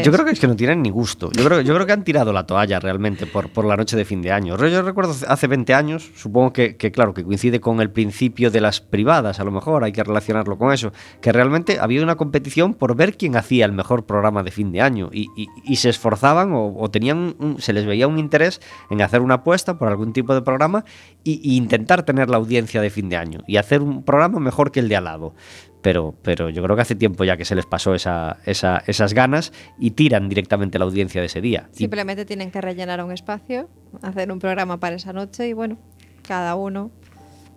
Yo 0.03 0.11
creo 0.11 0.25
que 0.25 0.31
es 0.31 0.39
que 0.39 0.47
no 0.47 0.55
tienen 0.55 0.81
ni 0.81 0.89
gusto. 0.89 1.29
Yo 1.31 1.45
creo, 1.45 1.85
que 1.85 1.91
han 1.91 2.03
tirado 2.03 2.33
la 2.33 2.45
toalla 2.45 2.79
realmente 2.79 3.25
por, 3.25 3.65
la 3.65 3.77
noche 3.77 3.97
de 3.97 4.05
fin 4.05 4.21
de 4.21 4.31
año. 4.31 4.57
Yo 4.57 4.81
recuerdo 4.81 5.13
hace 5.27 5.47
20 5.47 5.73
años, 5.73 6.11
supongo 6.15 6.53
que, 6.53 6.75
claro, 6.77 7.13
que 7.13 7.23
coincide 7.23 7.59
con 7.59 7.81
el 7.81 7.89
principio 7.89 8.51
de 8.51 8.61
las 8.61 8.81
privadas, 8.81 9.39
a 9.39 9.43
lo 9.43 9.51
mejor 9.51 9.83
hay 9.83 9.91
que 9.91 10.03
relacionarlo 10.03 10.57
con 10.57 10.73
eso, 10.73 10.91
que 11.21 11.31
realmente 11.31 11.79
había 11.79 12.03
una 12.03 12.15
competición 12.15 12.73
por 12.73 12.95
ver 12.95 13.17
quién 13.17 13.35
hacía 13.35 13.65
el 13.65 13.71
mejor 13.71 14.05
programa 14.05 14.43
de 14.43 14.51
fin 14.51 14.71
de 14.71 14.81
año 14.81 15.09
y, 15.11 15.27
se 15.75 15.89
esforzaban 15.89 16.53
o, 16.53 16.75
o 16.77 16.91
tenían, 16.91 17.35
un- 17.39 17.59
se 17.59 17.73
les 17.73 17.85
veía 17.85 18.07
un 18.07 18.19
interés 18.19 18.61
en 18.91 19.01
hacer 19.01 19.21
una 19.21 19.35
apuesta 19.35 19.77
por 19.79 19.87
algún 19.87 20.13
tipo 20.13 20.35
de 20.35 20.41
programa 20.41 20.85
y 21.23 21.55
intentar 21.55 22.03
tener 22.03 22.29
la 22.29 22.37
audiencia 22.37 22.81
de 22.81 22.89
fin 22.89 23.09
de 23.09 23.17
año 23.17 23.39
y 23.47 23.57
hacer 23.57 23.81
un 23.81 24.03
programa 24.03 24.39
mejor 24.39 24.71
que 24.71 24.79
el 24.79 24.89
de 24.89 24.95
al 24.95 25.05
lado. 25.05 25.33
Pero, 25.81 26.13
pero 26.21 26.49
yo 26.49 26.61
creo 26.63 26.75
que 26.75 26.81
hace 26.83 26.95
tiempo 26.95 27.23
ya 27.23 27.37
que 27.37 27.45
se 27.45 27.55
les 27.55 27.65
pasó 27.65 27.95
esa, 27.95 28.37
esa- 28.45 28.83
esas 28.87 29.13
ganas 29.13 29.51
y 29.79 29.91
tiran 29.91 30.29
directamente 30.29 30.77
la 30.79 30.85
audiencia 30.85 31.21
de 31.21 31.27
ese 31.27 31.41
día. 31.41 31.69
Simplemente 31.71 32.25
tienen 32.25 32.51
que 32.51 32.61
rellenar 32.61 33.03
un 33.03 33.11
espacio, 33.11 33.69
hacer 34.01 34.31
un 34.31 34.39
programa 34.39 34.79
para 34.79 34.95
esa 34.95 35.11
noche 35.13 35.47
y 35.47 35.53
bueno, 35.53 35.77
cada 36.27 36.55
uno 36.55 36.91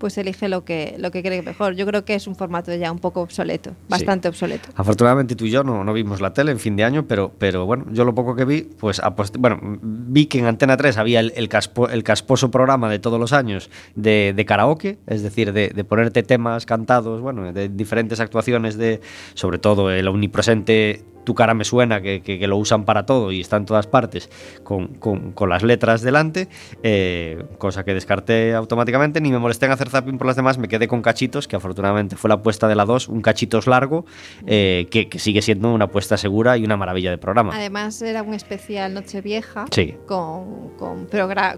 pues 0.05 0.19
elige 0.19 0.51
lo 0.51 0.67
que, 0.67 0.97
lo 0.99 1.11
que 1.11 1.23
cree 1.23 1.41
mejor. 1.41 1.77
Yo 1.77 1.87
creo 1.87 2.05
que 2.05 2.15
es 2.15 2.27
un 2.27 2.37
formato 2.37 2.75
ya 2.75 2.93
un 2.93 2.99
poco 2.99 3.23
obsoleto, 3.23 3.71
bastante 3.89 4.29
obsoleto. 4.29 4.69
Afortunadamente 4.75 5.35
tú 5.35 5.47
y 5.47 5.51
yo 5.51 5.65
no, 5.65 5.83
no 5.83 5.95
vimos 5.95 6.21
la 6.21 6.35
tele 6.35 6.51
en 6.53 6.59
fin 6.59 6.77
de 6.77 6.85
año, 6.85 7.07
pero, 7.09 7.33
pero 7.39 7.65
bueno, 7.65 7.87
yo 7.91 8.05
lo 8.05 8.15
poco 8.15 8.37
que 8.37 8.45
vi, 8.45 8.69
pues 8.79 9.01
apost- 9.03 9.39
bueno, 9.39 9.59
vi 9.81 10.27
que 10.27 10.41
en 10.41 10.45
Antena 10.45 10.77
3 10.77 10.99
había 10.99 11.21
el, 11.21 11.33
el, 11.37 11.49
caspo- 11.49 11.89
el 11.91 12.03
casposo 12.03 12.51
programa 12.51 12.91
de 12.91 12.99
todos 12.99 13.19
los 13.19 13.33
años 13.33 13.71
de, 13.95 14.35
de 14.37 14.45
karaoke, 14.45 14.99
es 15.07 15.23
decir, 15.23 15.55
de, 15.55 15.71
de 15.71 15.85
ponerte 15.85 16.23
temas 16.23 16.67
cantados, 16.67 17.23
bueno, 17.23 17.51
de 17.55 17.71
diferentes 17.71 18.21
actuaciones 18.21 18.77
de, 18.77 19.01
sobre 19.33 19.57
todo 19.59 19.91
el 19.91 20.07
omnipresente 20.07 21.03
Tu 21.25 21.35
cara 21.35 21.55
me 21.55 21.65
suena, 21.65 22.01
que, 22.01 22.21
que- 22.23 22.39
que 22.39 22.47
lo 22.47 22.57
usan 22.57 22.85
para 22.85 23.07
todo 23.07 23.33
y 23.33 23.41
está 23.41 23.57
en 23.57 23.65
todas 23.65 23.87
partes, 23.87 24.29
con, 24.63 24.89
con- 24.89 25.33
con 25.33 25.49
las 25.49 25.63
letras 25.63 26.03
delante, 26.03 26.49
eh, 26.83 27.43
cosa 27.59 27.85
que 27.85 27.95
descarté 27.95 28.55
automáticamente, 28.55 29.21
ni 29.21 29.31
me 29.33 29.39
molesté 29.39 29.67
en 29.67 29.73
hacer 29.73 29.89
zapping 29.89 30.19
por 30.19 30.27
las 30.27 30.37
demás, 30.37 30.59
me 30.59 30.69
quedé 30.69 30.87
con 30.89 31.03
cachitos, 31.03 31.49
que 31.49 31.57
afortunadamente 31.57 32.17
fue 32.17 32.29
la 32.29 32.35
apuesta 32.35 32.69
de 32.69 32.75
la 32.75 32.85
2, 32.85 33.09
un 33.09 33.23
cachitos 33.23 33.67
largo, 33.67 34.05
eh, 34.47 34.87
que, 34.91 35.09
que 35.09 35.19
sigue 35.19 35.43
siendo 35.43 35.73
una 35.73 35.87
apuesta 35.87 36.17
segura 36.17 36.57
y 36.59 36.65
una 36.65 36.77
maravilla 36.77 37.11
de 37.11 37.19
programa. 37.19 37.53
Además 37.55 38.01
era 38.03 38.23
un 38.23 38.35
especial 38.35 38.93
Nochevieja 38.95 39.65
Sí. 39.71 39.95
con, 40.07 40.71
con, 40.77 41.07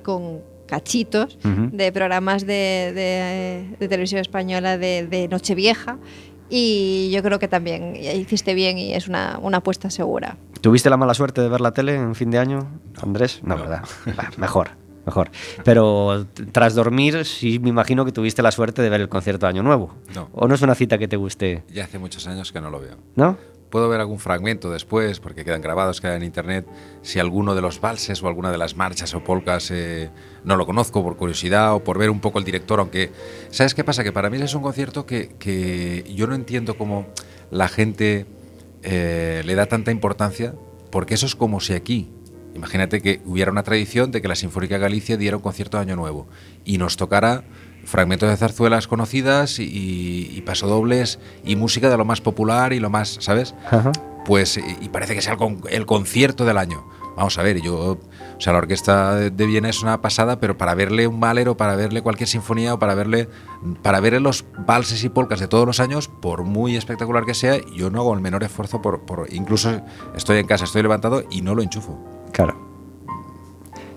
con 0.02 0.40
cachitos 0.66 1.38
de 1.44 1.92
programas 1.92 2.44
de, 2.44 2.92
de- 2.94 3.76
de 3.78 3.88
televisión 3.88 4.20
española 4.20 4.76
de, 4.78 5.06
de 5.06 5.28
Nochevieja 5.28 5.98
y 6.50 7.10
yo 7.10 7.22
creo 7.22 7.38
que 7.38 7.48
también 7.48 7.96
hiciste 7.96 8.54
bien 8.54 8.78
y 8.78 8.94
es 8.94 9.08
una, 9.08 9.38
una 9.42 9.58
apuesta 9.58 9.90
segura. 9.90 10.36
¿Tuviste 10.60 10.90
la 10.90 10.96
mala 10.96 11.14
suerte 11.14 11.40
de 11.40 11.48
ver 11.48 11.60
la 11.60 11.72
tele 11.72 11.94
en 11.94 12.14
fin 12.14 12.30
de 12.30 12.38
año, 12.38 12.66
Andrés? 13.00 13.40
No, 13.42 13.56
¿verdad? 13.56 13.84
Va, 14.18 14.30
mejor, 14.36 14.70
mejor. 15.04 15.30
Pero 15.64 16.26
tras 16.52 16.74
dormir, 16.74 17.24
sí 17.24 17.58
me 17.58 17.68
imagino 17.68 18.04
que 18.04 18.12
tuviste 18.12 18.42
la 18.42 18.50
suerte 18.50 18.82
de 18.82 18.90
ver 18.90 19.00
el 19.00 19.08
concierto 19.08 19.46
de 19.46 19.50
Año 19.50 19.62
Nuevo. 19.62 19.94
No. 20.14 20.28
¿O 20.32 20.48
no 20.48 20.54
es 20.54 20.62
una 20.62 20.74
cita 20.74 20.98
que 20.98 21.08
te 21.08 21.16
guste? 21.16 21.62
Ya 21.72 21.84
hace 21.84 21.98
muchos 21.98 22.26
años 22.26 22.52
que 22.52 22.60
no 22.60 22.70
lo 22.70 22.80
veo. 22.80 22.96
¿No? 23.14 23.36
Puedo 23.70 23.88
ver 23.88 24.00
algún 24.00 24.18
fragmento 24.18 24.70
después, 24.70 25.18
porque 25.20 25.44
quedan 25.44 25.60
grabados, 25.60 26.00
quedan 26.00 26.16
en 26.16 26.22
internet. 26.22 26.66
Si 27.02 27.18
alguno 27.18 27.54
de 27.54 27.60
los 27.60 27.80
valses 27.80 28.22
o 28.22 28.28
alguna 28.28 28.52
de 28.52 28.58
las 28.58 28.76
marchas 28.76 29.12
o 29.14 29.24
polcas 29.24 29.70
eh, 29.70 30.10
no 30.44 30.56
lo 30.56 30.66
conozco 30.66 31.02
por 31.02 31.16
curiosidad 31.16 31.74
o 31.74 31.82
por 31.82 31.98
ver 31.98 32.10
un 32.10 32.20
poco 32.20 32.38
el 32.38 32.44
director, 32.44 32.78
aunque. 32.78 33.10
¿Sabes 33.50 33.74
qué 33.74 33.84
pasa? 33.84 34.04
Que 34.04 34.12
para 34.12 34.30
mí 34.30 34.40
es 34.40 34.54
un 34.54 34.62
concierto 34.62 35.04
que, 35.04 35.30
que 35.38 36.04
yo 36.14 36.26
no 36.26 36.34
entiendo 36.34 36.76
cómo 36.78 37.06
la 37.50 37.68
gente 37.68 38.26
eh, 38.82 39.42
le 39.44 39.54
da 39.54 39.66
tanta 39.66 39.90
importancia, 39.90 40.54
porque 40.90 41.14
eso 41.14 41.26
es 41.26 41.34
como 41.34 41.60
si 41.60 41.72
aquí. 41.72 42.08
Imagínate 42.54 43.02
que 43.02 43.20
hubiera 43.26 43.50
una 43.50 43.62
tradición 43.62 44.12
de 44.12 44.22
que 44.22 44.28
la 44.28 44.36
Sinfónica 44.36 44.78
Galicia 44.78 45.16
diera 45.16 45.36
un 45.36 45.42
concierto 45.42 45.76
de 45.76 45.82
Año 45.82 45.96
Nuevo 45.96 46.26
y 46.64 46.78
nos 46.78 46.96
tocara 46.96 47.44
fragmentos 47.86 48.28
de 48.28 48.36
zarzuelas 48.36 48.86
conocidas 48.88 49.58
y, 49.58 50.30
y 50.34 50.42
pasodobles 50.42 51.18
y 51.44 51.56
música 51.56 51.88
de 51.88 51.96
lo 51.96 52.04
más 52.04 52.20
popular 52.20 52.72
y 52.72 52.80
lo 52.80 52.90
más, 52.90 53.16
¿sabes? 53.20 53.54
Ajá. 53.70 53.92
Pues, 54.26 54.56
y 54.58 54.62
y 54.84 54.88
parece 54.88 55.14
que 55.14 55.22
sea 55.22 55.32
el, 55.32 55.38
con- 55.38 55.60
el 55.70 55.86
concierto 55.86 56.44
del 56.44 56.58
año. 56.58 56.84
Vamos 57.16 57.38
a 57.38 57.42
ver, 57.42 57.62
yo, 57.62 57.92
o 57.92 58.40
sea, 58.40 58.52
la 58.52 58.58
orquesta 58.58 59.14
de 59.14 59.30
de 59.30 59.46
Viena 59.46 59.70
es 59.70 59.82
una 59.82 60.02
pasada, 60.02 60.38
pero 60.38 60.58
para 60.58 60.74
verle 60.74 61.06
un 61.06 61.18
Mahler 61.18 61.48
o 61.48 61.56
para 61.56 61.74
verle 61.76 62.02
cualquier 62.02 62.28
sinfonía 62.28 62.74
o 62.74 62.78
para 62.78 62.94
verle, 62.94 63.28
para 63.82 64.00
ver 64.00 64.20
los 64.20 64.44
valses 64.66 65.02
y 65.02 65.08
polcas 65.08 65.40
de 65.40 65.48
todos 65.48 65.64
los 65.64 65.80
años, 65.80 66.08
por 66.08 66.42
muy 66.42 66.76
espectacular 66.76 67.24
que 67.24 67.32
sea, 67.32 67.56
yo 67.74 67.88
no 67.88 68.00
hago 68.00 68.12
el 68.12 68.20
menor 68.20 68.42
esfuerzo 68.44 68.82
por, 68.82 69.06
por 69.06 69.32
incluso 69.32 69.80
estoy 70.14 70.38
en 70.40 70.46
casa, 70.46 70.64
estoy 70.64 70.82
levantado 70.82 71.22
y 71.30 71.40
no 71.40 71.54
lo 71.54 71.62
enchufo. 71.62 71.98
Claro. 72.32 72.65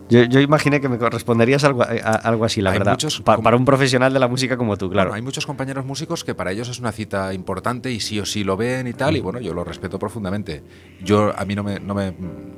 Yo, 0.09 0.23
yo 0.23 0.39
imaginé 0.39 0.81
que 0.81 0.89
me 0.89 0.97
corresponderías 0.97 1.63
algo, 1.63 1.83
a- 1.83 1.85
a- 1.85 2.15
algo 2.15 2.45
así, 2.45 2.61
la 2.61 2.71
Hay 2.71 2.79
verdad. 2.79 2.93
muchos 2.93 3.21
Pa- 3.21 3.35
com- 3.35 3.43
para 3.43 3.55
un 3.57 3.65
profesional 3.65 4.11
de 4.11 4.19
la 4.19 4.27
música 4.27 4.57
como 4.57 4.75
tú, 4.77 4.89
claro. 4.89 5.09
Bueno, 5.09 5.15
hay 5.17 5.21
muchos 5.21 5.45
compañeros 5.45 5.85
músicos 5.85 6.23
que 6.23 6.33
para 6.35 6.51
ellos 6.51 6.67
es 6.69 6.79
una 6.79 6.91
cita 6.91 7.33
importante 7.33 7.91
y 7.91 7.99
sí 7.99 8.19
o 8.19 8.25
sí 8.25 8.43
lo 8.43 8.57
ven 8.57 8.87
y 8.87 8.93
tal, 8.93 9.15
y 9.17 9.19
bueno, 9.21 9.39
yo 9.39 9.53
lo 9.53 9.63
respeto 9.63 9.99
profundamente. 9.99 10.63
Yo, 11.03 11.31
a 11.37 11.45
mí 11.45 11.55
no 11.55 11.63
me, 11.63 11.79
no 11.79 11.93
me, 11.93 12.11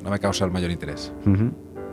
no 0.03 0.09
me 0.09 0.19
causa 0.19 0.45
el 0.45 0.51
mayor 0.51 0.71
interés. 0.71 1.11
Ujú. 1.25 1.51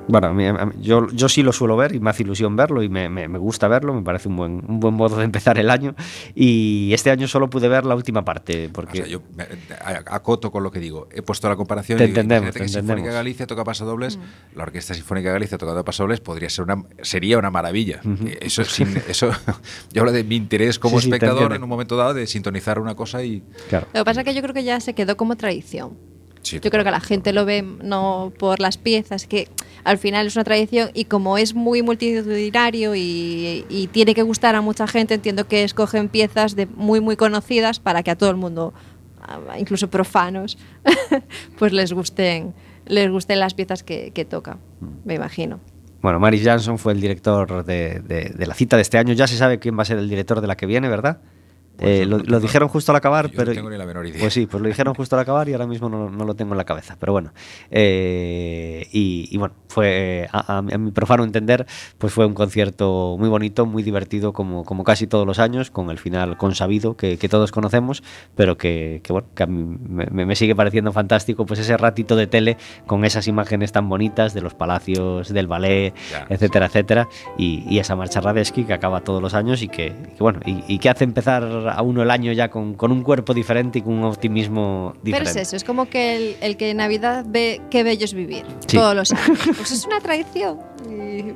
Bueno, 0.09 0.29
a 0.29 0.33
mí- 0.33 0.47
a 0.47 0.67
mí- 0.67 0.73
yo, 0.81 1.09
yo 1.11 1.29
sí 1.29 1.43
lo 1.43 1.53
suelo 1.53 1.77
ver 1.77 1.95
y 1.95 2.01
me 2.01 2.11
hace 2.11 2.23
ilusión 2.23 2.57
verlo 2.57 2.83
y 2.83 2.89
me, 2.89 3.09
me- 3.09 3.29
me 3.29 3.39
gusta 3.39 3.69
verlo, 3.69 3.93
me 3.95 4.03
parece 4.03 4.29
un 4.29 4.37
buen, 4.37 4.63
un 4.67 4.81
buen 4.81 4.95
modo 4.95 5.17
de 5.17 5.25
empezar 5.25 5.59
el 5.59 5.71
año. 5.71 5.95
Y 6.35 6.91
este 6.93 7.11
año 7.11 7.29
solo 7.29 7.49
pude 7.51 7.69
ver 7.69 7.85
la 7.87 7.95
última 7.95 8.25
parte, 8.25 8.67
O 8.69 8.73
porque 8.73 8.99
sea, 8.99 9.07
yo 9.07 9.21
me- 9.37 9.47
acoto 10.07 10.51
con 10.51 10.63
lo 10.63 10.71
que 10.71 10.81
digo. 10.81 11.09
He 11.13 11.23
puesto 11.23 11.49
la 11.49 11.57
comparación 11.57 11.99
Te 11.99 12.05
y 12.05 12.09
entendemos, 12.09 12.53
te 12.53 12.61
que 12.61 12.69
Sinfónica 12.69 12.81
entendemos. 12.93 13.15
Galicia 13.15 13.47
toca 13.47 13.65
pasodobles, 13.65 14.19
la 14.55 14.63
Orquesta 14.65 14.95
Sinfónica 14.95 15.31
Galicia 15.31 15.59
tocando 15.59 15.85
pasodobles 15.85 16.21
podría 16.21 16.49
ser 16.51 16.65
una, 16.65 16.83
sería 17.03 17.39
una 17.39 17.51
maravilla. 17.51 18.01
Eh, 18.27 18.39
Eso, 18.43 18.65
sin- 18.65 18.97
eso, 19.09 19.31
yo 19.93 20.03
hablo 20.03 20.13
de 20.13 20.25
mi 20.25 20.37
interés 20.37 20.79
como 20.79 20.99
Sí, 20.99 21.05
sí, 21.05 21.09
espectador 21.11 21.35
entiendo. 21.43 21.57
en 21.57 21.63
un 21.63 21.69
momento 21.69 21.97
dado 21.97 22.15
de 22.15 22.27
sintonizar 22.27 22.79
una 22.79 22.95
cosa 22.95 23.23
y 23.23 23.43
claro. 23.69 23.87
Lo 23.93 24.01
que 24.01 24.05
pasa 24.05 24.21
es 24.21 24.25
que 24.27 24.35
yo 24.35 24.43
creo 24.43 24.55
que 24.55 24.65
ya 24.65 24.81
se 24.81 24.95
quedó 24.95 25.17
como 25.17 25.37
tradición. 25.37 25.97
Sí, 26.43 26.61
Yo 26.61 26.71
creo 26.71 26.85
que 26.85 26.91
la 26.91 27.01
gente 27.01 27.33
lo 27.33 27.45
ve 27.45 27.63
no 27.63 28.33
por 28.39 28.61
las 28.61 28.79
piezas, 28.79 29.27
que 29.27 29.49
al 29.85 29.99
final 29.99 30.27
es 30.27 30.37
una 30.37 30.45
tradición 30.45 30.91
y 30.95 31.05
como 31.05 31.37
es 31.39 31.55
muy 31.55 31.83
multitudinario 31.83 32.95
y, 32.95 33.65
y 33.69 33.89
tiene 33.89 34.15
que 34.15 34.23
gustar 34.23 34.55
a 34.55 34.61
mucha 34.61 34.87
gente, 34.87 35.15
entiendo 35.15 35.47
que 35.47 35.65
escogen 35.65 36.09
piezas 36.09 36.57
de 36.57 36.67
muy 36.67 37.01
muy 37.01 37.17
conocidas 37.17 37.81
para 37.81 38.03
que 38.03 38.11
a 38.11 38.17
todo 38.17 38.31
el 38.31 38.37
mundo, 38.37 38.73
a- 39.21 39.59
incluso 39.59 39.89
profanos, 39.91 40.59
pues 41.59 41.73
les 41.73 41.93
gusten, 41.93 42.55
les 42.87 43.11
gusten 43.11 43.41
las 43.41 43.55
piezas 43.55 43.83
que, 43.83 44.11
que 44.13 44.25
toca, 44.25 44.59
me 45.05 45.15
imagino. 45.15 45.61
Bueno, 46.01 46.21
Maris 46.21 46.45
Jansson 46.45 46.79
fue 46.79 46.93
el 46.93 47.01
director 47.01 47.65
de, 47.65 48.01
de- 48.01 48.31
de 48.37 48.47
la 48.47 48.55
cita 48.55 48.77
de 48.77 48.83
este 48.83 48.99
año. 48.99 49.15
Ya 49.15 49.27
se 49.27 49.37
sabe 49.37 49.59
quién 49.59 49.77
va 49.77 49.83
a 49.83 49.85
ser 49.85 49.99
el 49.99 50.09
director 50.09 50.41
de 50.41 50.47
la 50.47 50.57
que 50.57 50.65
viene, 50.67 50.89
¿verdad? 50.89 51.19
Pues 51.79 52.01
Eh, 52.01 52.05
lo, 52.07 52.19
no 52.19 52.19
lo 52.19 52.25
tengo- 52.25 52.41
dijeron 52.41 52.69
justo 52.69 52.93
al 52.93 52.97
acabar, 52.97 53.27
yo 53.27 53.33
no 53.33 53.37
pero 53.39 53.53
tengo 53.55 53.71
ni 53.71 53.79
la 53.79 53.87
menor 53.87 54.07
idea. 54.07 54.21
Pues 54.21 54.35
sí, 54.35 54.47
pues 54.47 54.61
lo 54.61 54.69
dijeron 54.69 54.95
justo 54.95 55.15
al 55.17 55.23
acabar 55.23 55.49
y 55.49 55.53
ahora 55.53 55.67
mismo 55.67 55.89
no, 55.89 56.11
no 56.11 56.25
lo 56.25 56.35
tengo 56.35 56.53
en 56.53 56.59
la 56.59 56.65
cabeza. 56.65 56.97
Pero 56.99 57.13
bueno, 57.13 57.33
eh, 57.71 58.87
y, 58.93 59.29
y 59.31 59.37
bueno, 59.39 59.55
fue 59.69 60.29
a, 60.33 60.59
a 60.59 60.63
mi- 60.63 60.73
a 60.73 60.79
mi 60.79 60.91
profano 60.91 61.25
entender, 61.25 61.67
pues 61.99 62.13
fue 62.13 62.27
un 62.27 62.35
concierto 62.35 63.17
muy 63.19 63.29
bonito, 63.29 63.65
muy 63.67 63.83
divertido, 63.83 64.33
como, 64.33 64.65
como 64.65 64.85
casi 64.85 65.07
todos 65.07 65.27
los 65.27 65.39
años, 65.39 65.71
con 65.71 65.91
el 65.91 65.99
final 65.99 66.37
consabido 66.37 66.97
que, 66.97 67.17
que 67.19 67.29
todos 67.29 67.53
conocemos, 67.53 68.03
pero 68.35 68.57
que, 68.59 69.01
que, 69.05 69.13
bueno, 69.13 69.29
que 69.35 69.43
a 69.45 69.47
mí 69.47 69.77
me, 69.89 70.25
me 70.27 70.37
sigue 70.37 70.55
pareciendo 70.57 70.93
fantástico, 70.93 71.47
pues 71.47 71.61
ese 71.61 71.77
ratito 71.77 72.17
de 72.17 72.27
tele 72.27 72.57
con 72.87 73.05
esas 73.05 73.29
imágenes 73.29 73.73
tan 73.73 73.89
bonitas 73.89 74.35
de 74.35 74.41
los 74.41 74.55
palacios, 74.55 75.29
del 75.33 75.47
ballet, 75.47 75.95
etcétera, 76.29 76.67
etcétera, 76.67 77.09
y, 77.37 77.65
y 77.69 77.79
esa 77.79 77.95
marcha 77.97 78.21
Radesky 78.21 78.65
que 78.65 78.73
acaba 78.73 79.01
todos 79.03 79.23
los 79.23 79.35
años 79.35 79.63
y 79.63 79.69
que, 79.69 79.89
que 80.17 80.17
bueno, 80.21 80.41
y, 80.45 80.65
y 80.67 80.79
que 80.79 80.89
hace 80.91 81.05
empezar 81.05 81.45
a 81.71 81.83
uno 81.83 82.03
el 82.03 82.11
año 82.11 82.33
ya 82.33 82.49
con, 82.51 82.75
con 82.75 82.93
un 82.93 83.03
cuerpo 83.03 83.35
diferente 83.35 83.79
y 83.79 83.83
con 83.83 83.95
un 83.95 84.05
optimismo 84.05 84.93
Pero 84.95 85.05
diferente. 85.05 85.41
es 85.43 85.49
eso, 85.49 85.57
es 85.57 85.65
como 85.65 85.89
que 85.89 86.17
el, 86.17 86.37
el 86.41 86.57
que 86.57 86.71
en 86.71 86.79
Navidad 86.79 87.25
ve 87.29 87.61
qué 87.71 87.83
bello 87.83 88.05
es 88.05 88.15
vivir 88.15 88.45
Sí. 88.67 88.77
todos 88.77 88.95
los 88.95 89.13
años. 89.13 89.39
Pues 89.57 89.71
es 89.73 89.85
una 89.87 90.01
tradición. 90.01 90.59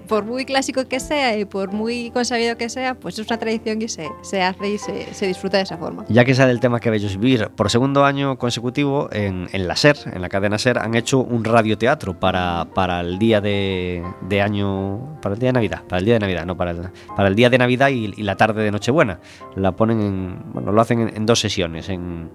Por 0.08 0.24
muy 0.24 0.44
clásico 0.44 0.86
que 0.88 1.00
sea 1.00 1.36
y 1.38 1.44
por 1.44 1.72
muy 1.72 2.10
consabido 2.10 2.56
que 2.56 2.68
sea, 2.68 2.94
pues 2.94 3.18
es 3.18 3.26
una 3.26 3.38
tradición 3.38 3.80
y 3.82 3.88
se, 3.88 4.08
se 4.22 4.42
hace 4.42 4.68
y 4.70 4.78
se, 4.78 5.12
se 5.14 5.26
disfruta 5.26 5.58
de 5.58 5.64
esa 5.64 5.76
forma. 5.76 6.04
Ya 6.08 6.24
que 6.24 6.34
sale 6.34 6.52
el 6.52 6.60
tema 6.60 6.80
que 6.80 6.90
bello 6.90 7.06
es 7.06 7.18
vivir, 7.18 7.48
por 7.50 7.70
segundo 7.70 8.04
año 8.04 8.38
consecutivo 8.38 9.08
en, 9.12 9.48
en 9.52 9.68
la 9.68 9.76
SER, 9.76 9.96
en 10.12 10.22
la 10.22 10.28
cadena 10.28 10.58
SER, 10.58 10.78
han 10.78 10.94
hecho 10.94 11.18
un 11.20 11.44
radioteatro 11.44 12.18
para, 12.18 12.68
para 12.74 13.00
el 13.00 13.18
día 13.18 13.40
de, 13.40 14.02
de 14.28 14.42
año, 14.42 15.18
para 15.20 15.34
el 15.34 15.40
día 15.40 15.48
de 15.48 15.52
Navidad, 15.54 15.82
para 15.88 15.98
el 16.00 16.04
día 16.04 16.14
de 16.14 16.20
Navidad, 16.20 16.46
no 16.46 16.56
para 16.56 16.70
el, 16.72 16.80
para 17.16 17.28
el 17.28 17.34
día 17.34 17.50
de 17.50 17.58
Navidad 17.58 17.88
y, 17.88 18.12
y 18.16 18.22
la 18.22 18.36
tarde 18.36 18.62
de 18.62 18.70
Nochebuena. 18.70 19.20
La 19.56 19.72
ponen 19.72 20.00
en, 20.00 20.52
bueno, 20.52 20.72
lo 20.72 20.80
hacen 20.80 21.00
en, 21.00 21.16
en 21.16 21.26
dos 21.26 21.40
sesiones, 21.40 21.88
en, 21.88 22.30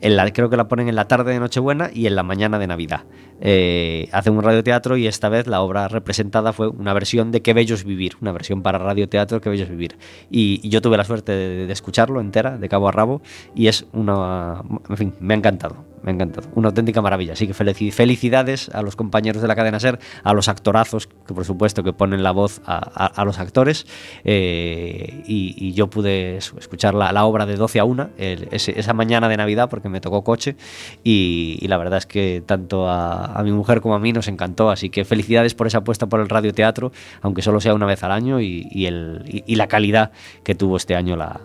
en 0.00 0.16
la, 0.16 0.30
creo 0.32 0.50
que 0.50 0.56
la 0.56 0.68
ponen 0.68 0.88
en 0.88 0.96
la 0.96 1.08
tarde 1.08 1.32
de 1.32 1.40
Nochebuena 1.40 1.90
y 1.92 2.06
en 2.06 2.14
la 2.14 2.22
mañana 2.22 2.58
de 2.58 2.66
Navidad. 2.66 3.04
Eh, 3.46 4.08
hacen 4.12 4.34
un 4.36 4.42
radioteatro 4.42 4.96
y 4.96 5.06
esta 5.06 5.28
vez 5.28 5.46
la 5.46 5.60
obra 5.60 5.86
representada 5.86 6.54
fue 6.54 6.68
una 6.68 6.94
versión 6.94 7.30
de 7.30 7.42
Qué 7.42 7.52
bello 7.52 7.74
es 7.74 7.84
vivir, 7.84 8.14
una 8.22 8.32
versión 8.32 8.62
para 8.62 8.78
radioteatro 8.78 9.40
Qué 9.42 9.50
bello 9.50 9.64
es 9.64 9.70
vivir. 9.70 9.96
Y, 10.30 10.60
y 10.62 10.70
yo 10.70 10.80
tuve 10.80 10.96
la 10.96 11.04
suerte 11.04 11.32
de, 11.32 11.66
de 11.66 11.72
escucharlo 11.72 12.20
entera, 12.22 12.56
de 12.56 12.68
cabo 12.70 12.88
a 12.88 12.92
rabo, 12.92 13.20
y 13.54 13.66
es 13.68 13.84
una... 13.92 14.62
En 14.88 14.96
fin, 14.96 15.14
me 15.20 15.34
ha 15.34 15.36
encantado, 15.36 15.84
me 16.02 16.10
ha 16.10 16.14
encantado. 16.14 16.48
Una 16.54 16.68
auténtica 16.68 17.02
maravilla. 17.02 17.34
Así 17.34 17.46
que 17.46 17.52
felici- 17.54 17.92
felicidades 17.92 18.70
a 18.70 18.80
los 18.80 18.96
compañeros 18.96 19.42
de 19.42 19.48
la 19.48 19.54
cadena 19.54 19.78
SER, 19.78 19.98
a 20.22 20.32
los 20.32 20.48
actorazos, 20.48 21.06
que 21.06 21.34
por 21.34 21.44
supuesto 21.44 21.82
que 21.82 21.92
ponen 21.92 22.22
la 22.22 22.30
voz 22.30 22.62
a, 22.64 22.76
a- 22.94 23.06
a 23.08 23.24
los 23.26 23.38
actores, 23.38 23.86
eh, 24.24 25.22
y, 25.26 25.54
y 25.58 25.72
yo 25.74 25.88
pude 25.90 26.38
escuchar 26.38 26.94
la, 26.94 27.12
la 27.12 27.24
obra 27.26 27.44
de 27.46 27.56
12 27.56 27.78
a 27.80 27.84
1 27.84 28.10
el- 28.16 28.48
ese- 28.52 28.78
esa 28.78 28.94
mañana 28.94 29.28
de 29.28 29.36
Navidad 29.36 29.68
porque 29.68 29.88
me 29.90 30.00
tocó 30.00 30.24
coche 30.24 30.56
y, 31.02 31.58
y 31.60 31.68
la 31.68 31.76
verdad 31.76 31.98
es 31.98 32.06
que 32.06 32.42
tanto 32.44 32.88
a, 32.88 33.24
a 33.34 33.42
mi 33.42 33.52
mujer 33.52 33.80
como 33.80 33.94
a 33.94 33.98
mí 33.98 34.12
nos 34.12 34.28
encantó, 34.28 34.70
así 34.70 34.90
que 34.90 35.04
felicidades 35.04 35.54
por 35.54 35.66
esa 35.66 35.78
apuesta 35.78 36.06
por 36.06 36.20
el 36.20 36.28
radioteatro, 36.28 36.92
aunque 37.20 37.42
solo 37.42 37.60
sea 37.60 37.74
una 37.74 37.86
vez 37.86 38.02
al 38.02 38.12
año 38.12 38.40
y, 38.40 38.68
y 38.70 39.54
la 39.56 39.66
calidad 39.66 40.12
que 40.42 40.54
tuvo 40.54 40.76
este 40.76 40.94
año 40.94 41.16
la, 41.16 41.40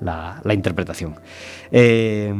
la- 0.00 0.40
la 0.44 0.54
interpretación. 0.54 1.16
Eh, 1.72 2.34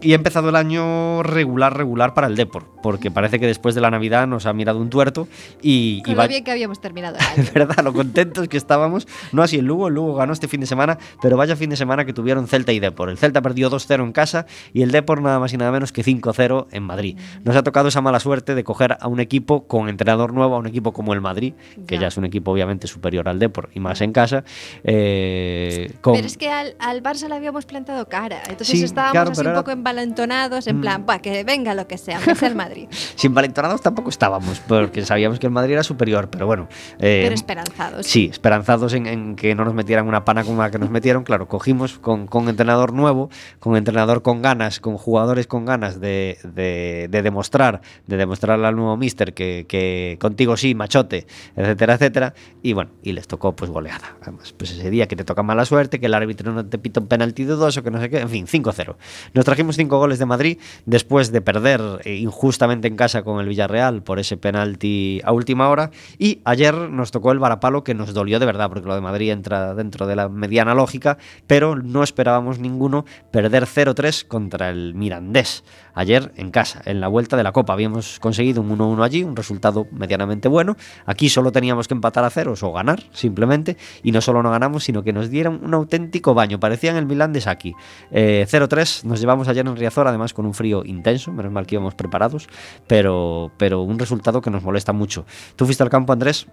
y 0.00 0.12
ha 0.12 0.14
empezado 0.14 0.48
el 0.50 0.56
año 0.56 1.22
regular, 1.22 1.76
regular 1.76 2.14
para 2.14 2.28
el 2.28 2.36
Depor, 2.36 2.66
porque 2.82 3.10
parece 3.10 3.40
que 3.40 3.46
después 3.46 3.74
de 3.74 3.80
la 3.80 3.90
Navidad 3.90 4.26
nos 4.28 4.46
ha 4.46 4.52
mirado 4.52 4.78
un 4.78 4.90
tuerto 4.90 5.26
y, 5.60 5.98
y 5.98 6.02
Con 6.02 6.18
va- 6.18 6.26
bien 6.28 6.44
que 6.44 6.52
habíamos 6.52 6.80
terminado 6.80 7.16
de 7.36 7.42
verdad, 7.54 7.82
lo 7.82 7.92
contentos 7.92 8.48
que 8.48 8.56
estábamos. 8.56 9.08
No 9.32 9.42
así 9.42 9.56
el 9.58 9.64
Lugo, 9.66 9.88
el 9.88 9.94
Lugo 9.94 10.14
ganó 10.14 10.32
este 10.32 10.46
fin 10.46 10.60
de 10.60 10.66
semana, 10.66 10.98
pero 11.20 11.36
vaya 11.36 11.56
fin 11.56 11.70
de 11.70 11.76
semana 11.76 12.04
que 12.04 12.12
tuvieron 12.12 12.46
Celta 12.46 12.72
y 12.72 12.78
Depor. 12.80 13.10
El 13.10 13.18
Celta 13.18 13.42
perdió 13.42 13.70
2-0 13.70 14.04
en 14.04 14.12
casa 14.12 14.46
y 14.72 14.82
el 14.82 14.92
Depor 14.92 15.20
nada 15.20 15.38
más 15.40 15.52
y 15.52 15.56
nada 15.56 15.72
menos 15.72 15.90
que 15.92 16.04
5-0 16.04 16.68
en 16.70 16.82
Madrid. 16.84 17.18
Nos 17.44 17.56
ha 17.56 17.62
tocado 17.64 17.88
esa 17.88 18.00
mala 18.00 18.20
suerte 18.20 18.54
de 18.54 18.62
coger 18.62 18.96
a 19.00 19.08
un 19.08 19.18
equipo 19.20 19.66
con 19.66 19.88
entrenador 19.88 20.32
nuevo, 20.32 20.54
a 20.54 20.58
un 20.58 20.66
equipo 20.66 20.92
como 20.92 21.12
el 21.12 21.20
Madrid, 21.20 21.54
que 21.86 21.96
Ya. 21.96 22.02
ya 22.02 22.06
es 22.08 22.16
un 22.16 22.24
equipo 22.24 22.52
obviamente 22.52 22.86
superior 22.86 23.28
al 23.28 23.38
Depor 23.38 23.70
y 23.74 23.80
más 23.80 24.00
en 24.00 24.12
casa. 24.12 24.44
eh, 24.84 25.92
con- 26.00 26.14
Pero 26.14 26.26
es 26.26 26.36
que 26.36 26.48
al, 26.50 26.74
al 26.78 26.89
Barça 27.02 27.28
le 27.28 27.34
habíamos 27.36 27.64
plantado 27.66 28.08
cara. 28.08 28.38
Entonces 28.48 28.78
Sí, 28.78 28.84
estábamos 28.84 29.12
claro, 29.12 29.30
así 29.32 29.46
un 29.46 29.54
poco 29.54 29.70
envalentonados, 29.70 30.66
en 30.66 30.78
Mm. 30.78 30.80
plan, 30.80 31.06
"Buah, 31.06 31.18
que 31.20 31.44
venga 31.44 31.74
lo 31.74 31.86
que 31.86 31.96
sea, 31.98 32.16
aunque 32.16 32.34
sea 32.34 32.48
el 32.48 32.54
Madrid. 32.54 32.88
Sin 33.16 33.32
valentonados 33.34 33.80
tampoco 33.82 34.10
estábamos, 34.10 34.60
porque 34.60 35.04
sabíamos 35.04 35.38
que 35.38 35.46
el 35.46 35.52
Madrid 35.52 35.74
era 35.74 35.82
superior, 35.82 36.28
pero 36.30 36.46
bueno. 36.46 36.68
eh, 36.98 37.20
Pero 37.22 37.34
esperanzados. 37.34 38.06
Sí, 38.06 38.28
esperanzados 38.30 38.92
en, 38.94 39.06
en 39.06 39.36
que 39.36 39.54
no 39.54 39.64
nos 39.64 39.74
metieran 39.74 40.06
una 40.08 40.24
pana 40.24 40.44
como 40.44 40.62
la 40.62 40.70
que 40.70 40.78
nos 40.78 40.90
metieron. 40.90 41.22
Claro, 41.24 41.48
cogimos 41.48 41.98
con, 41.98 42.26
con 42.26 42.48
entrenador 42.48 42.92
nuevo, 42.92 43.30
con 43.58 43.76
entrenador 43.76 44.22
con 44.22 44.42
ganas, 44.42 44.80
con 44.80 44.96
jugadores 44.96 45.46
con 45.46 45.64
ganas 45.64 46.00
de, 46.00 46.38
de- 46.44 47.08
de 47.10 47.22
demostrar, 47.22 47.80
de 48.06 48.16
demostrarle 48.16 48.66
al 48.66 48.76
nuevo 48.76 48.96
mister 48.96 49.34
que, 49.34 49.66
que 49.68 50.18
contigo 50.20 50.56
sí, 50.56 50.74
machote, 50.74 51.26
etcétera, 51.56 51.94
etcétera. 51.94 52.34
Y 52.62 52.72
bueno, 52.72 52.90
y 53.02 53.12
les 53.12 53.26
tocó 53.28 53.54
pues 53.54 53.70
goleada. 53.70 54.16
Además, 54.22 54.52
pues 54.56 54.70
ese 54.72 54.90
día 54.90 55.06
que 55.08 55.16
te 55.16 55.24
toca 55.24 55.42
mala 55.42 55.64
suerte, 55.64 56.00
que 56.00 56.06
el 56.06 56.14
árbitro 56.14 56.52
no 56.52 56.64
te 56.66 56.78
pita 56.80 57.00
un 57.00 57.06
penalti 57.06 57.44
dudoso, 57.44 57.82
que 57.82 57.90
no 57.90 58.00
sé 58.00 58.10
qué, 58.10 58.20
en 58.20 58.28
fin, 58.28 58.46
5-0. 58.46 58.96
Nos 59.34 59.44
trajimos 59.44 59.76
cinco 59.76 59.98
goles 59.98 60.18
de 60.18 60.26
Madrid 60.26 60.58
después 60.86 61.32
de 61.32 61.40
perder 61.40 61.80
eh, 62.04 62.16
injustamente 62.16 62.88
en 62.88 62.96
casa 62.96 63.22
con 63.22 63.40
el 63.40 63.48
Villarreal 63.48 64.02
por 64.02 64.18
ese 64.18 64.36
penalti 64.36 65.20
a 65.24 65.32
última 65.32 65.68
hora. 65.68 65.90
Y 66.18 66.40
ayer 66.44 66.74
nos 66.74 67.10
tocó 67.10 67.32
el 67.32 67.38
varapalo 67.38 67.84
que 67.84 67.94
nos 67.94 68.12
dolió 68.12 68.38
de 68.38 68.46
verdad, 68.46 68.68
porque 68.68 68.88
lo 68.88 68.94
de 68.94 69.00
Madrid 69.00 69.30
entra 69.30 69.74
dentro 69.74 70.06
de 70.06 70.16
la 70.16 70.28
mediana 70.28 70.74
lógica, 70.74 71.18
pero 71.46 71.76
no 71.76 72.02
esperábamos 72.02 72.58
ninguno 72.58 73.04
perder 73.30 73.66
0-3 73.66 74.26
contra 74.26 74.70
el 74.70 74.94
Mirandés. 74.94 75.64
Ayer 75.94 76.32
en 76.36 76.50
casa, 76.50 76.82
en 76.84 77.00
la 77.00 77.08
vuelta 77.08 77.36
de 77.36 77.42
la 77.42 77.52
Copa, 77.52 77.72
habíamos 77.72 78.20
conseguido 78.20 78.62
un 78.62 78.78
1-1 78.78 79.04
allí, 79.04 79.22
un 79.22 79.36
resultado 79.36 79.86
medianamente 79.90 80.48
bueno. 80.48 80.76
Aquí 81.06 81.28
solo 81.28 81.52
teníamos 81.52 81.88
que 81.88 81.94
empatar 81.94 82.24
a 82.24 82.30
ceros 82.30 82.62
o 82.62 82.72
ganar, 82.72 83.02
simplemente. 83.12 83.76
Y 84.02 84.12
no 84.12 84.20
solo 84.20 84.42
no 84.42 84.50
ganamos, 84.50 84.84
sino 84.84 85.02
que 85.02 85.12
nos 85.12 85.30
dieron 85.30 85.60
un 85.62 85.74
auténtico 85.74 86.34
baño. 86.34 86.60
Parecían 86.70 86.94
el 86.94 87.04
Milán 87.04 87.32
de 87.32 87.40
Saki. 87.40 87.74
Eh, 88.12 88.46
0-3 88.48 89.02
nos 89.02 89.18
llevamos 89.18 89.48
ayer 89.48 89.66
en 89.66 89.74
Riazor, 89.74 90.06
además 90.06 90.32
con 90.32 90.46
un 90.46 90.54
frío 90.54 90.84
intenso, 90.84 91.32
menos 91.32 91.50
mal 91.50 91.66
que 91.66 91.74
íbamos 91.74 91.96
preparados, 91.96 92.48
pero, 92.86 93.50
pero 93.56 93.82
un 93.82 93.98
resultado 93.98 94.40
que 94.40 94.50
nos 94.50 94.62
molesta 94.62 94.92
mucho. 94.92 95.26
¿Tú 95.56 95.64
fuiste 95.64 95.82
al 95.82 95.90
campo, 95.90 96.12
Andrés? 96.12 96.46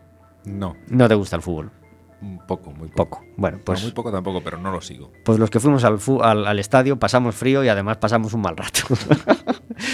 No, 0.44 0.76
No 0.88 1.08
te 1.08 1.14
gusta 1.14 1.36
el 1.36 1.44
fútbol. 1.44 1.70
Un 2.22 2.40
poco, 2.48 2.72
muy 2.72 2.88
poco. 2.90 3.18
Poco. 3.20 3.26
Bueno, 3.38 3.58
Pues 3.64 3.78
pues, 3.80 3.84
muy 3.84 3.92
poco 3.92 4.12
tampoco, 4.12 4.42
pero 4.44 4.58
no 4.58 4.72
lo 4.72 4.82
sigo. 4.82 5.12
pues 5.24 5.38
los 5.40 5.50
que 5.52 5.60
fuimos 5.60 5.84
al, 5.84 6.00
fu- 6.00 6.22
al, 6.24 6.48
al 6.48 6.58
estadio 6.60 6.98
pasamos 6.98 7.36
frío 7.36 7.64
y 7.64 7.70
además 7.70 7.98
pasamos 7.98 8.34
un 8.34 8.42
mal 8.42 8.58
rato. 8.58 8.82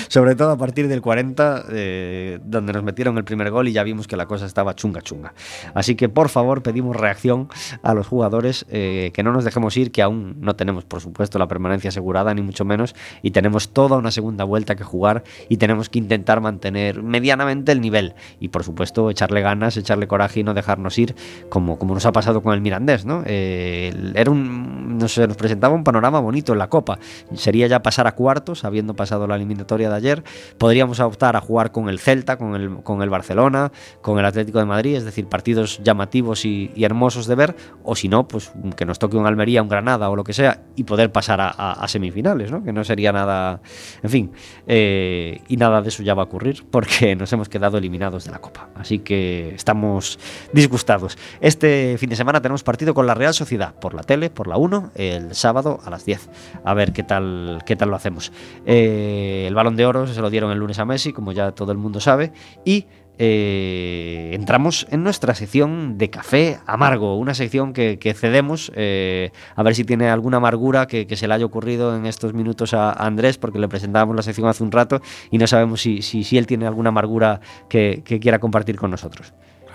Sobre 0.08 0.36
todo 0.36 0.52
a 0.52 0.58
partir 0.58 0.88
del 0.88 1.02
40, 1.02 1.66
eh, 1.72 2.40
donde 2.44 2.72
nos 2.72 2.84
metieron 2.84 3.18
el 3.18 3.26
primer 3.26 3.52
gol 3.52 3.68
y 3.68 3.74
ya 3.74 3.84
vimos 3.84 4.08
que 4.08 4.16
la 4.16 4.26
cosa 4.28 4.46
estaba 4.46 4.76
chunga 4.76 5.02
chunga. 5.02 5.34
Así 5.74 5.96
que 5.96 6.08
por 6.08 6.30
favor 6.30 6.64
pedimos 6.64 6.96
reacción 6.96 7.50
a 7.82 7.94
los 7.94 8.08
jugadores, 8.08 8.66
eh, 8.70 9.12
que 9.14 9.24
no 9.24 9.34
nos 9.34 9.44
dejemos 9.44 9.76
ir, 9.76 9.92
que 9.92 10.02
aún 10.02 10.38
no 10.40 10.56
tenemos 10.56 10.86
por 10.86 11.02
supuesto 11.02 11.38
la 11.40 11.48
permanencia 11.50 11.90
asegurada, 11.90 12.34
ni 12.34 12.42
mucho 12.42 12.64
menos, 12.64 12.96
y 13.22 13.32
tenemos 13.32 13.74
toda 13.74 13.98
una 13.98 14.12
segunda 14.12 14.46
vuelta 14.46 14.76
que 14.76 14.86
jugar 14.86 15.24
y 15.50 15.58
tenemos 15.58 15.90
que 15.90 16.00
intentar 16.00 16.40
mantener 16.40 17.04
medianamente 17.04 17.74
el 17.74 17.82
nivel 17.82 18.14
y 18.40 18.48
por 18.50 18.64
supuesto 18.64 19.10
echarle 19.10 19.42
ganas, 19.42 19.76
echarle 19.76 20.08
coraje 20.08 20.40
y 20.40 20.44
no 20.44 20.54
dejarnos 20.54 20.98
ir 20.98 21.16
como, 21.50 21.78
como 21.78 21.94
nos 21.94 22.06
ha 22.06 22.12
pasado 22.14 22.41
con 22.41 22.53
el 22.53 22.61
Mirandés. 22.61 23.05
¿no? 23.05 23.24
Eh, 23.26 24.14
era 24.16 24.32
un, 24.32 24.97
no 24.97 25.07
sé, 25.07 25.28
nos 25.28 25.38
presentaba 25.38 25.76
un 25.76 25.84
panorama 25.84 26.20
bonito 26.20 26.53
en 26.53 26.59
la 26.59 26.70
Copa. 26.70 26.99
Sería 27.34 27.68
ya 27.68 27.82
pasar 27.82 28.07
a 28.07 28.14
cuartos, 28.14 28.64
habiendo 28.64 28.95
pasado 28.95 29.28
la 29.28 29.36
eliminatoria 29.36 29.89
de 29.89 29.95
ayer. 29.95 30.24
Podríamos 30.57 30.99
optar 30.99 31.36
a 31.36 31.41
jugar 31.41 31.72
con 31.72 31.89
el 31.89 31.99
Celta, 31.99 32.38
con 32.38 32.55
el, 32.55 32.78
con 32.84 33.01
el 33.01 33.09
Barcelona, 33.09 33.72
con 34.01 34.20
el 34.20 34.26
Atlético 34.26 34.59
de 34.59 34.66
Madrid, 34.66 34.95
es 34.95 35.05
decir, 35.05 35.28
partidos 35.28 35.82
llamativos 35.84 36.45
y, 36.45 36.72
hermosos 36.84 37.28
de 37.28 37.36
ver, 37.36 37.55
o 37.84 37.95
si 37.95 38.09
no, 38.09 38.28
pues 38.28 38.51
que 38.76 38.86
nos 38.86 38.99
toque 38.99 39.18
un 39.18 39.26
Almería, 39.26 39.61
un 39.61 39.70
Granada 39.70 40.09
o 40.09 40.16
lo 40.16 40.24
que 40.24 40.34
sea, 40.34 40.64
y 40.76 40.84
poder 40.84 41.11
pasar 41.11 41.39
a 41.41 41.88
semifinales, 41.88 42.51
¿no? 42.51 42.64
que 42.64 42.74
no 42.74 42.84
sería 42.84 43.11
nada, 43.11 43.61
en 44.01 44.09
fin, 44.09 44.32
eh, 44.68 45.41
y 45.47 45.57
nada 45.57 45.82
de 45.82 45.89
eso 45.89 46.03
ya 46.03 46.14
va 46.14 46.24
a 46.24 46.26
ocurrir 46.26 46.64
porque 46.70 47.16
nos 47.18 47.32
hemos 47.34 47.49
quedado 47.49 47.78
eliminados 47.78 48.26
de 48.26 48.32
la 48.32 48.39
Copa. 48.39 48.70
Así 48.76 48.99
que 48.99 49.53
estamos 49.55 50.20
disgustados. 50.51 51.18
Este 51.41 51.97
fin 52.04 52.10
de 52.10 52.18
semana 52.18 52.41
tenemos 52.41 52.64
partido 52.64 52.93
con 52.93 53.08
la 53.08 53.14
Real 53.14 53.34
Sociedad, 53.34 53.76
por 53.76 53.93
la 53.93 54.04
tele, 54.04 54.30
por 54.30 54.49
la 54.49 54.58
1, 54.58 54.91
el 54.95 55.34
sábado 55.36 55.80
a 55.86 55.89
las 55.89 56.04
10. 56.04 56.30
A 56.66 56.74
ver 56.74 56.91
qué 56.91 57.01
tal, 57.01 57.64
qué 57.66 57.78
tal 57.78 57.91
lo 57.91 57.95
hacemos. 57.95 58.34
Eh, 58.66 59.45
el 59.47 59.56
balón 59.56 59.78
de 59.78 59.86
oro 59.86 60.06
se 60.06 60.20
lo 60.20 60.30
dieron 60.30 60.51
el 60.51 60.60
lunes 60.60 60.80
a 60.80 60.84
Messi, 60.84 61.14
como 61.14 61.32
ya 61.32 61.54
todo 61.54 61.72
el 61.72 61.78
mundo 61.78 62.01
sabe, 62.01 62.34
y 62.66 62.88
eh, 63.20 64.32
entramos 64.34 64.86
en 64.91 65.01
nuestra 65.01 65.34
sección 65.34 65.97
de 65.97 66.10
café 66.10 66.60
amargo, 66.66 67.16
una 67.18 67.34
sección 67.34 67.72
que, 67.72 68.16
cedemos, 68.20 68.70
eh, 68.76 69.32
a 69.56 69.64
ver 69.64 69.74
si 69.74 69.86
tiene 69.86 70.10
alguna 70.10 70.38
amargura 70.38 70.88
que, 70.88 71.08
se 71.16 71.30
le 71.30 71.36
haya 71.36 71.45
ocurrido 71.45 71.95
en 71.95 72.06
estos 72.06 72.34
minutos 72.34 72.74
a, 72.74 72.91
Andrés, 72.91 73.38
porque 73.38 73.60
le 73.60 73.70
presentábamos 73.70 74.14
la 74.18 74.24
sección 74.24 74.49
hace 74.49 74.62
un 74.62 74.74
rato 74.74 74.99
y 75.32 75.38
no 75.38 75.47
sabemos 75.47 75.80
si, 75.82 76.38
él 76.38 76.47
tiene 76.47 76.68
alguna 76.68 76.89
amargura 76.89 77.39
que, 77.70 78.04
quiera 78.04 78.39
compartir 78.39 78.76
con 78.76 78.91
nosotros. 78.91 79.34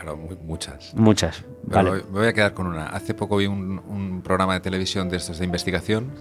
Claro, 0.08 0.16
muy, 0.16 0.36
muchas. 0.42 0.94
Muchas. 0.94 1.44
Vale. 1.64 1.90
Me 1.90 2.20
voy 2.20 2.26
a 2.26 2.32
quedar 2.32 2.54
con 2.54 2.66
una. 2.66 2.86
Hace 2.86 3.14
poco 3.14 3.36
vi 3.36 3.46
un, 3.46 3.78
un 3.88 4.22
programa 4.22 4.54
de 4.54 4.60
televisión 4.60 5.08
de 5.10 5.18
estos 5.18 5.38
de 5.38 5.44
investigación 5.44 6.12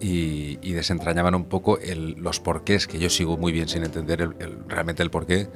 y, 0.00 0.58
y 0.62 0.72
desentrañaban 0.72 1.34
un 1.34 1.46
poco 1.46 1.78
el, 1.78 2.12
los 2.12 2.38
porqués, 2.38 2.86
que 2.86 2.98
yo 2.98 3.10
sigo 3.10 3.36
muy 3.36 3.50
bien 3.50 3.68
sin 3.68 3.84
entender 3.84 4.22
el, 4.22 4.34
el, 4.38 4.58
realmente 4.68 5.02
el 5.02 5.10
porqué 5.10 5.48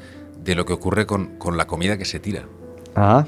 de 0.43 0.55
lo 0.55 0.65
que 0.65 0.73
ocurre 0.73 1.07
con, 1.07 1.37
con 1.39 1.57
la 1.57 1.67
comida 1.67 1.97
que 1.97 2.05
se 2.05 2.19
tira. 2.19 2.47
Ah. 2.97 3.27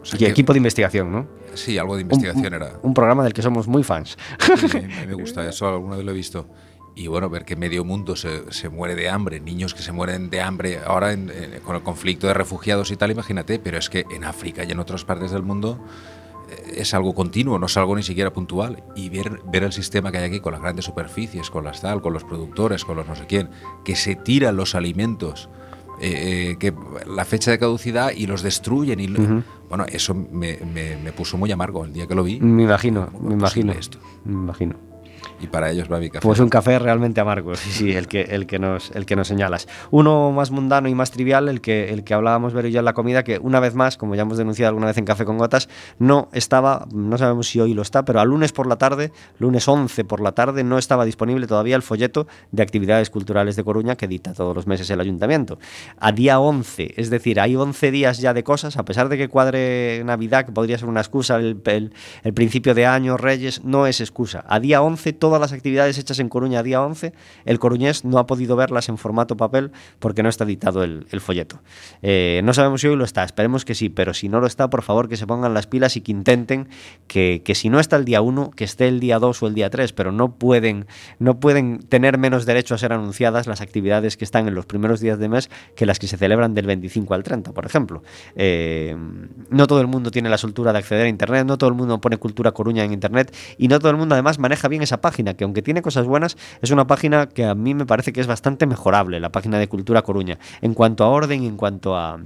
O 0.00 0.04
sea 0.04 0.16
y 0.16 0.24
que, 0.24 0.30
equipo 0.30 0.52
de 0.52 0.58
investigación, 0.58 1.10
¿no? 1.10 1.26
Sí, 1.54 1.76
algo 1.76 1.96
de 1.96 2.02
investigación 2.02 2.46
un, 2.46 2.54
era. 2.54 2.72
Un 2.82 2.94
programa 2.94 3.24
del 3.24 3.32
que 3.32 3.42
somos 3.42 3.66
muy 3.66 3.82
fans. 3.82 4.16
Sí, 4.68 4.78
me, 4.78 5.06
me 5.06 5.14
gusta, 5.14 5.48
eso 5.48 5.68
alguna 5.68 5.96
vez 5.96 6.04
lo 6.04 6.12
he 6.12 6.14
visto. 6.14 6.46
Y 6.94 7.06
bueno, 7.06 7.30
ver 7.30 7.44
que 7.44 7.56
medio 7.56 7.84
mundo 7.84 8.16
se, 8.16 8.52
se, 8.52 8.68
muere 8.68 8.94
de 8.94 9.08
hambre, 9.08 9.40
niños 9.40 9.74
que 9.74 9.82
se 9.82 9.92
mueren 9.92 10.28
de 10.28 10.42
hambre 10.42 10.80
ahora 10.84 11.12
en, 11.12 11.30
en, 11.30 11.60
con 11.60 11.74
el 11.74 11.82
conflicto 11.82 12.26
de 12.26 12.34
refugiados 12.34 12.90
y 12.90 12.96
tal, 12.96 13.10
imagínate, 13.10 13.58
pero 13.58 13.78
es 13.78 13.88
que 13.88 14.04
en 14.10 14.24
África 14.24 14.64
y 14.64 14.70
en 14.70 14.78
otras 14.78 15.04
partes 15.04 15.30
del 15.30 15.42
mundo 15.42 15.80
eh, 16.50 16.74
es 16.76 16.92
algo 16.92 17.14
continuo, 17.14 17.58
no 17.58 17.66
es 17.66 17.76
algo 17.78 17.96
ni 17.96 18.02
siquiera 18.02 18.32
puntual. 18.32 18.82
Y 18.94 19.08
ver, 19.08 19.40
ver 19.46 19.62
el 19.64 19.72
sistema 19.72 20.12
que 20.12 20.18
hay 20.18 20.24
aquí 20.24 20.40
con 20.40 20.52
las 20.52 20.60
grandes 20.60 20.84
superficies, 20.84 21.50
con 21.50 21.64
las 21.64 21.80
tal, 21.80 22.02
con 22.02 22.12
los 22.12 22.24
productores, 22.24 22.84
con 22.84 22.96
los 22.96 23.06
no 23.06 23.16
sé 23.16 23.26
quién, 23.26 23.48
que 23.84 23.96
se 23.96 24.14
tiran 24.14 24.56
los 24.56 24.74
alimentos 24.74 25.48
eh, 26.00 26.56
que 26.58 26.74
la 27.06 27.24
fecha 27.24 27.52
de 27.52 27.58
caducidad 27.58 28.10
y 28.14 28.26
los 28.26 28.42
destruyen. 28.42 29.00
Y, 29.00 29.06
uh 29.06 29.14
-huh. 29.14 29.42
Bueno, 29.68 29.86
eso 29.88 30.14
me, 30.14 30.58
me, 30.58 30.96
me, 30.96 31.12
puso 31.12 31.38
muy 31.38 31.50
amargo 31.52 31.84
el 31.84 31.92
día 31.92 32.06
que 32.06 32.14
lo 32.14 32.24
vi. 32.24 32.40
Me 32.40 32.64
imagino, 32.64 33.08
me 33.20 33.34
imagino. 33.34 33.72
Esto? 33.72 33.98
Me 34.24 34.32
imagino 34.32 34.91
y 35.42 35.48
para 35.48 35.70
ellos 35.70 35.90
va 35.90 35.98
mi 35.98 36.08
café. 36.08 36.22
Pues 36.22 36.38
un 36.38 36.48
café 36.48 36.78
realmente 36.78 37.20
amargo, 37.20 37.56
sí, 37.56 37.70
sí, 37.70 37.92
el 37.92 38.06
que, 38.06 38.22
el 38.22 38.46
que, 38.46 38.58
nos, 38.58 38.92
el 38.92 39.04
que 39.06 39.16
nos 39.16 39.26
señalas. 39.26 39.66
Uno 39.90 40.30
más 40.30 40.52
mundano 40.52 40.88
y 40.88 40.94
más 40.94 41.10
trivial, 41.10 41.48
el 41.48 41.60
que, 41.60 41.90
el 41.92 42.04
que 42.04 42.14
hablábamos 42.14 42.54
ver 42.54 42.66
y 42.66 42.72
yo 42.72 42.78
en 42.78 42.84
la 42.84 42.92
comida, 42.92 43.24
que 43.24 43.38
una 43.38 43.58
vez 43.58 43.74
más, 43.74 43.96
como 43.96 44.14
ya 44.14 44.22
hemos 44.22 44.38
denunciado 44.38 44.68
alguna 44.68 44.86
vez 44.86 44.98
en 44.98 45.04
Café 45.04 45.24
con 45.24 45.38
Gotas, 45.38 45.68
no 45.98 46.28
estaba, 46.32 46.86
no 46.92 47.18
sabemos 47.18 47.48
si 47.48 47.60
hoy 47.60 47.74
lo 47.74 47.82
está, 47.82 48.04
pero 48.04 48.20
al 48.20 48.28
lunes 48.28 48.52
por 48.52 48.68
la 48.68 48.76
tarde, 48.76 49.12
lunes 49.38 49.66
11 49.66 50.04
por 50.04 50.20
la 50.20 50.32
tarde, 50.32 50.62
no 50.62 50.78
estaba 50.78 51.04
disponible 51.04 51.46
todavía 51.48 51.74
el 51.74 51.82
folleto 51.82 52.28
de 52.52 52.62
actividades 52.62 53.10
culturales 53.10 53.56
de 53.56 53.64
Coruña 53.64 53.96
que 53.96 54.06
edita 54.06 54.34
todos 54.34 54.54
los 54.54 54.68
meses 54.68 54.88
el 54.90 55.00
ayuntamiento. 55.00 55.58
A 55.98 56.12
día 56.12 56.38
11, 56.38 56.94
es 56.96 57.10
decir, 57.10 57.40
hay 57.40 57.56
11 57.56 57.90
días 57.90 58.18
ya 58.18 58.32
de 58.32 58.44
cosas, 58.44 58.76
a 58.76 58.84
pesar 58.84 59.08
de 59.08 59.18
que 59.18 59.28
cuadre 59.28 60.02
Navidad, 60.04 60.46
que 60.46 60.52
podría 60.52 60.78
ser 60.78 60.88
una 60.88 61.00
excusa, 61.00 61.36
el, 61.36 61.60
el, 61.64 61.92
el 62.22 62.32
principio 62.32 62.74
de 62.74 62.86
año, 62.86 63.16
Reyes, 63.16 63.64
no 63.64 63.86
es 63.86 64.00
excusa. 64.00 64.44
A 64.46 64.60
día 64.60 64.82
11, 64.82 65.12
todo 65.14 65.31
todas 65.32 65.40
las 65.40 65.52
actividades 65.54 65.96
hechas 65.96 66.18
en 66.18 66.28
Coruña 66.28 66.62
día 66.62 66.82
11, 66.82 67.14
el 67.46 67.58
coruñés 67.58 68.04
no 68.04 68.18
ha 68.18 68.26
podido 68.26 68.54
verlas 68.54 68.90
en 68.90 68.98
formato 68.98 69.34
papel 69.34 69.72
porque 69.98 70.22
no 70.22 70.28
está 70.28 70.44
editado 70.44 70.84
el, 70.84 71.06
folleto. 71.22 71.62
Eh, 72.02 72.42
no 72.44 72.52
sabemos 72.52 72.82
si 72.82 72.88
hoy 72.88 72.96
lo 72.96 73.04
está, 73.04 73.24
esperemos 73.24 73.64
que 73.64 73.74
sí, 73.74 73.88
pero 73.88 74.12
si 74.12 74.28
no 74.28 74.40
lo 74.40 74.46
está, 74.46 74.68
por 74.68 74.82
favor 74.82 75.08
que 75.08 75.16
se 75.16 75.26
pongan 75.26 75.54
las 75.54 75.66
pilas 75.66 75.96
y 75.96 76.02
que 76.02 76.12
intenten 76.12 76.68
que, 77.06 77.40
que 77.46 77.54
si 77.54 77.70
no 77.70 77.80
está 77.80 77.96
el 77.96 78.04
día 78.04 78.20
1, 78.20 78.50
que 78.50 78.64
esté 78.64 78.88
el 78.88 79.00
día 79.00 79.18
2 79.18 79.42
o 79.42 79.46
el 79.46 79.54
día 79.54 79.70
3, 79.70 79.94
pero 79.94 80.12
no 80.12 80.34
pueden, 80.34 80.84
no 81.18 81.40
pueden 81.40 81.78
tener 81.78 82.18
menos 82.18 82.44
derecho 82.44 82.74
a 82.74 82.78
ser 82.78 82.92
anunciadas 82.92 83.46
las 83.46 83.62
actividades 83.62 84.18
que 84.18 84.26
están 84.26 84.48
en 84.48 84.54
los 84.54 84.66
primeros 84.66 85.00
días 85.00 85.18
de 85.18 85.30
mes 85.30 85.48
que 85.74 85.86
las 85.86 85.98
que 85.98 86.08
se 86.08 86.18
celebran 86.18 86.52
del 86.52 86.66
25 86.66 87.14
al 87.14 87.22
30, 87.22 87.52
por 87.52 87.64
ejemplo. 87.64 88.02
Eh, 88.36 88.94
no 89.48 89.66
todo 89.66 89.80
el 89.80 89.86
mundo 89.86 90.10
tiene 90.10 90.28
la 90.28 90.36
soltura 90.36 90.74
de 90.74 90.80
acceder 90.80 91.06
a 91.06 91.08
Internet, 91.08 91.46
no 91.46 91.56
todo 91.56 91.70
el 91.70 91.74
mundo 91.74 92.02
pone 92.02 92.18
cultura 92.18 92.52
Coruña 92.52 92.84
en 92.84 92.92
Internet 92.92 93.34
y 93.56 93.68
no 93.68 93.78
todo 93.78 93.90
el 93.90 93.96
mundo 93.96 94.14
además 94.14 94.38
maneja 94.38 94.68
bien 94.68 94.82
esa 94.82 95.00
página 95.00 95.21
que 95.34 95.44
aunque 95.44 95.62
tiene 95.62 95.82
cosas 95.82 96.06
buenas, 96.06 96.36
es 96.60 96.70
una 96.70 96.86
página 96.86 97.28
que 97.28 97.44
a 97.44 97.54
mí 97.54 97.74
me 97.74 97.86
parece 97.86 98.12
que 98.12 98.20
es 98.20 98.26
bastante 98.26 98.66
mejorable, 98.66 99.20
la 99.20 99.32
página 99.32 99.58
de 99.58 99.68
Cultura 99.68 100.02
Coruña, 100.02 100.38
en 100.60 100.74
cuanto 100.74 101.04
a 101.04 101.08
orden 101.08 101.42
y 101.42 101.46
en 101.46 101.56
cuanto 101.56 101.96
a, 101.96 102.20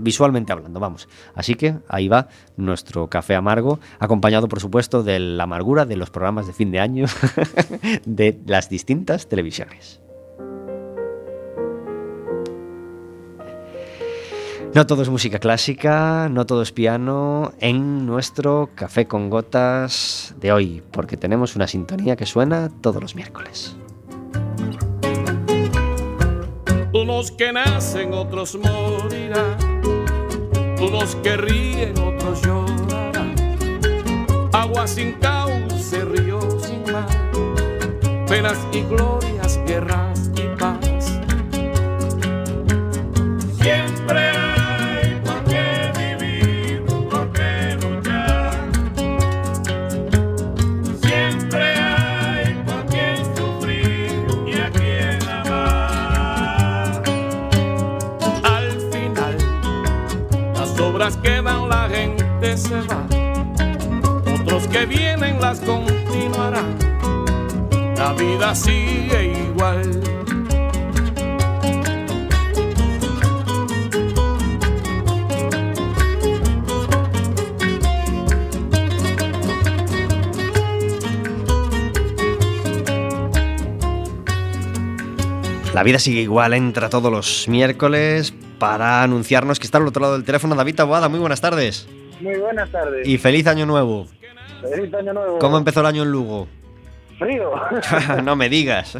visualmente 0.00 0.52
hablando, 0.52 0.80
vamos. 0.80 1.08
Así 1.34 1.54
que 1.54 1.76
ahí 1.88 2.08
va 2.08 2.28
nuestro 2.56 3.08
café 3.08 3.34
amargo, 3.34 3.80
acompañado 3.98 4.48
por 4.48 4.60
supuesto 4.60 5.02
de 5.02 5.18
la 5.18 5.44
amargura 5.44 5.86
de 5.86 5.96
los 5.96 6.10
programas 6.10 6.46
de 6.46 6.52
fin 6.52 6.70
de 6.70 6.80
año 6.80 7.06
de 8.04 8.38
las 8.46 8.68
distintas 8.68 9.28
televisiones. 9.28 10.01
No 14.74 14.86
todo 14.86 15.02
es 15.02 15.10
música 15.10 15.38
clásica, 15.38 16.30
no 16.30 16.46
todo 16.46 16.62
es 16.62 16.72
piano 16.72 17.52
en 17.60 18.06
nuestro 18.06 18.70
café 18.74 19.06
con 19.06 19.28
gotas 19.28 20.34
de 20.40 20.50
hoy, 20.50 20.82
porque 20.90 21.18
tenemos 21.18 21.54
una 21.56 21.66
sintonía 21.66 22.16
que 22.16 22.24
suena 22.24 22.70
todos 22.80 23.02
los 23.02 23.14
miércoles. 23.14 23.76
Unos 26.94 27.32
que 27.32 27.52
nacen, 27.52 28.14
otros 28.14 28.56
morirán. 28.56 29.58
Unos 30.80 31.16
que 31.16 31.36
ríen, 31.36 31.92
otros 31.98 32.40
llorarán. 32.40 33.34
Agua 34.54 34.86
sin 34.86 35.12
cauce, 35.20 36.02
río 36.02 36.40
sin 36.60 36.90
mar. 36.90 37.08
Penas 38.26 38.58
y 38.72 38.80
glorias, 38.84 39.60
guerras 39.66 40.11
La 85.82 85.84
vida 85.84 85.98
sigue 85.98 86.20
igual, 86.20 86.54
entra 86.54 86.88
todos 86.88 87.10
los 87.10 87.48
miércoles 87.48 88.32
para 88.60 89.02
anunciarnos 89.02 89.58
que 89.58 89.64
está 89.64 89.78
al 89.78 89.88
otro 89.88 90.00
lado 90.00 90.12
del 90.12 90.22
teléfono 90.22 90.54
David 90.54 90.76
Taboada. 90.76 91.08
Muy 91.08 91.18
buenas 91.18 91.40
tardes. 91.40 91.88
Muy 92.20 92.36
buenas 92.36 92.70
tardes. 92.70 93.04
Y 93.04 93.18
feliz 93.18 93.48
año 93.48 93.66
nuevo. 93.66 94.06
Feliz 94.60 94.94
año 94.94 95.12
nuevo. 95.12 95.40
¿Cómo 95.40 95.58
empezó 95.58 95.80
el 95.80 95.86
año 95.86 96.04
en 96.04 96.12
Lugo? 96.12 96.46
Frío. 97.18 97.50
no 98.22 98.36
me 98.36 98.48
digas. 98.48 98.96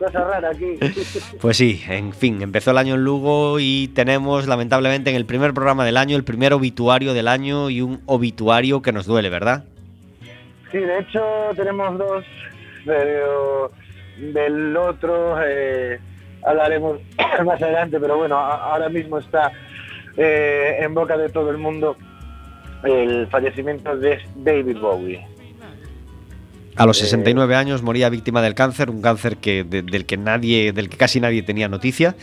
Cosa 0.00 0.24
rara 0.24 0.50
aquí. 0.50 0.80
Pues 1.40 1.56
sí, 1.56 1.80
en 1.88 2.12
fin, 2.12 2.42
empezó 2.42 2.72
el 2.72 2.78
año 2.78 2.96
en 2.96 3.04
Lugo 3.04 3.60
y 3.60 3.86
tenemos 3.94 4.48
lamentablemente 4.48 5.10
en 5.10 5.16
el 5.16 5.26
primer 5.26 5.54
programa 5.54 5.84
del 5.84 5.96
año 5.96 6.16
el 6.16 6.24
primer 6.24 6.54
obituario 6.54 7.14
del 7.14 7.28
año 7.28 7.70
y 7.70 7.82
un 7.82 8.02
obituario 8.06 8.82
que 8.82 8.90
nos 8.90 9.06
duele, 9.06 9.30
¿verdad? 9.30 9.62
Sí, 10.72 10.78
de 10.78 10.98
hecho 10.98 11.22
tenemos 11.54 11.96
dos, 11.96 12.24
pero 12.84 13.70
del 14.20 14.76
otro 14.76 15.36
eh, 15.44 15.98
hablaremos 16.44 17.00
más 17.44 17.60
adelante, 17.62 17.98
pero 18.00 18.16
bueno, 18.16 18.36
ahora 18.36 18.88
mismo 18.88 19.18
está 19.18 19.52
eh, 20.16 20.78
en 20.80 20.94
boca 20.94 21.16
de 21.16 21.28
todo 21.28 21.50
el 21.50 21.58
mundo 21.58 21.96
el 22.84 23.26
fallecimiento 23.28 23.96
de 23.96 24.18
David 24.36 24.78
Bowie. 24.78 25.26
A 26.76 26.86
los 26.86 26.98
69 26.98 27.52
eh, 27.52 27.56
años 27.56 27.82
moría 27.82 28.08
víctima 28.08 28.40
del 28.40 28.54
cáncer, 28.54 28.88
un 28.88 29.02
cáncer 29.02 29.38
que, 29.38 29.64
de, 29.64 29.82
del 29.82 30.06
que 30.06 30.16
nadie, 30.16 30.72
del 30.72 30.88
que 30.88 30.96
casi 30.96 31.18
nadie 31.18 31.42
tenía 31.42 31.68
noticia, 31.68 32.14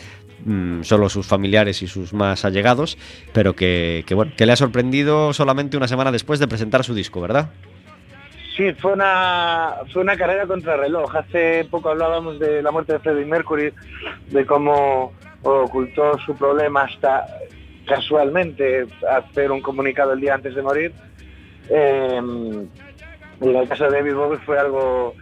mmm, 0.45 0.81
solo 0.83 1.09
sus 1.09 1.27
familiares 1.27 1.81
y 1.81 1.87
sus 1.87 2.13
más 2.13 2.45
allegados, 2.45 2.97
pero 3.33 3.53
que, 3.53 4.05
que, 4.07 4.15
bueno, 4.15 4.31
que 4.37 4.45
le 4.45 4.53
ha 4.53 4.55
sorprendido 4.55 5.33
solamente 5.33 5.75
una 5.75 5.89
semana 5.89 6.11
después 6.11 6.39
de 6.39 6.47
presentar 6.47 6.85
su 6.85 6.93
disco, 6.93 7.19
¿verdad? 7.19 7.51
Sí, 8.55 8.71
fue 8.75 8.93
una, 8.93 9.75
fue 9.91 10.01
una 10.01 10.15
carrera 10.15 10.47
contra 10.47 10.77
reloj. 10.77 11.13
Hace 11.13 11.65
poco 11.69 11.89
hablábamos 11.89 12.39
de 12.39 12.61
la 12.61 12.71
muerte 12.71 12.93
de 12.93 12.99
Freddie 12.99 13.25
Mercury, 13.25 13.73
de 14.29 14.45
cómo 14.45 15.11
ocultó 15.43 16.17
su 16.19 16.33
problema 16.37 16.83
hasta 16.83 17.25
casualmente 17.85 18.87
hacer 19.09 19.51
un 19.51 19.61
comunicado 19.61 20.13
el 20.13 20.21
día 20.21 20.35
antes 20.35 20.55
de 20.55 20.61
morir. 20.61 20.93
Y 21.69 21.73
en 21.73 22.69
el 23.41 23.67
caso 23.67 23.85
de 23.85 23.97
David 23.97 24.13
Bowie 24.13 24.39
fue 24.45 24.57
algo, 24.57 25.13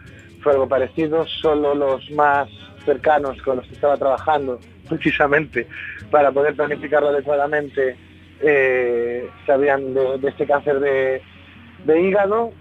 fue 0.43 0.51
algo 0.51 0.67
parecido, 0.67 1.25
solo 1.25 1.73
los 1.73 2.11
más 2.11 2.47
cercanos 2.85 3.41
con 3.41 3.57
los 3.57 3.65
que 3.65 3.73
estaba 3.73 3.97
trabajando, 3.97 4.59
precisamente 4.89 5.67
para 6.11 6.31
poder 6.31 6.55
planificarlo 6.55 7.09
adecuadamente, 7.09 7.97
eh, 8.41 9.27
sabían 9.47 9.95
de, 9.95 10.19
este 10.27 10.45
cáncer 10.45 10.79
de 10.79 11.99
hígado 11.99 12.53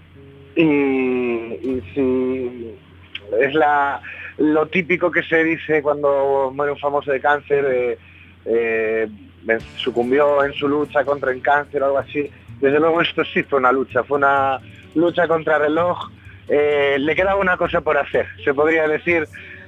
y, 0.55 0.63
y 0.63 1.83
si 1.93 2.75
es 3.39 3.53
la, 3.53 4.01
lo 4.37 4.67
típico 4.67 5.11
que 5.11 5.23
se 5.23 5.43
dice 5.43 5.81
cuando 5.81 6.51
muere 6.53 6.71
un 6.71 6.79
famoso 6.79 7.11
de 7.11 7.19
cáncer, 7.19 7.65
eh, 7.65 7.97
eh, 8.45 9.07
sucumbió 9.77 10.43
en 10.43 10.53
su 10.53 10.67
lucha 10.67 11.03
contra 11.03 11.31
el 11.31 11.41
cáncer 11.41 11.81
o 11.81 11.85
algo 11.85 11.97
así. 11.99 12.29
Desde 12.59 12.79
luego 12.79 13.01
esto 13.01 13.23
sí 13.25 13.43
fue 13.43 13.59
una 13.59 13.71
lucha, 13.71 14.03
fue 14.03 14.17
una 14.17 14.59
lucha 14.95 15.27
contra 15.27 15.57
reloj. 15.57 16.09
Eh, 16.47 16.97
le 16.99 17.15
quedaba 17.15 17.39
una 17.39 17.57
cosa 17.57 17.81
por 17.81 17.97
hacer, 17.97 18.27
se 18.43 18.53
podría 18.53 18.87
decir, 18.87 19.27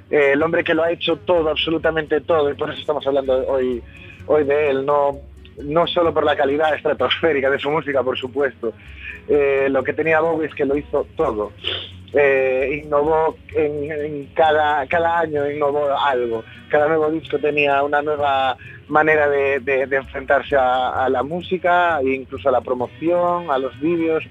el 0.09 0.41
hombre 0.43 0.63
que 0.63 0.73
lo 0.73 0.83
ha 0.83 0.91
hecho 0.91 1.15
todo, 1.17 1.49
absolutamente 1.49 2.21
todo, 2.21 2.51
y 2.51 2.53
por 2.53 2.69
eso 2.69 2.79
estamos 2.79 3.07
hablando 3.07 3.47
hoy, 3.47 3.81
hoy 4.27 4.43
de 4.43 4.69
él, 4.69 4.85
no, 4.85 5.17
no 5.63 5.87
solo 5.87 6.13
por 6.13 6.23
la 6.23 6.35
calidad 6.35 6.73
estratosférica 6.75 7.49
de 7.49 7.59
su 7.59 7.69
música, 7.69 8.03
por 8.03 8.17
supuesto. 8.17 8.73
Eh, 9.27 9.67
lo 9.69 9.83
que 9.83 9.93
tenía 9.93 10.19
Bowie 10.19 10.47
es 10.47 10.55
que 10.55 10.65
lo 10.65 10.77
hizo 10.77 11.07
todo. 11.15 11.51
Eh, 12.13 12.81
innovó 12.83 13.35
en, 13.53 14.27
cada, 14.33 14.85
cada 14.87 15.19
año, 15.19 15.49
innovó 15.49 15.97
algo. 15.97 16.43
Cada 16.69 16.87
nuevo 16.87 17.09
disco 17.11 17.39
tenía 17.39 17.83
una 17.83 18.01
nueva 18.01 18.57
manera 18.87 19.27
de, 19.27 19.87
enfrentarse 19.91 20.55
a, 20.55 21.07
la 21.09 21.23
música, 21.23 21.99
e 22.01 22.13
incluso 22.13 22.49
a 22.49 22.51
la 22.51 22.61
promoción, 22.61 23.49
a 23.49 23.57
los 23.57 23.79
vídeos. 23.79 24.23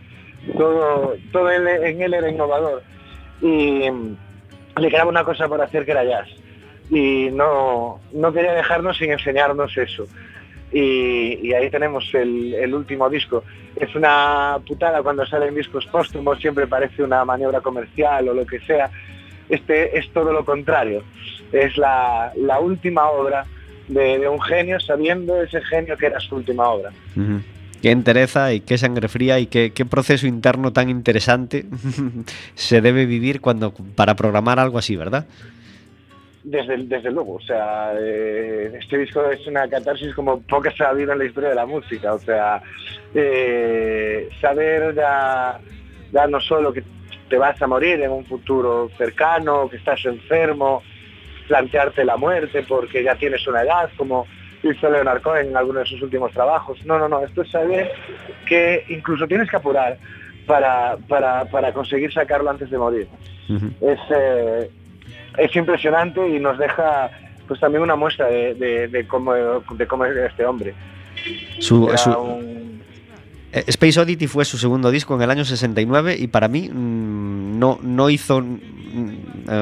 Todo, 0.57 1.16
todo 1.33 1.51
en 1.51 2.03
él 2.03 2.14
era 2.14 2.29
innovador. 2.29 2.83
Y 3.41 3.91
le 4.77 4.89
quedaba 4.89 5.09
una 5.09 5.25
cosa 5.25 5.49
por 5.49 5.61
hacer 5.61 5.85
que 5.85 5.93
era 5.93 6.05
jazz. 6.05 6.29
Y 6.91 7.31
no, 7.33 8.01
no 8.12 8.33
quería 8.33 8.53
dejarnos 8.53 8.99
sin 8.99 9.11
enseñarnos 9.11 9.77
eso 9.77 10.07
y, 10.75 11.53
ahí 11.53 11.70
tenemos 11.70 12.05
el, 12.14 12.75
último 12.75 13.09
disco. 13.09 13.45
Es 13.77 13.95
una 13.95 14.59
putada 14.66 15.03
cuando 15.03 15.25
salen 15.25 15.55
discos 15.55 15.87
póstumos, 15.87 16.41
siempre 16.41 16.66
parece 16.66 17.05
una 17.05 17.25
maniobra 17.25 17.61
comercial 17.61 18.29
o 18.29 18.35
lo 18.35 18.45
que 18.45 18.59
sea. 18.61 18.91
Este 19.49 19.97
es 19.97 20.12
todo 20.12 20.33
lo 20.33 20.45
contrario. 20.45 21.05
Es 21.53 21.77
la, 21.77 22.33
última 22.61 23.09
obra 23.09 23.47
de, 23.87 24.29
un 24.29 24.41
genio, 24.41 24.81
sabiendo 24.81 25.41
ese 25.41 25.61
genio 25.62 25.97
que 25.97 26.07
era 26.07 26.18
su 26.18 26.35
última 26.37 26.68
obra. 26.68 26.91
Ujú. 27.16 27.41
Qué 27.81 27.91
entereza 27.91 28.53
y 28.53 28.61
qué 28.61 28.77
sangre 28.77 29.09
fría 29.09 29.39
y 29.39 29.47
qué, 29.47 29.72
qué 29.72 29.85
proceso 29.85 30.27
interno 30.27 30.72
tan 30.72 30.89
interesante 30.89 31.66
se 32.55 32.81
debe 32.81 33.07
vivir 33.07 33.41
cuando 33.41 33.72
para 33.72 34.16
programar 34.16 34.59
algo 34.59 34.79
así, 34.79 34.97
¿verdad? 34.97 35.27
Desde, 36.47 36.76
desde 36.76 37.11
luego, 37.11 37.36
o 37.36 37.40
sea, 37.40 37.95
eh, 37.99 38.70
este 38.78 38.99
disco 38.99 39.24
es 39.30 39.47
una 39.47 39.66
catarsis 39.66 40.14
como 40.14 40.42
pocas 40.42 40.78
ha 40.82 40.90
habido 40.90 41.12
en 41.12 41.20
la 41.20 41.24
historia 41.24 41.49
de 41.49 41.55
la 41.55 41.64
música, 41.64 42.12
o 42.12 42.18
sea, 42.18 42.62
eh, 43.14 44.28
saber 44.42 44.95
ya, 44.95 45.59
ya 46.12 46.26
no 46.26 46.38
solo 46.40 46.70
que 46.70 46.84
te 47.30 47.38
vas 47.38 47.61
a 47.62 47.66
morir 47.66 48.03
en 48.03 48.11
un 48.11 48.26
futuro 48.26 48.90
cercano, 48.99 49.70
que 49.70 49.78
estás 49.78 50.05
enfermo, 50.05 50.82
plantearte 51.49 52.05
la 52.05 52.18
muerte 52.18 52.62
porque 52.68 53.03
ya 53.03 53.14
tienes 53.14 53.47
una 53.47 53.62
edad, 53.62 53.88
como 53.97 54.26
hizo 54.62 54.90
Leonard 54.90 55.22
Cohen 55.22 55.49
en 55.49 55.57
alguno 55.57 55.80
de 55.80 55.86
sus 55.86 56.03
últimos 56.03 56.30
trabajos. 56.32 56.84
No, 56.84 56.99
no, 56.99 57.09
no, 57.09 57.24
esto 57.24 57.40
es 57.40 57.51
saber 57.51 57.90
que 58.47 58.84
incluso 58.90 59.26
tienes 59.26 59.49
que 59.49 59.57
apurar 59.57 59.97
para, 60.47 60.99
para, 61.09 61.47
para 61.47 61.72
conseguir 61.72 62.12
sacarlo 62.12 62.51
antes 62.51 62.68
de 62.68 62.76
morir 62.76 63.09
es, 63.80 63.99
eh, 64.14 64.70
es 65.39 65.55
impresionante 65.57 66.28
y 66.28 66.39
nos 66.41 66.59
deja 66.59 67.11
pues 67.47 67.61
también 67.61 67.82
una 67.82 67.97
muestra 67.97 68.26
de, 68.28 68.55
de- 68.55 68.89
de 68.89 69.07
cómo, 69.07 69.32
de 69.35 69.87
cómo 69.87 70.05
era 70.07 70.26
este 70.26 70.45
hombre. 70.47 70.74
Su- 71.61 71.89
Era 71.89 71.99
su- 71.99 72.11
un- 72.11 72.64
Eh, 73.53 73.62
Space 73.68 74.01
Oddity 74.01 74.26
fue 74.26 74.45
su 74.45 74.59
segundo 74.59 74.91
disco 74.91 75.14
en 75.14 75.22
el 75.22 75.30
año 75.30 75.45
69 75.45 76.16
y 76.18 76.26
para 76.26 76.49
mí 76.49 76.68
mm, 76.68 77.57
no, 77.59 77.78
no 77.82 78.11
hizo, 78.11 78.43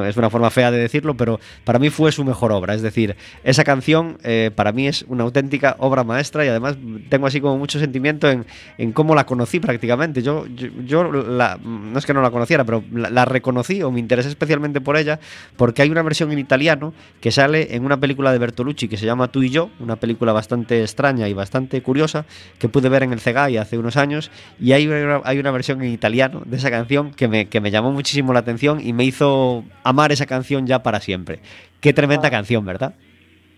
es 0.09 0.17
una 0.17 0.31
forma 0.31 0.51
fea 0.51 0.71
de 0.71 0.79
decirlo, 0.79 1.17
pero 1.17 1.41
para 1.65 1.79
mí 1.79 1.91
fue 1.91 2.13
su 2.13 2.25
mejor 2.25 2.53
obra. 2.53 2.75
Es 2.75 2.83
decir, 2.83 3.17
esa 3.45 3.65
canción 3.65 4.19
eh, 4.25 4.51
para 4.55 4.73
mí 4.73 4.87
es 4.89 5.05
una 5.09 5.25
auténtica 5.25 5.77
obra 5.79 6.05
maestra 6.05 6.45
y 6.45 6.49
además 6.49 6.77
tengo 7.09 7.27
así 7.27 7.41
como 7.41 7.59
mucho 7.59 7.79
sentimiento 7.79 8.31
en, 8.31 8.45
en 8.79 8.93
cómo 8.93 9.15
la 9.15 9.27
conocí 9.27 9.61
prácticamente. 9.61 10.23
Yo, 10.23 10.47
yo, 10.47 10.69
yo 10.85 11.11
la- 11.13 11.59
no 11.63 11.99
es 11.99 12.07
que 12.07 12.15
no 12.15 12.23
la 12.23 12.31
conociera, 12.31 12.65
pero 12.65 12.83
la, 12.93 13.11
la 13.11 13.25
reconocí 13.25 13.83
o 13.83 13.91
me 13.91 14.01
interesé 14.01 14.29
especialmente 14.29 14.81
por 14.81 14.97
ella 14.97 15.21
porque 15.57 15.83
hay 15.83 15.91
una 15.91 16.03
versión 16.03 16.33
en 16.33 16.39
italiano 16.39 16.93
que 17.21 17.31
sale 17.31 17.75
en 17.75 17.85
una 17.85 17.99
película 17.99 18.33
de 18.33 18.39
Bertolucci 18.39 18.89
que 18.89 18.97
se 18.97 19.07
llama 19.07 19.29
Tú 19.29 19.43
y 19.43 19.51
yo, 19.51 19.71
una 19.81 19.97
película 19.97 20.33
bastante 20.33 20.81
extraña 20.83 21.29
y 21.29 21.33
bastante 21.35 21.83
curiosa 21.83 22.25
que 22.59 22.69
pude 22.69 22.89
ver 22.89 23.03
en 23.03 23.13
el 23.13 23.21
Cegai 23.21 23.57
hace 23.57 23.79
unos 23.79 23.97
años 23.97 24.31
y 24.61 24.73
hay 24.73 24.87
una, 24.87 25.21
hay 25.25 25.39
una 25.39 25.51
versión 25.51 25.83
en 25.83 25.93
italiano 25.93 26.43
de 26.45 26.57
esa 26.57 26.71
canción 26.71 27.11
que 27.13 27.29
me, 27.29 27.47
que 27.49 27.61
me 27.61 27.71
llamó 27.71 27.93
muchísimo 27.93 28.33
la 28.33 28.41
atención 28.41 28.81
y 28.81 28.93
me 28.93 29.05
hizo 29.05 29.62
amar 29.83 30.13
esa 30.13 30.27
canción 30.27 30.67
ya 30.67 30.83
para 30.83 31.01
siempre. 31.01 31.41
Qué 31.81 31.93
tremenda 31.93 32.31
canción, 32.31 32.65
¿verdad? 32.65 32.95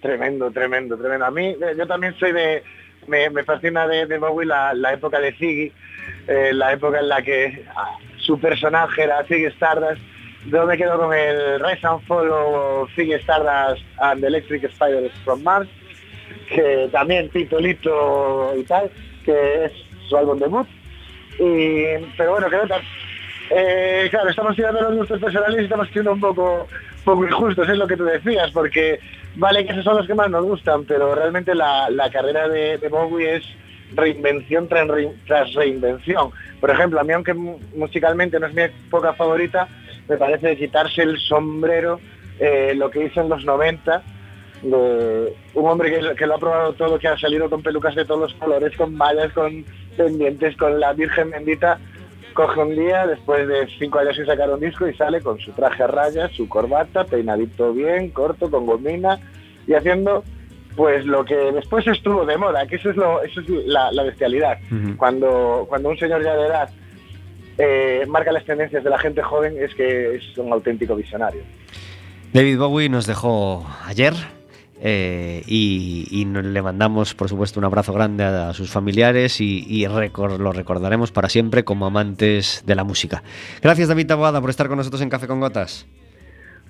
Tremendo, 0.00 0.50
tremendo, 0.50 0.96
tremendo. 0.96 1.24
A 1.26 1.30
mí, 1.30 1.48
eh, 1.48 1.74
yo 1.78 1.86
también 1.86 2.14
soy 2.18 2.32
de, 2.32 2.62
me, 3.06 3.30
me 3.30 3.42
fascina 3.44 3.86
de, 3.86 4.06
de 4.06 4.18
Bowie 4.18 4.46
la, 4.46 4.74
la 4.74 4.92
época 4.92 5.18
de 5.18 5.32
Ziggy, 5.32 5.72
eh, 6.28 6.50
la 6.52 6.72
época 6.72 7.00
en 7.00 7.08
la 7.08 7.22
que 7.22 7.64
ah, 7.76 7.96
su 8.18 8.38
personaje 8.38 9.02
era 9.04 9.24
Ziggy 9.24 9.46
Stardust. 9.46 10.02
Yo 10.46 10.66
me 10.66 10.76
quedo 10.76 10.98
con 10.98 11.14
el 11.14 11.58
Rise 11.58 11.86
and 11.86 12.02
Fall 12.06 12.28
o 12.30 12.86
Ziggy 12.94 13.14
Stardust 13.14 13.82
and 13.98 14.20
the 14.20 14.26
Electric 14.26 14.70
Spiders 14.72 15.12
from 15.24 15.42
Mars, 15.42 15.68
que 16.50 16.88
también 16.92 17.30
titulito 17.30 18.52
y 18.58 18.62
tal, 18.64 18.90
que 19.24 19.64
es 19.64 19.72
su 20.08 20.16
álbum 20.18 20.38
debut. 20.38 20.66
Y, 21.38 21.84
pero 22.18 22.32
bueno, 22.32 22.50
que 22.50 22.56
no 22.56 22.66
tan- 22.66 22.82
eh, 23.50 24.08
claro, 24.10 24.30
estamos 24.30 24.56
tirando 24.56 24.80
los 24.80 24.96
gustos 24.96 25.20
personales 25.20 25.60
y 25.60 25.64
estamos 25.64 25.88
siendo 25.90 26.12
un 26.12 26.20
poco, 26.20 26.66
poco 27.04 27.24
injustos, 27.24 27.68
es 27.68 27.76
lo 27.78 27.86
que 27.86 27.96
tú 27.96 28.04
decías, 28.04 28.50
porque 28.52 28.98
vale 29.36 29.64
que 29.64 29.72
esos 29.72 29.84
son 29.84 29.96
los 29.96 30.06
que 30.06 30.14
más 30.14 30.30
nos 30.30 30.44
gustan, 30.44 30.84
pero 30.84 31.14
realmente 31.14 31.54
la, 31.54 31.90
la 31.90 32.10
carrera 32.10 32.48
de, 32.48 32.78
de 32.78 32.88
Bowie 32.88 33.36
es 33.36 33.44
reinvención 33.94 34.68
tras, 34.68 34.88
tras 35.26 35.52
reinvención. 35.54 36.30
Por 36.60 36.70
ejemplo, 36.70 37.00
a 37.00 37.04
mí 37.04 37.12
aunque 37.12 37.34
mu- 37.34 37.58
musicalmente 37.76 38.40
no 38.40 38.46
es 38.46 38.54
mi 38.54 38.62
época 38.62 39.12
favorita, 39.14 39.68
me 40.08 40.16
parece 40.16 40.56
quitarse 40.56 41.02
el 41.02 41.18
sombrero 41.18 42.00
eh, 42.40 42.72
lo 42.76 42.90
que 42.90 43.04
hizo 43.04 43.20
en 43.20 43.28
los 43.28 43.44
90, 43.44 44.02
de 44.62 45.34
un 45.54 45.68
hombre 45.68 45.90
que, 45.90 46.14
que 46.16 46.26
lo 46.26 46.34
ha 46.36 46.38
probado 46.38 46.72
todo, 46.72 46.98
que 46.98 47.08
ha 47.08 47.18
salido 47.18 47.50
con 47.50 47.62
pelucas 47.62 47.94
de 47.94 48.04
todos 48.04 48.20
los 48.20 48.34
colores, 48.34 48.74
con 48.76 48.94
mallas, 48.94 49.32
con 49.32 49.64
pendientes, 49.96 50.56
con 50.56 50.80
la 50.80 50.92
Virgen 50.94 51.30
bendita, 51.30 51.78
coge 52.34 52.60
un 52.60 52.76
día, 52.76 53.06
después 53.06 53.48
de 53.48 53.66
cinco 53.78 54.00
años 54.00 54.16
sin 54.16 54.26
sacar 54.26 54.50
un 54.50 54.60
disco, 54.60 54.86
y 54.86 54.94
sale 54.94 55.20
con 55.22 55.38
su 55.38 55.52
traje 55.52 55.82
a 55.82 55.86
rayas, 55.86 56.30
su 56.32 56.48
corbata, 56.48 57.04
peinadito 57.04 57.72
bien, 57.72 58.10
corto, 58.10 58.50
con 58.50 58.66
gomina, 58.66 59.18
y 59.66 59.72
haciendo 59.72 60.22
pues 60.76 61.06
lo 61.06 61.24
que 61.24 61.36
después 61.36 61.86
estuvo 61.86 62.26
de 62.26 62.36
moda, 62.36 62.66
que 62.66 62.76
eso 62.76 62.90
es, 62.90 62.96
lo, 62.96 63.22
eso 63.22 63.40
es 63.40 63.48
la, 63.66 63.92
la 63.92 64.02
bestialidad. 64.02 64.58
Cuando, 64.96 65.66
cuando 65.68 65.88
un 65.88 65.96
señor 65.96 66.22
ya 66.22 66.34
de 66.34 66.46
edad 66.46 66.68
eh, 67.58 68.04
marca 68.08 68.32
las 68.32 68.44
tendencias 68.44 68.82
de 68.82 68.90
la 68.90 68.98
gente 68.98 69.22
joven, 69.22 69.54
es 69.56 69.72
que 69.74 70.16
es 70.16 70.36
un 70.36 70.52
auténtico 70.52 70.96
visionario. 70.96 71.42
David 72.32 72.58
Bowie 72.58 72.88
nos 72.88 73.06
dejó 73.06 73.64
ayer 73.86 74.12
eh, 74.86 75.42
y, 75.46 76.06
y 76.10 76.26
nos- 76.26 76.44
le 76.44 76.60
mandamos, 76.60 77.14
por 77.14 77.28
supuesto, 77.30 77.58
un 77.58 77.64
abrazo 77.64 77.94
grande 77.94 78.22
a, 78.22 78.52
sus 78.52 78.70
familiares 78.70 79.40
y, 79.40 79.64
y 79.66 79.86
recor- 79.86 80.36
lo 80.38 80.52
recordaremos 80.52 81.10
para 81.10 81.30
siempre 81.30 81.64
como 81.64 81.86
amantes 81.86 82.62
de 82.66 82.74
la 82.74 82.84
música. 82.84 83.22
Gracias, 83.62 83.88
David 83.88 84.06
Taboada, 84.08 84.40
por 84.42 84.50
estar 84.50 84.68
con 84.68 84.76
nosotros 84.76 85.00
en 85.00 85.08
Café 85.08 85.26
con 85.26 85.40
Gotas. 85.40 85.86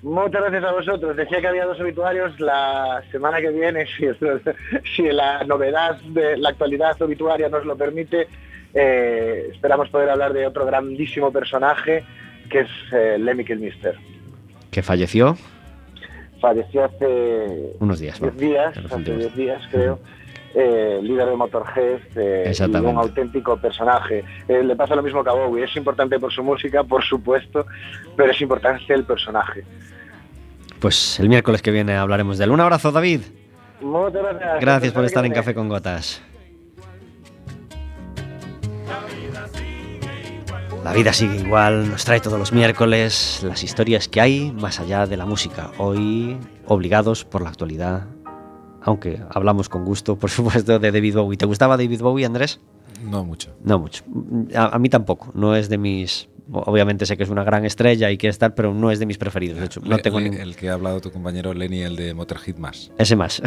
Muchas 0.01 0.41
gracias 0.41 0.63
a 0.63 0.71
vosotros. 0.71 1.17
Decía 1.17 1.41
que 1.41 1.47
había 1.47 1.65
dos 1.65 1.79
obituarios 1.81 2.39
la 2.39 3.01
semana 3.11 3.41
que 3.41 3.49
viene, 3.49 3.85
si, 3.97 4.05
si 4.95 5.01
la 5.11 5.43
novedad 5.43 5.99
de 6.01 6.37
la 6.37 6.49
actualidad 6.49 7.01
obituaria 7.01 7.49
nos 7.49 7.65
lo 7.65 7.75
permite. 7.75 8.27
eh, 8.73 9.49
esperamos 9.51 9.89
poder 9.89 10.09
hablar 10.09 10.31
de 10.33 10.45
otro 10.47 10.65
grandísimo 10.65 11.31
personaje 11.31 12.03
que 12.49 12.59
es 12.59 12.69
eh, 12.93 13.17
Lemmy 13.19 13.43
Kilmister. 13.43 13.95
Que 14.71 14.83
falleció 14.83 15.37
Falleció 16.41 16.85
hace 16.85 17.73
unos 17.79 17.99
días. 17.99 18.19
10 18.19 18.37
días, 18.37 18.77
hace 18.77 18.95
últimos- 18.95 19.19
10 19.19 19.35
días 19.35 19.61
creo, 19.71 19.99
eh, 20.53 20.99
líder 21.01 21.27
de 21.29 21.35
Motorhead 21.35 21.99
eh, 22.15 22.51
y 22.57 22.75
un 22.75 22.97
auténtico 22.97 23.57
personaje. 23.57 24.23
Eh, 24.47 24.63
le 24.63 24.75
pasa 24.75 24.95
lo 24.95 25.03
mismo 25.03 25.23
que 25.23 25.29
a 25.29 25.33
Bowie, 25.33 25.63
es 25.65 25.75
importante 25.75 26.19
por 26.19 26.31
su 26.31 26.43
música, 26.43 26.83
por 26.83 27.03
supuesto, 27.03 27.65
pero 28.15 28.31
es 28.31 28.41
importante 28.41 28.93
el 28.93 29.03
personaje. 29.05 29.63
Pues 30.79 31.19
el 31.19 31.29
miércoles 31.29 31.61
que 31.61 31.71
viene 31.71 31.95
hablaremos 31.95 32.37
de 32.37 32.43
él. 32.45 32.51
Un 32.51 32.59
abrazo, 32.61 32.91
David. 32.91 33.21
Muchas 33.81 34.13
gracias. 34.13 34.61
Gracias 34.61 34.93
por 34.93 35.05
estar 35.05 35.25
en 35.25 35.33
Café 35.33 35.53
con 35.53 35.67
Gotas. 35.69 36.21
La 40.85 40.93
vida 40.93 41.13
sigue 41.13 41.37
igual, 41.37 41.89
nos 41.89 42.05
trae 42.05 42.19
todos 42.19 42.37
los 42.37 42.53
miércoles 42.53 43.39
las 43.43 43.63
historias 43.63 44.07
que 44.07 44.21
hay 44.21 44.51
más 44.51 44.79
allá 44.79 45.07
de 45.07 45.17
la 45.17 45.25
música. 45.25 45.71
Hoy 45.79 46.37
obligados 46.67 47.25
por 47.25 47.41
la 47.41 47.49
actualidad, 47.49 48.05
aunque 48.83 49.19
hablamos 49.31 49.67
con 49.67 49.83
gusto, 49.83 50.15
por 50.15 50.29
supuesto, 50.29 50.77
de 50.77 50.91
David 50.91 51.15
Bowie. 51.15 51.37
¿Te 51.37 51.47
gustaba 51.47 51.75
David 51.75 52.01
Bowie, 52.01 52.23
Andrés? 52.27 52.59
No 53.03 53.25
mucho. 53.25 53.55
No 53.63 53.79
mucho. 53.79 54.03
A, 54.55 54.75
a 54.75 54.79
mí 54.79 54.87
tampoco. 54.89 55.31
No 55.33 55.55
es 55.55 55.69
de 55.69 55.79
mis. 55.79 56.29
Obviamente 56.51 57.07
sé 57.07 57.17
que 57.17 57.23
es 57.23 57.29
una 57.29 57.43
gran 57.43 57.65
estrella 57.65 58.11
y 58.11 58.17
que 58.17 58.27
estar, 58.27 58.53
pero 58.53 58.71
no 58.71 58.91
es 58.91 58.99
de 58.99 59.07
mis 59.07 59.17
preferidos. 59.17 59.57
De 59.59 59.65
hecho, 59.65 59.81
no 59.83 59.95
Le- 59.97 60.03
tengo 60.03 60.19
le- 60.19 60.25
ningún. 60.29 60.39
El 60.41 60.55
que 60.55 60.69
ha 60.69 60.73
hablado 60.73 61.01
tu 61.01 61.09
compañero 61.11 61.51
Lenny, 61.55 61.81
el 61.81 61.95
de 61.95 62.13
Motorhead 62.13 62.57
más. 62.57 62.91
Ese 62.99 63.15
más. 63.15 63.41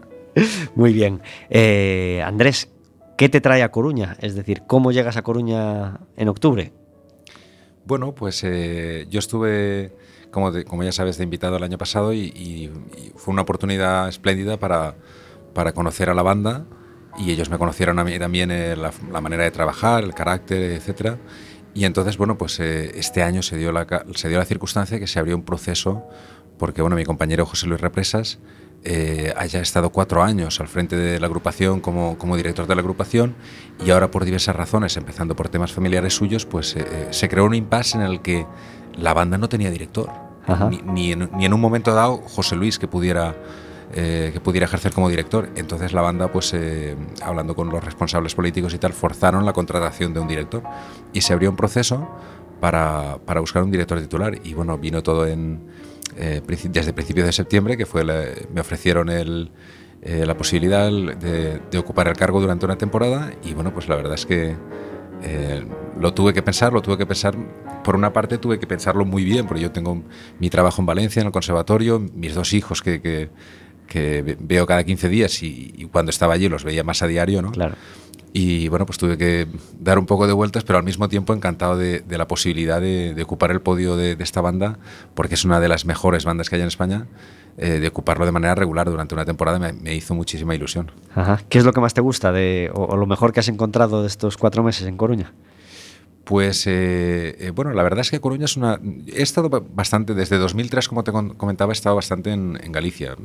Muy 0.74 0.94
bien. 0.94 1.20
Eh, 1.50 2.22
Andrés, 2.24 2.70
¿qué 3.22 3.28
te 3.28 3.40
trae 3.40 3.62
a 3.62 3.70
Coruña? 3.70 4.16
Es 4.18 4.34
decir, 4.34 4.64
¿cómo 4.66 4.90
llegas 4.90 5.16
a 5.16 5.22
Coruña 5.22 6.00
en 6.16 6.28
octubre? 6.28 6.72
Bueno, 7.84 8.16
pues 8.16 8.42
eh, 8.42 9.06
yo 9.10 9.20
estuve, 9.20 9.94
como, 10.32 10.82
ya 10.82 10.90
sabes, 10.90 11.18
de 11.18 11.22
invitado 11.22 11.56
el 11.56 11.62
año 11.62 11.78
pasado 11.78 12.12
y, 12.12 12.68
fue 13.14 13.32
una 13.32 13.42
oportunidad 13.42 14.08
espléndida 14.08 14.56
para, 14.56 14.96
para 15.54 15.70
conocer 15.70 16.10
a 16.10 16.14
la 16.14 16.22
banda 16.24 16.64
y 17.16 17.30
ellos 17.30 17.48
me 17.48 17.58
conocieron 17.58 18.00
a 18.00 18.04
mí 18.04 18.18
también 18.18 18.50
eh, 18.50 18.74
la, 18.74 19.20
manera 19.20 19.44
de 19.44 19.52
trabajar, 19.52 20.02
el 20.02 20.14
carácter, 20.14 20.72
etcétera. 20.72 21.16
Y 21.74 21.84
entonces, 21.84 22.16
bueno, 22.16 22.36
pues 22.36 22.58
eh, 22.58 22.90
este 22.96 23.22
año 23.22 23.42
se 23.42 23.56
dio, 23.56 23.70
la, 23.70 23.86
se 24.16 24.28
dio 24.30 24.38
la 24.38 24.46
circunstancia 24.46 24.98
que 24.98 25.06
se 25.06 25.20
abrió 25.20 25.36
un 25.36 25.44
proceso 25.44 26.08
porque, 26.58 26.82
bueno, 26.82 26.96
mi 26.96 27.04
compañero 27.04 27.46
José 27.46 27.68
Luis 27.68 27.80
Represas 27.80 28.40
eh, 28.84 29.32
haya 29.36 29.60
estado 29.60 29.90
cuatro 29.90 30.22
años 30.22 30.60
al 30.60 30.68
frente 30.68 30.96
de 30.96 31.20
la 31.20 31.26
agrupación 31.26 31.80
como, 31.80 32.18
como 32.18 32.36
director 32.36 32.66
de 32.66 32.74
la 32.74 32.80
agrupación 32.80 33.34
y 33.84 33.90
ahora 33.90 34.10
por 34.10 34.24
diversas 34.24 34.56
razones, 34.56 34.96
empezando 34.96 35.36
por 35.36 35.48
temas 35.48 35.72
familiares 35.72 36.14
suyos, 36.14 36.46
pues 36.46 36.76
eh, 36.76 36.84
eh, 36.90 37.08
se 37.10 37.28
creó 37.28 37.44
un 37.44 37.54
impasse 37.54 37.96
en 37.96 38.02
el 38.02 38.20
que 38.20 38.46
la 38.96 39.14
banda 39.14 39.38
no 39.38 39.48
tenía 39.48 39.70
director. 39.70 40.10
Ni, 40.68 40.78
ni 40.78 41.12
en, 41.12 41.30
ni 41.36 41.44
en 41.44 41.54
un 41.54 41.60
momento 41.60 41.94
dado 41.94 42.16
José 42.16 42.56
Luis 42.56 42.76
que 42.76 42.88
pudiera, 42.88 43.36
eh, 43.94 44.30
que 44.32 44.40
pudiera 44.40 44.66
ejercer 44.66 44.92
como 44.92 45.08
director. 45.08 45.50
Entonces 45.54 45.92
la 45.92 46.00
banda, 46.00 46.32
pues 46.32 46.52
eh, 46.54 46.96
hablando 47.22 47.54
con 47.54 47.68
los 47.68 47.84
responsables 47.84 48.34
políticos 48.34 48.74
y 48.74 48.78
tal, 48.78 48.92
forzaron 48.92 49.46
la 49.46 49.52
contratación 49.52 50.12
de 50.14 50.20
un 50.20 50.26
director 50.26 50.62
y 51.12 51.20
se 51.20 51.32
abrió 51.32 51.48
un 51.48 51.56
proceso 51.56 52.08
para, 52.60 53.18
para 53.24 53.40
buscar 53.40 53.62
un 53.62 53.70
director 53.70 54.00
titular. 54.00 54.34
Y 54.42 54.54
bueno, 54.54 54.78
vino 54.78 55.02
todo 55.02 55.26
en, 55.26 55.60
eh, 56.16 56.42
desde 56.70 56.92
principios 56.92 57.26
de 57.26 57.32
septiembre, 57.32 57.76
que 57.76 57.86
fue 57.86 58.04
la- 58.04 58.24
me 58.52 58.60
ofrecieron 58.60 59.08
el, 59.08 59.50
eh, 60.02 60.24
la 60.26 60.36
posibilidad 60.36 60.90
de, 60.90 61.60
de 61.70 61.78
ocupar 61.78 62.08
el 62.08 62.16
cargo 62.16 62.40
durante 62.40 62.64
una 62.66 62.76
temporada 62.76 63.32
y 63.44 63.54
bueno, 63.54 63.72
pues 63.72 63.88
la 63.88 63.96
verdad 63.96 64.14
es 64.14 64.26
que 64.26 64.56
eh, 65.24 65.64
lo 66.00 66.12
tuve 66.14 66.32
que 66.32 66.42
pensar, 66.42 66.72
lo 66.72 66.82
tuve 66.82 66.98
que 66.98 67.06
pensar, 67.06 67.34
por 67.84 67.94
una 67.94 68.12
parte 68.12 68.38
tuve 68.38 68.58
que 68.58 68.66
pensarlo 68.66 69.04
muy 69.04 69.22
bien, 69.24 69.46
porque 69.46 69.62
yo 69.62 69.70
tengo 69.70 70.02
mi 70.40 70.50
trabajo 70.50 70.82
en 70.82 70.86
Valencia, 70.86 71.20
en 71.20 71.26
el 71.26 71.32
conservatorio, 71.32 72.00
mis 72.00 72.34
dos 72.34 72.52
hijos 72.52 72.82
que, 72.82 73.00
que- 73.00 73.30
que 73.86 74.22
ve- 74.22 74.36
veo 74.40 74.66
cada 74.66 74.82
15 74.84 75.08
días 75.08 75.42
y, 75.42 75.74
y 75.76 75.84
cuando 75.84 76.10
estaba 76.10 76.32
allí 76.34 76.48
los 76.48 76.64
veía 76.64 76.82
más 76.82 77.02
a 77.02 77.06
diario, 77.06 77.42
¿no? 77.42 77.52
Claro. 77.52 77.74
Y 78.34 78.68
bueno, 78.68 78.86
pues 78.86 78.96
tuve 78.98 79.18
que 79.18 79.46
dar 79.78 79.98
un 79.98 80.06
poco 80.06 80.26
de 80.26 80.32
vueltas, 80.32 80.64
pero 80.64 80.78
al 80.78 80.84
mismo 80.84 81.08
tiempo 81.08 81.34
encantado 81.34 81.76
de, 81.76 82.00
de 82.00 82.16
la 82.18 82.26
posibilidad 82.26 82.80
de, 82.80 83.12
de 83.14 83.22
ocupar 83.22 83.50
el 83.50 83.60
podio 83.60 83.94
de, 83.96 84.16
de 84.16 84.24
esta 84.24 84.40
banda, 84.40 84.78
porque 85.14 85.34
es 85.34 85.44
una 85.44 85.60
de 85.60 85.68
las 85.68 85.84
mejores 85.84 86.24
bandas 86.24 86.48
que 86.48 86.56
hay 86.56 86.62
en 86.62 86.68
España. 86.68 87.06
eh, 87.58 87.78
de 87.80 87.88
ocuparlo 87.88 88.24
de 88.24 88.32
manera 88.32 88.54
regular 88.54 88.88
durante 88.88 89.14
una 89.14 89.26
temporada 89.26 89.58
me, 89.58 89.74
me 89.74 89.94
hizo 89.94 90.14
muchísima 90.14 90.54
ilusión. 90.54 90.90
Ajá. 91.14 91.40
¿Qué 91.50 91.58
es 91.58 91.64
lo 91.64 91.74
que 91.74 91.82
más 91.82 91.92
te 91.92 92.00
gusta 92.00 92.32
de, 92.32 92.70
o, 92.72 92.84
o 92.84 92.96
lo 92.96 93.04
mejor 93.06 93.34
que 93.34 93.40
has 93.40 93.48
encontrado 93.48 94.00
de 94.00 94.06
estos 94.08 94.38
cuatro 94.38 94.62
meses 94.62 94.86
en 94.86 94.96
Coruña? 94.96 95.34
Pues 96.24 96.66
eh, 96.68 97.36
eh, 97.40 97.50
bueno, 97.50 97.72
la 97.72 97.82
verdad 97.82 97.98
es 98.00 98.10
que 98.12 98.20
Coruña 98.20 98.44
es 98.44 98.56
una... 98.56 98.78
He 99.08 99.22
estado 99.22 99.50
ba- 99.50 99.60
bastante, 99.74 100.14
desde 100.14 100.38
2003, 100.38 100.88
como 100.88 101.02
te 101.02 101.10
comentaba, 101.12 101.72
he 101.72 101.74
estado 101.74 101.96
bastante 101.96 102.30
en, 102.30 102.58
en 102.62 102.70
Galicia. 102.72 103.16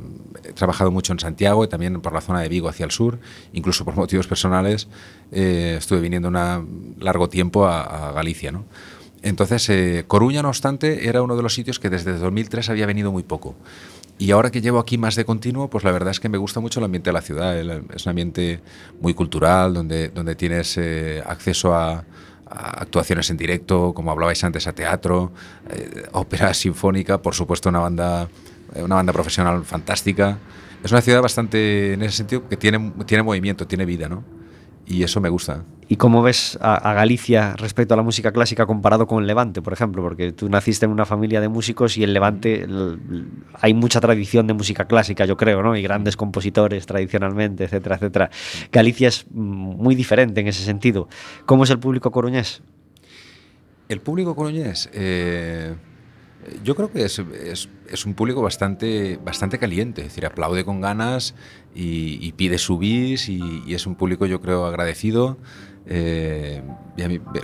Trabajado 0.57 0.91
mucho 0.91 1.13
en 1.13 1.19
Santiago 1.19 1.63
y 1.63 1.67
también 1.67 2.01
por 2.01 2.13
la 2.13 2.21
zona 2.21 2.41
de 2.41 2.49
Vigo 2.49 2.67
hacia 2.67 2.83
el 2.83 2.91
sur, 2.91 3.19
incluso 3.53 3.85
por 3.85 3.95
motivos 4.03 4.27
personales 4.27 4.87
eh, 5.31 5.75
estuve 5.77 6.01
viniendo 6.01 6.27
un 6.27 6.95
largo 6.99 7.29
tiempo 7.29 7.65
a, 7.65 8.09
a 8.09 8.11
Galicia. 8.11 8.51
¿no? 8.51 8.65
Entonces, 9.21 9.67
eh, 9.69 10.05
Coruña, 10.07 10.41
no 10.41 10.49
obstante, 10.49 11.07
era 11.07 11.21
uno 11.21 11.35
de 11.35 11.43
los 11.43 11.53
sitios 11.53 11.79
que 11.79 11.89
desde 11.89 12.17
2003 12.17 12.69
había 12.69 12.85
venido 12.85 13.11
muy 13.11 13.23
poco. 13.23 13.55
Y 14.19 14.31
ahora 14.31 14.49
que 14.49 14.61
llevo 14.61 14.79
aquí 14.79 14.97
más 14.97 15.15
de 15.15 15.25
continuo, 15.25 15.69
pues 15.69 15.83
la 15.83 15.91
verdad 15.91 16.11
es 16.11 16.19
que 16.19 16.29
me 16.29 16.37
gusta 16.37 16.59
mucho 16.59 16.79
el 16.79 16.85
ambiente 16.85 17.09
de 17.09 17.13
la 17.13 17.21
ciudad. 17.21 17.57
Es 17.93 18.05
un 18.05 18.09
ambiente 18.09 18.61
muy 18.99 19.13
cultural, 19.13 19.73
donde, 19.73 20.09
donde 20.09 20.35
tienes 20.35 20.77
eh, 20.77 21.21
acceso 21.25 21.73
a, 21.73 22.03
actuaciones 22.49 23.29
en 23.29 23.35
directo, 23.35 23.93
como 23.93 24.09
hablabais 24.09 24.41
antes, 24.43 24.67
a 24.67 24.73
teatro, 24.73 25.33
eh, 25.69 26.03
ópera 26.13 26.53
sinfónica, 26.53 27.21
por 27.21 27.35
supuesto 27.35 27.67
una 27.67 27.79
banda, 27.79 28.29
una 28.83 28.95
banda 28.95 29.13
profesional 29.13 29.63
fantástica. 29.63 30.37
Es 30.83 30.91
una 30.91 31.01
ciudad 31.01 31.21
bastante, 31.21 31.93
en 31.93 32.03
ese 32.03 32.17
sentido, 32.17 32.47
que 32.47 32.57
tiene, 32.57 32.93
tiene 33.05 33.23
movimiento, 33.23 33.67
tiene 33.67 33.85
vida, 33.85 34.07
¿no? 34.07 34.23
Y 34.85 35.03
eso 35.03 35.19
me 35.19 35.27
gusta. 35.27 35.65
¿Y 35.89 35.97
cómo 35.97 36.21
ves 36.21 36.57
a, 36.61 36.75
a 36.75 36.93
Galicia 36.93 37.55
respecto 37.57 37.93
a 37.93 37.97
la 37.97 38.03
música 38.03 38.31
clásica 38.31 38.65
comparado 38.65 39.05
con 39.05 39.21
el 39.21 39.27
Levante, 39.27 39.61
por 39.61 39.73
ejemplo? 39.73 40.01
Porque 40.01 40.31
tú 40.31 40.49
naciste 40.49 40.85
en 40.85 40.91
una 40.91 41.05
familia 41.05 41.41
de 41.41 41.49
músicos 41.49 41.97
y 41.97 42.03
el 42.03 42.13
Levante 42.13 42.65
hay 43.53 43.73
mucha 43.73 43.99
tradición 43.99 44.47
de 44.47 44.53
música 44.53 44.85
clásica, 44.85 45.25
yo 45.25 45.35
creo, 45.35 45.61
¿no? 45.61 45.75
Y 45.75 45.81
grandes 45.81 46.15
compositores 46.15 46.85
tradicionalmente, 46.85 47.65
etcétera, 47.65 47.95
etcétera. 47.95 48.29
Galicia 48.71 49.09
es 49.09 49.25
mm, 49.29 49.37
muy 49.37 49.93
diferente 49.93 50.39
en 50.39 50.47
ese 50.47 50.63
sentido. 50.63 51.09
¿Cómo 51.45 51.65
es 51.65 51.69
el 51.69 51.79
público 51.79 52.09
coruñés? 52.11 52.61
El 53.89 54.01
público 54.01 54.35
coruñés, 54.35 54.89
eh, 54.93 55.75
yo 56.63 56.75
creo 56.75 56.91
que 56.91 57.03
es, 57.05 57.19
es- 57.19 57.69
un 58.05 58.13
público 58.13 58.41
bastante, 58.41 59.17
bastante 59.23 59.59
caliente, 59.59 60.01
es 60.01 60.07
decir, 60.09 60.25
aplaude 60.25 60.63
con 60.65 60.81
ganas 60.81 61.35
y, 61.73 62.31
pide 62.33 62.57
su 62.57 62.77
bis 62.77 63.29
y, 63.29 63.63
y 63.65 63.73
es 63.75 63.85
un 63.87 63.95
público, 63.95 64.25
yo 64.25 64.41
creo, 64.41 64.65
agradecido. 64.65 65.37
Eh, 65.89 66.61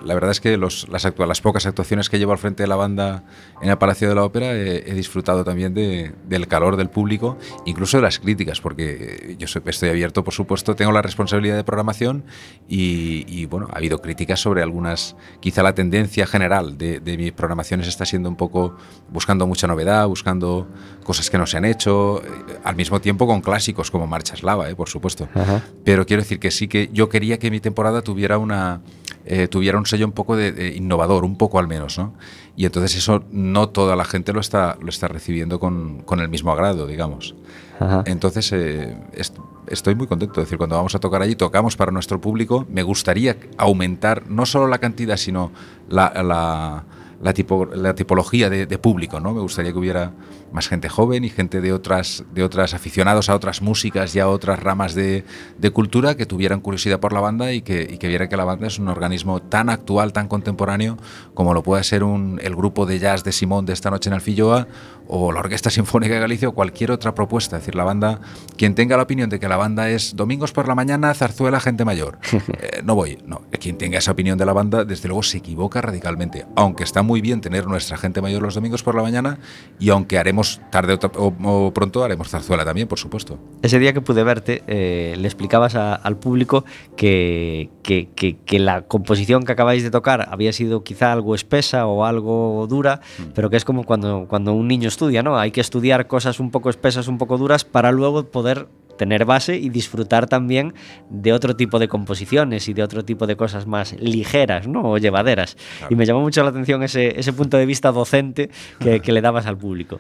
la 0.04 0.14
verdad 0.16 0.32
es 0.32 0.42
que 0.42 0.58
las, 0.58 1.42
pocas 1.42 1.66
actuaciones 1.68 2.10
que 2.10 2.18
llevo 2.18 2.32
al 2.32 2.40
frente 2.40 2.64
de 2.64 2.68
la 2.68 2.76
banda 2.76 3.24
en 3.62 3.70
el 3.70 3.78
Palacio 3.78 4.10
de 4.10 4.16
la 4.16 4.24
Ópera 4.24 4.52
he, 4.54 4.90
he 4.90 4.94
disfrutado 4.96 5.44
también 5.44 5.76
de- 5.76 6.12
del 6.28 6.48
calor 6.48 6.76
del 6.76 6.90
público, 6.90 7.38
incluso 7.66 7.98
de 7.98 8.04
las 8.04 8.18
críticas, 8.20 8.62
porque 8.62 9.36
yo 9.38 9.48
soy- 9.48 9.62
estoy 9.68 9.90
abierto, 9.90 10.24
por 10.24 10.34
supuesto, 10.34 10.76
tengo 10.76 10.92
la 10.92 11.04
responsabilidad 11.04 11.56
de 11.56 11.64
programación 11.64 12.24
y, 12.68 13.26
y, 13.28 13.46
bueno, 13.46 13.68
ha 13.72 13.78
habido 13.78 14.00
críticas 14.00 14.40
sobre 14.40 14.64
algunas, 14.64 15.16
quizá 15.40 15.62
la 15.62 15.76
tendencia 15.76 16.26
general 16.26 16.78
de, 16.80 17.00
de 17.00 17.18
mis 17.18 17.32
programaciones 17.32 17.88
está 17.88 18.06
siendo 18.06 18.30
un 18.30 18.36
poco 18.36 18.76
buscando 19.10 19.46
mucha 19.46 19.68
novedad, 19.68 20.08
buscando 20.08 20.68
cosas 21.04 21.30
que 21.30 21.38
no 21.38 21.46
se 21.46 21.58
han 21.58 21.66
hecho, 21.66 22.22
eh, 22.24 22.30
al 22.64 22.76
mismo 22.76 23.00
tiempo 23.02 23.28
con 23.28 23.42
clásicos 23.42 23.92
como 23.92 24.08
Marcha 24.08 24.34
Eslava, 24.36 24.70
eh, 24.70 24.76
por 24.76 24.90
supuesto. 24.90 25.28
Ajá. 25.34 25.62
Pero 25.84 26.06
quiero 26.06 26.22
decir 26.24 26.40
que 26.40 26.52
sí 26.52 26.68
que 26.68 26.90
yo 26.94 27.10
quería 27.10 27.38
que 27.40 27.52
mi 27.52 27.60
temporada 27.60 28.02
tuviera 28.02 28.38
una 28.38 28.82
eh, 29.26 29.48
tuviera 29.48 29.78
un 29.78 29.86
sello 29.86 30.06
un 30.06 30.12
poco 30.12 30.36
de, 30.36 30.52
de 30.52 30.76
innovador, 30.76 31.24
un 31.24 31.38
poco 31.38 31.58
al 31.58 31.68
menos, 31.68 31.98
¿no? 31.98 32.14
Y 32.58 32.66
entonces 32.66 32.96
eso 32.98 33.24
no 33.32 33.70
toda 33.70 33.96
la 33.96 34.04
gente 34.04 34.34
lo 34.34 34.42
está, 34.42 34.78
lo 34.82 34.90
está 34.90 35.08
recibiendo 35.08 35.60
con, 35.62 36.02
con 36.04 36.20
el 36.20 36.28
mismo 36.28 36.52
agrado, 36.52 36.88
digamos. 36.88 37.34
Ajá. 37.80 38.04
Entonces 38.06 38.52
eh, 38.52 38.98
est- 39.14 39.38
estoy 39.68 39.96
muy 39.96 40.08
contento. 40.08 40.42
Es 40.42 40.48
decir, 40.48 40.58
cuando 40.58 40.76
vamos 40.76 40.94
a 40.94 41.00
tocar 41.00 41.22
allí, 41.22 41.36
tocamos 41.38 41.78
para 41.78 41.92
nuestro 41.92 42.20
público. 42.20 42.66
Me 42.70 42.84
gustaría 42.84 43.38
aumentar 43.58 44.30
no 44.30 44.46
solo 44.46 44.68
la 44.68 44.80
cantidad, 44.80 45.16
sino 45.16 45.52
la, 45.88 46.12
la, 46.22 46.84
la 47.24 47.34
tipo- 47.34 47.66
la 47.74 47.96
tipología 47.96 48.50
de, 48.50 48.78
público, 48.78 49.20
¿no? 49.20 49.34
Me 49.34 49.40
gustaría 49.40 49.72
que 49.72 49.78
hubiera 49.80 50.12
más 50.52 50.68
gente 50.68 50.90
joven 50.90 51.24
y 51.24 51.30
gente 51.30 51.62
de 51.62 51.72
otras, 51.72 52.26
de 52.34 52.44
otras 52.44 52.74
aficionados 52.74 53.30
a 53.30 53.36
otras 53.36 53.62
músicas 53.62 54.14
y 54.16 54.20
a 54.20 54.28
otras 54.28 54.60
ramas 54.60 54.94
de, 54.94 55.24
de 55.58 55.70
cultura 55.72 56.16
que 56.16 56.26
tuvieran 56.26 56.60
curiosidad 56.60 57.00
por 57.00 57.14
la 57.14 57.22
banda 57.22 57.54
y 57.54 57.62
que, 57.62 57.88
y 57.90 57.98
que 57.98 58.10
vieran 58.10 58.28
que 58.28 58.36
la 58.36 58.44
banda 58.44 58.68
es 58.68 58.78
un 58.78 58.90
organismo 58.90 59.42
tan 59.42 59.70
actual, 59.70 60.12
tan 60.12 60.28
contemporáneo 60.28 60.98
como 61.34 61.54
lo 61.54 61.64
puede 61.64 61.84
ser 61.86 62.04
un, 62.04 62.40
el 62.44 62.56
grupo 62.56 62.86
de 62.86 63.00
jazz 63.00 63.24
de 63.24 63.32
Simón 63.32 63.66
de 63.66 63.74
esta 63.74 63.90
noche 63.90 64.10
en 64.10 64.16
Alfilloa 64.16 64.68
o 65.08 65.32
la 65.32 65.40
Orquesta 65.42 65.70
Sinfónica 65.70 66.14
de 66.14 66.20
Galicia 66.20 66.48
o 66.50 66.54
cualquier 66.54 66.92
otra 66.92 67.14
propuesta. 67.16 67.58
Es 67.58 67.64
decir, 67.64 67.76
la 67.76 67.84
banda, 67.84 68.20
quien 68.58 68.76
tenga 68.76 68.98
la 68.98 69.04
opinión 69.04 69.30
de 69.30 69.40
que 69.40 69.48
la 69.48 69.58
banda 69.58 69.90
es 69.90 70.16
domingos 70.16 70.52
por 70.52 70.68
la 70.68 70.76
mañana, 70.76 71.14
zarzuela, 71.14 71.60
gente 71.60 71.86
mayor, 71.86 72.20
eh, 72.32 72.82
no 72.84 72.96
voy. 72.96 73.18
No, 73.26 73.42
quien 73.60 73.78
tenga 73.78 73.98
esa 74.00 74.12
opinión 74.12 74.38
de 74.38 74.46
la 74.46 74.54
banda, 74.54 74.86
desde 74.86 75.08
luego 75.08 75.24
se 75.24 75.38
equivoca 75.40 75.82
radicalmente. 75.82 76.46
Aunque 76.56 76.84
está 76.84 77.02
muy 77.04 77.22
bien 77.22 77.42
tener 77.42 77.68
nuestra 77.68 77.98
gente 77.98 78.22
mayor 78.22 78.42
los 78.42 78.56
domingos 78.56 78.84
por 78.84 78.96
la 78.96 79.02
mañana 79.04 79.40
y 79.80 79.90
aunque 79.90 80.18
haremos 80.18 80.60
tarde 80.72 80.94
o, 80.94 81.28
o- 81.44 81.66
o 81.68 81.74
pronto, 81.74 82.04
haremos 82.04 82.30
zarzuela 82.30 82.66
también, 82.66 82.88
por 82.88 83.00
supuesto. 83.00 83.40
Ese 83.62 83.80
día 83.80 83.94
que 83.94 84.02
pude 84.02 84.24
verte, 84.24 84.64
eh, 84.68 85.16
le 85.18 85.28
explicabas 85.28 85.76
a- 85.76 85.96
al 85.96 86.18
público 86.18 86.66
que, 86.96 87.70
que- 87.84 88.10
que- 88.16 88.38
que 88.46 88.60
la 88.60 88.82
composición 88.84 89.44
que 89.44 89.52
acabáis 89.52 89.84
de 89.84 89.92
tocar 89.92 90.28
había 90.32 90.54
sido 90.54 90.84
quizá 90.84 91.12
algo 91.12 91.36
espesa 91.36 91.86
o 91.88 92.06
algo 92.06 92.66
dura, 92.70 93.02
pero 93.36 93.50
que 93.50 93.58
es 93.58 93.66
como 93.66 93.84
cuando, 93.84 94.26
cuando 94.30 94.54
un 94.54 94.68
niño 94.68 94.88
estudia, 94.94 95.24
¿no? 95.24 95.38
Hay 95.38 95.52
que 95.52 95.62
estudiar 95.62 96.08
cosas 96.08 96.40
un 96.40 96.52
poco 96.52 96.70
espesas, 96.70 97.08
un 97.08 97.18
poco 97.18 97.38
duras, 97.38 97.66
para 97.66 97.92
luego 97.92 98.26
poder 98.26 98.68
tener 98.98 99.26
base 99.26 99.58
y 99.58 99.70
disfrutar 99.70 100.28
también 100.28 100.74
de 101.10 101.34
otro 101.34 101.56
tipo 101.56 101.80
de 101.80 101.88
composiciones 101.88 102.70
y 102.70 102.74
de 102.74 102.84
otro 102.84 103.04
tipo 103.04 103.26
de 103.26 103.36
cosas 103.36 103.66
más 103.66 103.94
ligeras, 104.00 104.68
¿no? 104.68 104.92
O 104.92 104.98
llevaderas. 104.98 105.58
Y 105.90 105.96
me 105.96 106.06
llamó 106.06 106.22
mucho 106.22 106.44
la 106.44 106.50
atención 106.50 106.84
ese, 106.84 107.20
ese 107.20 107.34
punto 107.34 107.58
de 107.58 107.66
vista 107.66 107.92
docente 107.92 108.50
que, 108.80 109.00
que 109.00 109.12
le 109.12 109.22
dabas 109.22 109.48
al 109.48 109.58
público. 109.58 110.00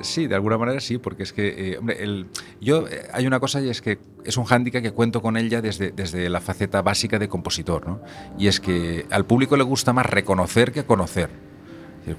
Sí, 0.00 0.28
de 0.28 0.36
alguna 0.36 0.58
manera 0.58 0.80
sí, 0.80 0.98
porque 0.98 1.24
es 1.24 1.32
que, 1.32 1.72
eh, 1.72 1.78
hombre, 1.78 2.02
el, 2.02 2.26
yo 2.60 2.86
eh, 2.86 3.08
hay 3.12 3.26
una 3.26 3.40
cosa 3.40 3.60
y 3.60 3.68
es 3.68 3.82
que 3.82 3.98
es 4.24 4.36
un 4.36 4.44
hándicap 4.44 4.80
que 4.80 4.92
cuento 4.92 5.20
con 5.20 5.36
él 5.36 5.50
ya 5.50 5.60
desde, 5.60 5.90
desde 5.90 6.28
la 6.28 6.40
faceta 6.40 6.82
básica 6.82 7.18
de 7.18 7.28
compositor, 7.28 7.86
¿no? 7.86 8.00
Y 8.38 8.46
es 8.46 8.60
que 8.60 9.06
al 9.10 9.26
público 9.26 9.56
le 9.56 9.64
gusta 9.64 9.92
más 9.92 10.06
reconocer 10.06 10.70
que 10.70 10.84
conocer. 10.84 11.47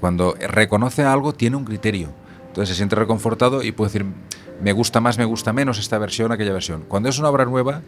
Cuando 0.00 0.34
reconoce 0.38 1.04
algo 1.04 1.32
tiene 1.32 1.56
un 1.56 1.64
criterio, 1.64 2.10
entonces 2.46 2.68
se 2.70 2.74
siente 2.76 2.96
reconfortado 2.96 3.62
y 3.62 3.72
puede 3.72 3.90
decir, 3.90 4.06
me 4.62 4.72
gusta 4.72 5.00
más, 5.00 5.18
me 5.18 5.24
gusta 5.24 5.52
menos 5.52 5.78
esta 5.78 5.98
versión, 5.98 6.32
aquella 6.32 6.52
versión. 6.52 6.84
Cuando 6.86 7.08
es 7.08 7.18
una 7.18 7.28
obra 7.28 7.44
nueva, 7.44 7.82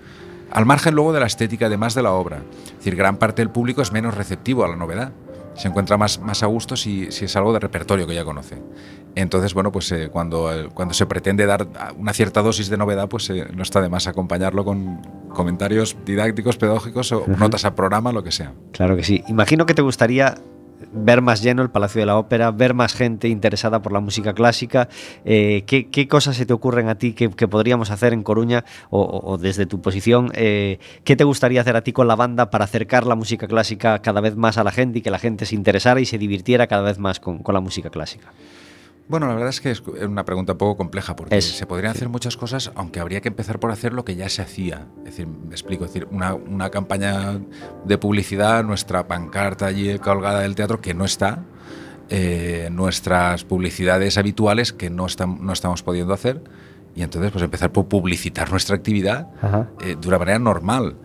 al 0.50 0.66
margen 0.66 0.94
luego 0.94 1.12
de 1.12 1.20
la 1.20 1.26
estética, 1.26 1.66
además 1.66 1.94
de 1.94 2.02
la 2.02 2.12
obra, 2.12 2.42
es 2.66 2.76
decir, 2.78 2.96
gran 2.96 3.16
parte 3.16 3.42
del 3.42 3.50
público 3.50 3.82
es 3.82 3.92
menos 3.92 4.14
receptivo 4.14 4.64
a 4.64 4.68
la 4.68 4.76
novedad 4.76 5.12
se 5.54 5.68
encuentra 5.68 5.96
más, 5.96 6.18
más 6.20 6.42
a 6.42 6.46
gusto 6.46 6.76
si, 6.76 7.10
si, 7.10 7.26
es 7.26 7.36
algo 7.36 7.52
de 7.52 7.58
repertorio 7.58 8.06
que 8.06 8.14
ya 8.14 8.24
conoce. 8.24 8.58
Entonces, 9.14 9.52
bueno, 9.52 9.70
pues 9.70 9.92
eh, 9.92 10.08
cuando, 10.10 10.52
eh, 10.52 10.68
cuando 10.72 10.94
se 10.94 11.06
pretende 11.06 11.44
dar 11.44 11.68
una 11.98 12.12
cierta 12.12 12.40
dosis 12.40 12.70
de 12.70 12.78
novedad, 12.78 13.08
pues 13.08 13.28
eh, 13.30 13.46
no 13.54 13.62
está 13.62 13.80
de 13.80 13.88
más 13.88 14.06
acompañarlo 14.06 14.64
con 14.64 15.02
comentarios 15.28 15.96
didácticos, 16.06 16.56
pedagógicos 16.56 17.12
o 17.12 17.18
uh 17.18 17.26
-huh. 17.26 17.38
notas 17.38 17.64
a 17.64 17.74
programa, 17.74 18.12
lo 18.12 18.22
que 18.22 18.32
sea. 18.32 18.52
Claro 18.72 18.96
que 18.96 19.04
sí. 19.04 19.22
Imagino 19.28 19.66
que 19.66 19.74
te 19.74 19.82
gustaría 19.82 20.36
ver 20.92 21.22
más 21.22 21.42
lleno 21.42 21.62
el 21.62 21.70
Palacio 21.70 22.00
de 22.00 22.06
la 22.06 22.16
Ópera, 22.16 22.50
ver 22.50 22.74
más 22.74 22.94
gente 22.94 23.28
interesada 23.28 23.82
por 23.82 23.92
la 23.92 24.00
música 24.00 24.34
clásica. 24.34 24.88
Eh, 25.24 25.64
¿qué, 25.66 25.88
¿qué, 25.88 26.08
cosas 26.08 26.36
se 26.36 26.46
te 26.46 26.52
ocurren 26.52 26.88
a 26.88 26.96
ti 26.96 27.12
que, 27.12 27.28
podríamos 27.30 27.90
hacer 27.90 28.12
en 28.12 28.22
Coruña 28.22 28.64
o, 28.90 29.38
desde 29.38 29.66
tu 29.66 29.80
posición? 29.80 30.30
Eh, 30.34 30.78
¿Qué 31.04 31.16
te 31.16 31.24
gustaría 31.24 31.60
hacer 31.60 31.76
a 31.76 31.82
ti 31.82 31.92
con 31.92 32.08
la 32.08 32.16
banda 32.16 32.50
para 32.50 32.64
acercar 32.64 33.06
la 33.06 33.14
música 33.14 33.46
clásica 33.46 34.00
cada 34.00 34.20
vez 34.20 34.36
más 34.36 34.58
a 34.58 34.64
la 34.64 34.72
gente 34.72 34.98
y 35.00 35.02
que 35.02 35.10
la 35.10 35.18
gente 35.18 35.46
se 35.46 35.54
interesara 35.54 36.00
y 36.00 36.06
se 36.06 36.18
divirtiera 36.18 36.66
cada 36.66 36.82
vez 36.82 36.98
más 36.98 37.20
con 37.20 37.42
la 37.46 37.60
música 37.60 37.90
clásica? 37.90 38.32
Bueno, 39.12 39.26
la 39.26 39.34
verdad 39.34 39.50
es 39.50 39.60
que 39.60 39.70
es 39.70 39.82
una 39.82 40.24
pregunta 40.24 40.52
un 40.52 40.58
poco 40.58 40.78
compleja 40.78 41.14
porque 41.14 41.36
es, 41.36 41.44
se 41.44 41.66
podrían 41.66 41.90
hacer 41.90 42.08
muchas 42.08 42.34
cosas, 42.38 42.72
aunque 42.74 42.98
habría 42.98 43.20
que 43.20 43.28
empezar 43.28 43.60
por 43.60 43.70
hacer 43.70 43.92
lo 43.92 44.06
que 44.06 44.16
ya 44.16 44.30
se 44.30 44.40
hacía. 44.40 44.86
Es 45.00 45.04
decir, 45.04 45.26
me 45.26 45.50
explico, 45.50 45.84
es 45.84 45.92
decir, 45.92 46.08
una, 46.10 46.32
una 46.32 46.70
campaña 46.70 47.38
de 47.84 47.98
publicidad, 47.98 48.64
nuestra 48.64 49.06
pancarta 49.06 49.66
allí 49.66 49.98
colgada 49.98 50.40
del 50.40 50.54
teatro 50.54 50.80
que 50.80 50.94
no 50.94 51.04
está, 51.04 51.44
eh, 52.08 52.70
nuestras 52.72 53.44
publicidades 53.44 54.16
habituales 54.16 54.72
que 54.72 54.88
no, 54.88 55.04
están, 55.04 55.44
no 55.44 55.52
estamos 55.52 55.82
pudiendo 55.82 56.14
hacer, 56.14 56.42
y 56.94 57.02
entonces 57.02 57.32
pues 57.32 57.44
empezar 57.44 57.70
por 57.70 57.88
publicitar 57.88 58.50
nuestra 58.50 58.76
actividad 58.76 59.28
eh, 59.82 59.94
de 60.00 60.08
una 60.08 60.20
manera 60.20 60.38
normal. 60.38 60.96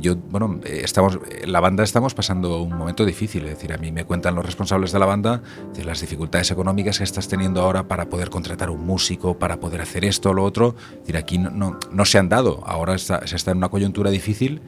Yo, 0.00 0.16
bueno, 0.16 0.60
estamos, 0.64 1.18
la 1.44 1.58
banda 1.60 1.82
estamos 1.82 2.14
pasando 2.14 2.62
un 2.62 2.76
momento 2.76 3.06
difícil, 3.06 3.44
es 3.44 3.50
decir, 3.50 3.72
a 3.72 3.78
mí 3.78 3.90
me 3.90 4.04
cuentan 4.04 4.34
los 4.34 4.44
responsables 4.44 4.92
de 4.92 4.98
la 4.98 5.06
banda 5.06 5.42
de 5.74 5.84
las 5.84 6.00
dificultades 6.00 6.50
económicas 6.50 6.98
que 6.98 7.04
estás 7.04 7.26
teniendo 7.26 7.62
ahora 7.62 7.88
para 7.88 8.08
poder 8.08 8.28
contratar 8.28 8.70
un 8.70 8.84
músico, 8.84 9.38
para 9.38 9.58
poder 9.60 9.80
hacer 9.80 10.04
esto 10.04 10.30
o 10.30 10.34
lo 10.34 10.44
otro. 10.44 10.76
Es 10.92 10.98
decir, 11.00 11.16
aquí 11.16 11.38
no, 11.38 11.50
no, 11.50 11.78
no 11.90 12.04
se 12.04 12.18
han 12.18 12.28
dado, 12.28 12.62
ahora 12.66 12.94
está, 12.94 13.26
se 13.26 13.34
está 13.34 13.50
en 13.50 13.58
una 13.58 13.70
coyuntura 13.70 14.10
difícil 14.10 14.60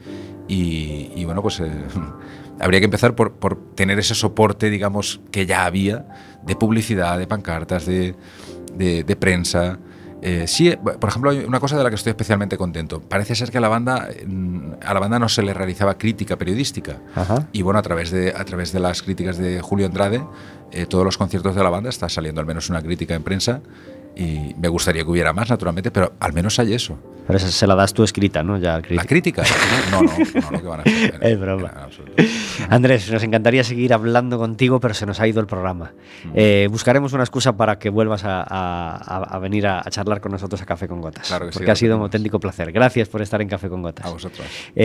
y, 0.47 1.11
y 1.15 1.23
bueno, 1.25 1.41
pues 1.41 1.59
eh, 1.59 1.71
habría 2.59 2.79
que 2.79 2.85
empezar 2.85 3.15
por, 3.15 3.33
por, 3.33 3.75
tener 3.75 3.99
ese 3.99 4.15
soporte, 4.15 4.69
digamos, 4.69 5.21
que 5.31 5.45
ya 5.45 5.65
había 5.65 6.07
de 6.43 6.55
publicidad, 6.55 7.17
de 7.19 7.27
pancartas, 7.27 7.85
de, 7.85 8.15
de, 8.73 9.03
de 9.03 9.15
prensa. 9.15 9.79
Eh, 10.21 10.47
sí, 10.47 10.75
por 10.75 11.09
ejemplo, 11.09 11.29
hay 11.31 11.39
una 11.39 11.59
cosa 11.59 11.77
de 11.77 11.83
la 11.83 11.89
que 11.89 11.95
estoy 11.95 12.11
especialmente 12.11 12.57
contento. 12.57 13.01
Parece 13.01 13.35
ser 13.35 13.51
que 13.51 13.57
a 13.57 13.61
la 13.61 13.67
banda, 13.67 14.07
a 14.83 14.93
la 14.93 14.99
banda 14.99 15.19
no 15.19 15.29
se 15.29 15.43
le 15.43 15.53
realizaba 15.53 15.97
crítica 15.97 16.37
periodística. 16.37 16.99
Ajá. 17.13 17.47
Y 17.51 17.61
bueno, 17.61 17.79
a 17.79 17.81
través, 17.81 18.11
de, 18.11 18.33
a 18.35 18.43
través 18.45 18.71
de 18.71 18.79
las 18.79 19.01
críticas 19.01 19.37
de 19.37 19.61
Julio 19.61 19.85
Andrade, 19.85 20.23
eh, 20.71 20.85
todos 20.85 21.05
los 21.05 21.17
conciertos 21.17 21.55
de 21.55 21.63
la 21.63 21.69
banda 21.69 21.89
está 21.89 22.09
saliendo 22.09 22.41
al 22.41 22.47
menos 22.47 22.69
una 22.69 22.81
crítica 22.81 23.13
en 23.13 23.23
prensa. 23.23 23.61
Y 24.15 24.55
me 24.57 24.67
gustaría 24.67 25.03
que 25.03 25.09
hubiera 25.09 25.33
más, 25.33 25.49
naturalmente, 25.49 25.91
pero 25.91 26.13
al 26.19 26.33
menos 26.33 26.57
hay 26.59 26.73
eso. 26.73 26.97
Pero 27.27 27.37
esa 27.37 27.49
se 27.49 27.65
la 27.65 27.75
das 27.75 27.93
tú 27.93 28.03
escrita, 28.03 28.43
¿no? 28.43 28.57
Ya 28.57 28.81
¿La 28.89 29.03
crítica? 29.03 29.43
No, 29.91 30.03
no, 30.03 30.09
no, 30.11 30.51
no, 30.51 30.61
que 30.61 30.67
van 30.67 30.79
a 30.79 30.83
hacer. 30.83 31.19
Es 31.21 31.39
broma. 31.39 31.89
Andrés, 32.69 33.11
nos 33.11 33.23
encantaría 33.23 33.63
seguir 33.63 33.93
hablando 33.93 34.37
contigo, 34.37 34.79
pero 34.79 34.93
se 34.93 35.05
nos 35.05 35.19
ha 35.19 35.27
ido 35.27 35.41
el 35.41 35.47
programa. 35.47 35.93
Mm. 36.23 36.29
Eh, 36.35 36.67
buscaremos 36.69 37.13
una 37.13 37.23
excusa 37.23 37.57
para 37.57 37.79
que 37.79 37.89
vuelvas 37.89 38.23
a, 38.25 38.45
a, 38.47 39.23
a 39.23 39.39
venir 39.39 39.65
a, 39.65 39.83
charlar 39.89 40.21
con 40.21 40.31
nosotros 40.31 40.61
a 40.61 40.65
Café 40.65 40.87
con 40.87 41.01
Gotas. 41.01 41.27
Claro 41.27 41.47
que 41.47 41.51
porque 41.51 41.65
sí, 41.65 41.71
ha 41.71 41.75
sido 41.75 41.97
un 41.97 42.03
auténtico 42.03 42.39
placer. 42.39 42.71
Gracias 42.71 43.09
por 43.09 43.21
estar 43.21 43.41
en 43.41 43.47
Café 43.47 43.69
con 43.69 43.81
Gotas. 43.81 44.05
A 44.05 44.09
vosotros. 44.11 44.45
Eh, 44.75 44.83